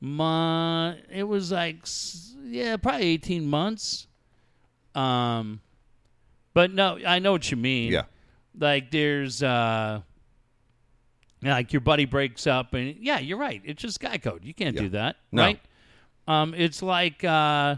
[0.00, 1.02] months.
[1.10, 1.86] It was like
[2.44, 4.06] yeah, probably eighteen months.
[4.94, 5.60] Um,
[6.54, 7.92] but no, I know what you mean.
[7.92, 8.02] Yeah.
[8.58, 10.02] like there's uh.
[11.40, 13.62] Like your buddy breaks up, and yeah, you're right.
[13.64, 14.44] It's just guy code.
[14.44, 14.82] You can't Yeah.
[14.82, 15.42] do that, No.
[15.44, 15.60] right?
[16.26, 17.76] Um, it's like uh,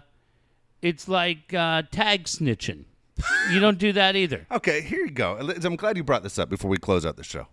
[0.80, 2.84] it's like uh, tag snitching.
[3.52, 4.46] You don't do that either.
[4.52, 5.36] Okay, here you go.
[5.64, 7.46] I'm glad you brought this up before we close out the show.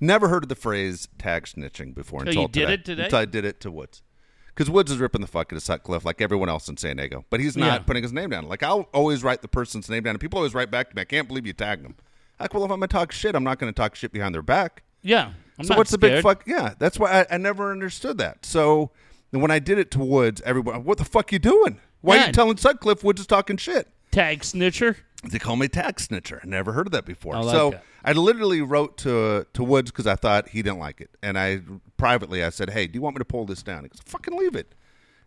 [0.00, 2.72] Never heard of the phrase tag snitching before oh, So until you did today.
[2.72, 3.04] it today?
[3.04, 4.02] Until I did it to Woods.
[4.48, 7.24] Because Woods is ripping the fuck out of Sutcliffe like everyone else in San Diego.
[7.28, 7.78] But he's not Yeah.
[7.80, 8.46] putting his name down.
[8.48, 10.12] Like, I'll always write the person's name down.
[10.12, 11.96] And people always write back to me, I can't believe you tagged them.
[12.40, 14.34] Like, well, if I'm going to talk shit, I'm not going to talk shit behind
[14.34, 14.82] their back.
[15.02, 15.32] Yeah.
[15.58, 16.44] I'm so what's the big fuck?
[16.46, 18.44] Yeah, that's why I, I never understood that.
[18.44, 18.90] So
[19.30, 21.80] when I did it to Woods, everyone, what the fuck you doing?
[22.02, 23.88] Why are you telling Sutcliffe Woods is talking shit?
[24.10, 24.96] Tag snitcher?
[25.24, 26.40] They call me tax snitcher.
[26.42, 27.34] I never heard of that before.
[27.34, 27.84] I like so that.
[28.04, 31.60] I literally wrote to to Woods because I thought he didn't like it, and I
[31.96, 34.36] privately I said, "Hey, do you want me to pull this down?" He goes, "Fucking
[34.36, 34.74] leave it."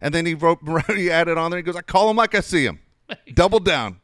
[0.02, 0.60] And then he wrote,
[0.95, 1.57] he added on there.
[1.57, 2.80] He goes, "I call him like I see him."
[3.34, 3.99] Double down.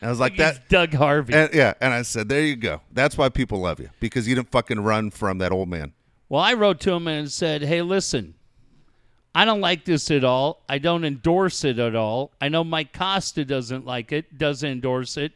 [0.00, 0.68] And I was like He's that.
[0.68, 1.32] Doug Harvey.
[1.34, 2.80] And, yeah, and I said, "There you go.
[2.92, 5.92] That's why people love you because you didn't fucking run from that old man."
[6.28, 8.34] well, I wrote to him and said, hey, listen,
[9.36, 10.62] I don't like this at all.
[10.66, 12.32] I don't endorse it at all.
[12.40, 15.32] I know Mike Costa doesn't like it, doesn't endorse it.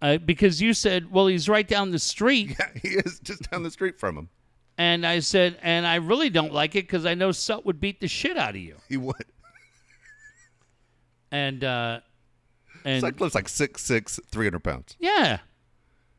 [0.00, 2.56] Uh, because you said, well, he's right down the street.
[2.58, 4.30] Yeah, he is just down the street from him.
[4.78, 8.00] And I said, and I really don't like it because I know Sut would beat
[8.00, 8.76] the shit out of you.
[8.88, 9.14] He would.
[11.30, 12.00] And, uh,
[12.86, 14.96] and Sutcliffe's like six six, three hundred pounds.
[14.98, 15.40] yeah.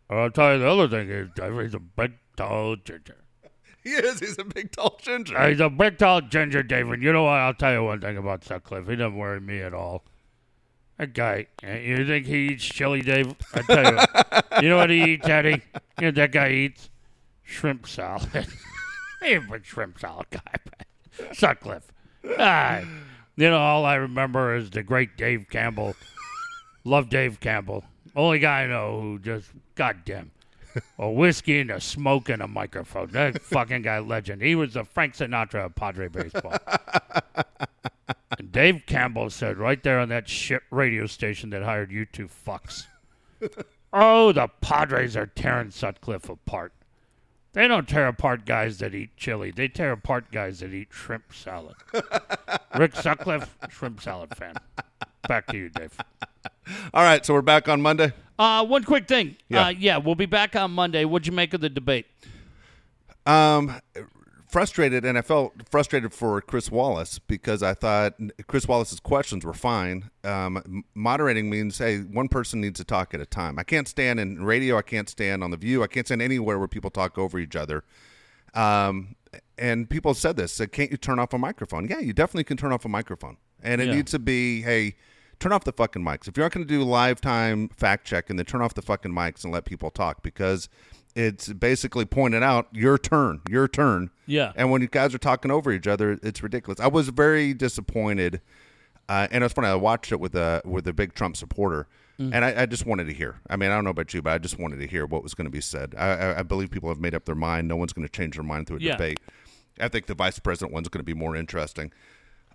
[0.07, 3.18] I'll tell you the other thing is, Dave, he's a big, tall ginger.
[3.88, 4.19] He is.
[4.19, 5.47] He's a big, tall ginger.
[5.47, 7.01] He's a big, tall ginger, David.
[7.01, 7.35] You know what?
[7.35, 8.85] I'll tell you one thing about Sutcliffe.
[8.85, 10.03] He doesn't worry me at all.
[10.97, 13.34] That guy, eh, you think he eats chili, Dave?
[13.53, 15.61] I tell you, what, you know what he eats, Eddie?
[15.99, 16.89] You know that guy eats?
[17.43, 18.27] Shrimp salad.
[19.22, 21.31] he ain't a shrimp salad guy.
[21.31, 21.89] Sutcliffe.
[22.38, 22.81] Ah,
[23.38, 25.95] you know, all I remember is the great Dave Campbell.
[26.84, 27.85] Love Dave Campbell.
[28.18, 30.31] Only guy I know who just, goddamn,
[30.99, 33.08] a whiskey and a smoke and a microphone.
[33.12, 34.41] That fucking guy, legend.
[34.41, 36.58] He was the Frank Sinatra of Padre baseball.
[38.38, 42.28] and Dave Campbell said right there on that shit radio station that hired you two
[42.28, 42.88] fucks.
[43.94, 46.74] oh, the Padres are tearing Sutcliffe apart.
[47.54, 49.52] They don't tear apart guys that eat chili.
[49.52, 51.76] They tear apart guys that eat shrimp salad.
[52.78, 54.54] Rick Sutcliffe, shrimp salad fan.
[55.28, 55.98] Back to you, Dave.
[56.94, 58.14] All right, so we're back on Monday.
[58.39, 59.35] Uh, one quick thing.
[59.49, 59.68] Yeah.
[59.68, 61.05] Uh, yeah, we'll be back on Monday.
[61.05, 62.05] What'd you make of the debate?
[63.26, 63.80] Um,
[64.47, 68.14] frustrated, and I felt frustrated for Chris Wallace because I thought
[68.47, 70.09] Chris Wallace's questions were fine.
[70.23, 73.59] Um, moderating means, hey, one person needs to talk at a time.
[73.59, 74.77] I can't stand in radio.
[74.77, 75.84] I can't stand on the View.
[75.84, 77.84] I can't stand anywhere where people talk over each other.
[78.53, 79.15] Um,
[79.57, 80.61] and people said this.
[80.72, 81.88] Can't you turn off a microphone?
[81.89, 83.95] Yeah, you definitely can turn off a microphone, and it Yeah.
[83.95, 84.95] needs to be, hey.
[85.39, 86.27] Turn off the fucking mics.
[86.27, 89.11] If you're not going to do live time fact checking, then turn off the fucking
[89.11, 90.68] mics and let people talk because
[91.15, 94.09] it's basically pointed out your turn, your turn.
[94.26, 94.51] Yeah.
[94.55, 96.80] And when you guys are talking over each other, it's ridiculous.
[96.80, 98.41] I was very disappointed,
[99.09, 99.68] uh, and it's funny.
[99.68, 101.88] I watched it with a with a big Trump supporter,
[102.19, 102.31] Mm.
[102.34, 103.39] and I, I just wanted to hear.
[103.47, 105.35] I mean, I don't know about you, but I just wanted to hear what was
[105.35, 105.93] going to be said.
[105.95, 107.68] I, I, I believe people have made up their mind.
[107.68, 108.93] No one's going to change their mind through a Yeah.
[108.93, 109.19] debate.
[109.80, 111.91] I think the vice president one's going to be more interesting.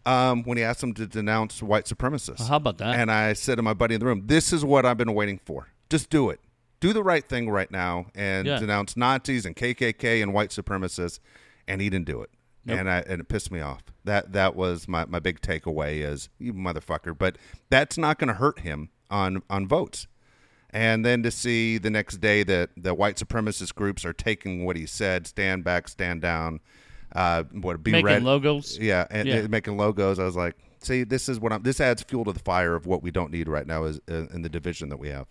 [0.05, 2.99] Um, when he asked him to denounce white supremacists, How about that?
[2.99, 5.39] and I said to my buddy in the room, "This is what I've been waiting
[5.45, 5.69] for.
[5.91, 6.41] Just do it.
[6.81, 8.59] Do the right thing right now and Yeah.
[8.59, 11.21] denounce Nazis and KKK and white supremacists."
[11.69, 12.31] And he didn't do it,
[12.67, 13.83] and I and it pissed me off.
[14.05, 17.17] That that was my, my big takeaway is you motherfucker.
[17.17, 17.39] But
[17.71, 20.09] that's not going to hurt him on on votes.
[20.71, 24.75] And then to see the next day that the white supremacist groups are taking what
[24.75, 26.61] he said, stand back, stand down,
[27.15, 28.79] uh, what be Making red, logos.
[28.79, 29.37] yeah, and, Yeah.
[29.37, 30.19] and making logos.
[30.19, 31.63] I was like, see, this is what I'm.
[31.63, 34.27] This adds fuel to the fire of what we don't need right now is uh,
[34.33, 35.27] in the division that we have.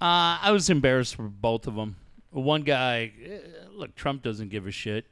[0.00, 1.96] Uh, I was embarrassed for both of them.
[2.30, 3.38] One guy, eh,
[3.72, 5.06] look, Trump doesn't give a shit.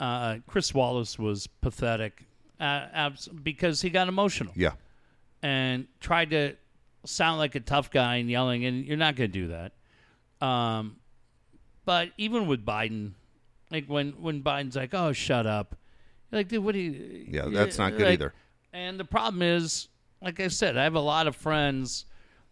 [0.00, 2.24] Uh, Chris Wallace was pathetic
[2.58, 4.72] uh, abs- because he got emotional Yeah,
[5.42, 6.56] and tried to
[7.04, 9.72] sound like a tough guy and yelling, and you're not going to do that.
[10.44, 10.96] Um,
[11.84, 13.12] but even with Biden,
[13.70, 15.76] like when when Biden's like, "Oh, shut up,"
[16.30, 17.26] you're like, dude, what do you?
[17.28, 18.34] yeah, that's not good like, either.
[18.72, 19.88] And the problem is,
[20.22, 22.06] like I said, I have a lot of friends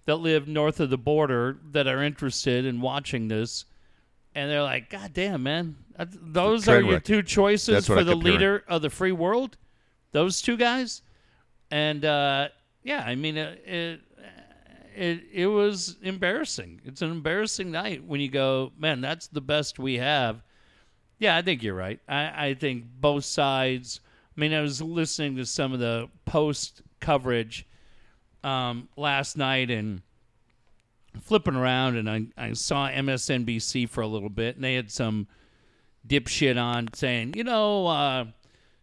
[0.07, 3.65] that live north of the border that are interested in watching this,
[4.35, 8.13] and they're like, "God damn, man, that- those Train are your two choices for the
[8.13, 8.39] kept hearing.
[8.39, 9.57] leader of the free world,
[10.13, 11.03] those two guys."
[11.71, 12.49] And uh,
[12.83, 14.01] yeah, I mean, it, it
[14.97, 16.81] it it was embarrassing.
[16.85, 20.43] It's an embarrassing night when you go, man, that's the best we have.
[21.19, 22.01] Yeah, I think you're right.
[22.09, 24.01] I, I think both sides.
[24.37, 27.67] I mean, I was listening to some of the post coverage
[28.45, 30.03] um, last night and
[31.21, 35.27] flipping around, and I, I saw MSNBC for a little bit, and they had some
[36.07, 38.25] dipshit on saying, you know, uh,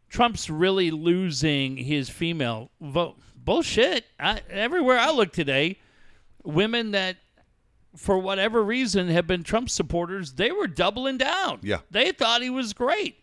[0.09, 3.17] Trump's really losing his female vote.
[3.35, 4.05] Bullshit.
[4.19, 5.77] I, everywhere I look today,
[6.43, 7.17] women that
[7.95, 11.59] for whatever reason have been Trump supporters, they were doubling down.
[11.63, 11.79] Yeah.
[11.91, 13.17] They thought he was great.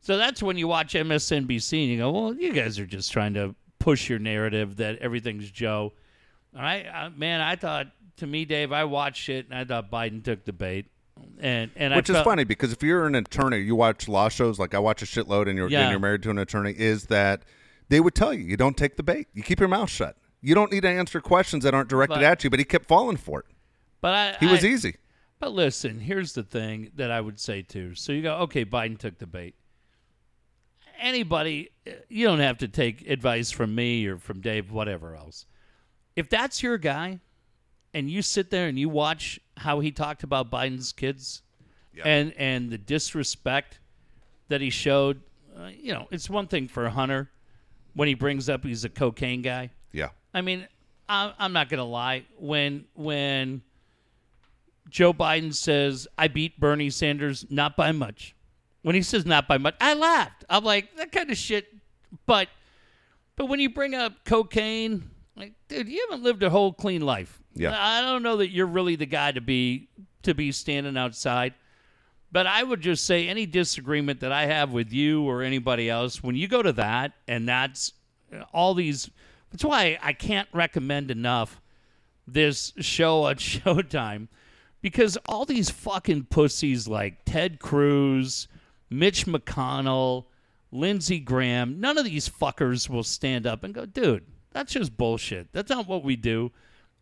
[0.00, 3.34] So that's when you watch MSNBC and you go, well, you guys are just trying
[3.34, 5.92] to push your narrative that everything's Joe.
[6.56, 7.86] I, I man, I thought
[8.18, 10.86] to me, Dave, I watched it and I thought Biden took the bait.
[11.40, 14.28] And and Which I is felt, funny because if you're an attorney, you watch law
[14.28, 15.82] shows like I watch a shitload, and you're Yeah.
[15.82, 16.74] and you're married to an attorney.
[16.76, 17.42] Is that
[17.88, 20.16] they would tell you you don't take the bait, you keep your mouth shut.
[20.40, 22.50] You don't need to answer questions that aren't directed But- at you.
[22.50, 23.46] But he kept falling for it.
[24.02, 24.96] But I, He was I- easy.
[25.40, 27.94] But listen, here's the thing that I would say too.
[27.96, 29.56] So you go, okay, Biden took the bait.
[31.00, 31.70] Anybody,
[32.08, 35.46] you don't have to take advice from me or from Dave, whatever else.
[36.14, 37.18] If that's your guy,
[37.92, 41.42] and you sit there and you watch how he talked about Biden's kids,
[42.04, 43.80] and and the disrespect
[44.48, 45.22] that he showed,
[45.58, 47.30] uh, you know, it's one thing for Hunter
[47.94, 49.70] when he brings up he's a cocaine guy.
[49.90, 50.68] Yeah, I mean,
[51.08, 52.26] I, I'm not gonna lie.
[52.38, 53.62] When when
[54.92, 58.36] Joe Biden says I beat Bernie Sanders not by much,
[58.82, 60.44] when he says not by much, I laughed.
[60.50, 61.66] I'm like that kind of shit.
[62.26, 62.48] But
[63.36, 67.40] but when you bring up cocaine, like dude, you haven't lived a whole clean life.
[67.54, 67.74] Yeah.
[67.76, 69.88] I don't know that you're really the guy to be
[70.24, 71.54] to be standing outside.
[72.30, 76.22] But I would just say any disagreement that I have with you or anybody else,
[76.22, 77.92] when you go to that and that's
[78.34, 79.10] uh, all these,
[79.50, 81.60] that's why I can't recommend enough
[82.26, 84.28] this show on Showtime
[84.82, 88.48] because all these fucking pussies like Ted Cruz,
[88.90, 90.26] Mitch McConnell,
[90.72, 95.52] Lindsey Graham, none of these fuckers will stand up and go, dude, that's just bullshit.
[95.52, 96.50] That's not what we do.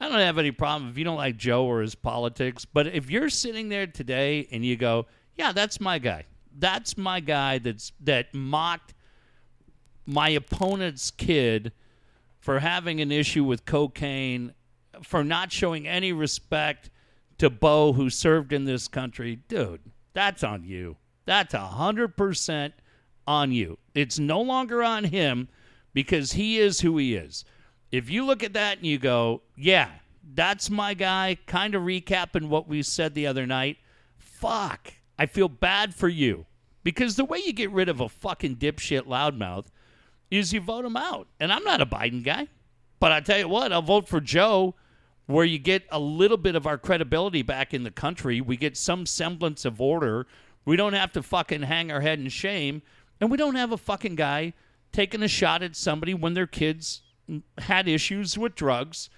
[0.00, 3.10] I don't have any problem if you don't like Joe or his politics, but if
[3.10, 6.24] you're sitting there today and you go, yeah, that's my guy.
[6.58, 8.94] That's my guy that's that mocked
[10.06, 11.72] my opponent's kid
[12.40, 14.54] for having an issue with cocaine,
[15.02, 16.90] for not showing any respect
[17.40, 19.80] to Bo, who served in this country, dude,
[20.12, 20.98] that's on you.
[21.24, 22.74] That's a hundred percent
[23.26, 23.78] on you.
[23.94, 25.48] It's no longer on him
[25.94, 27.46] because he is who he is.
[27.90, 29.88] If you look at that and you go, yeah,
[30.34, 33.78] that's my guy, kind of recapping what we said the other night,
[34.18, 36.44] fuck, I feel bad for you.
[36.84, 39.66] Because the way you get rid of a fucking dipshit loudmouth
[40.30, 41.26] is you vote him out.
[41.38, 42.48] And I'm not a Biden guy.
[42.98, 44.74] But I tell you what, I'll vote for Joe
[45.30, 48.40] where you get a little bit of our credibility back in the country.
[48.40, 50.26] We get some semblance of order.
[50.64, 52.82] We don't have to fucking hang our head in shame.
[53.20, 54.54] And we don't have a fucking guy
[54.92, 57.02] taking a shot at somebody when their kids
[57.58, 59.08] had issues with drugs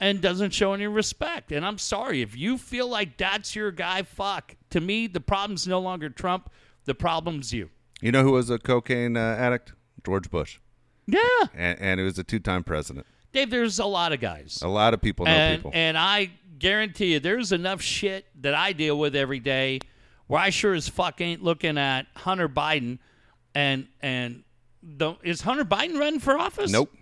[0.00, 1.50] and doesn't show any respect.
[1.50, 4.54] And I'm sorry, if you feel like that's your guy, fuck.
[4.70, 6.50] To me, the problem's no longer Trump.
[6.84, 7.70] The problem's you.
[8.00, 9.72] you know who was a cocaine uh, addict?
[10.04, 10.58] George Bush,
[11.06, 11.18] Yeah.
[11.54, 13.04] and, and he was a two-time president.
[13.32, 14.60] Dave, there's a lot of guys.
[14.62, 15.70] A lot of people know and, people.
[15.74, 19.80] and I guarantee you, there's enough shit that I deal with every day
[20.26, 22.98] where I sure as fuck ain't looking at Hunter Biden
[23.54, 24.44] and and
[24.82, 26.70] the, is Hunter Biden running for office?
[26.70, 26.92] nope,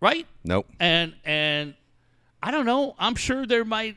[0.00, 0.26] Right?
[0.44, 0.66] nope.
[0.80, 1.74] And and
[2.42, 2.94] I don't know.
[2.98, 3.96] I'm sure there might.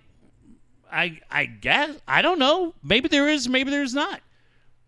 [0.92, 2.74] I I guess I don't know.
[2.84, 3.50] Maybe there is.
[3.50, 4.22] Maybe there's not.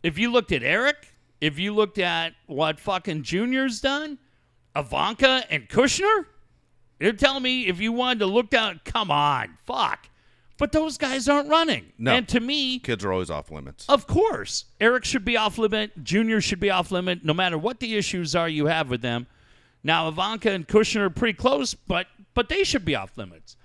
[0.03, 1.07] If you looked at Eric
[1.41, 4.17] if you looked at what fucking Junior's done,
[4.75, 6.25] Ivanka and Kushner,
[6.99, 10.09] you're telling me if you wanted to look down, come on, fuck.
[10.57, 11.93] But those guys aren't running.
[11.97, 12.11] No.
[12.13, 13.85] And to me, Kids are always off limits.
[13.87, 16.03] of course, Eric should be off limit.
[16.03, 19.27] Junior should be off limit, no matter what the issues are you have with them.
[19.83, 23.55] Now Ivanka and Kushner are pretty close, but but they should be off limits.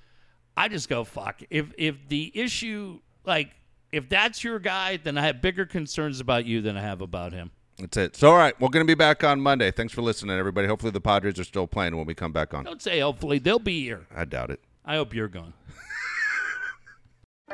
[0.56, 1.43] I just go fuck.
[1.51, 3.51] If if the issue like
[3.90, 7.32] if that's your guy, then I have bigger concerns about you than I have about
[7.32, 7.51] him.
[7.79, 8.17] That's it.
[8.17, 9.71] So, all right, we're going to be back on Monday.
[9.71, 10.69] Thanks for listening, everybody.
[10.69, 12.65] Hopefully, the Padres are still playing when we come back on.
[12.65, 14.07] Don't say hopefully they'll be here.
[14.15, 14.61] I doubt it.
[14.85, 15.55] I hope you're gone.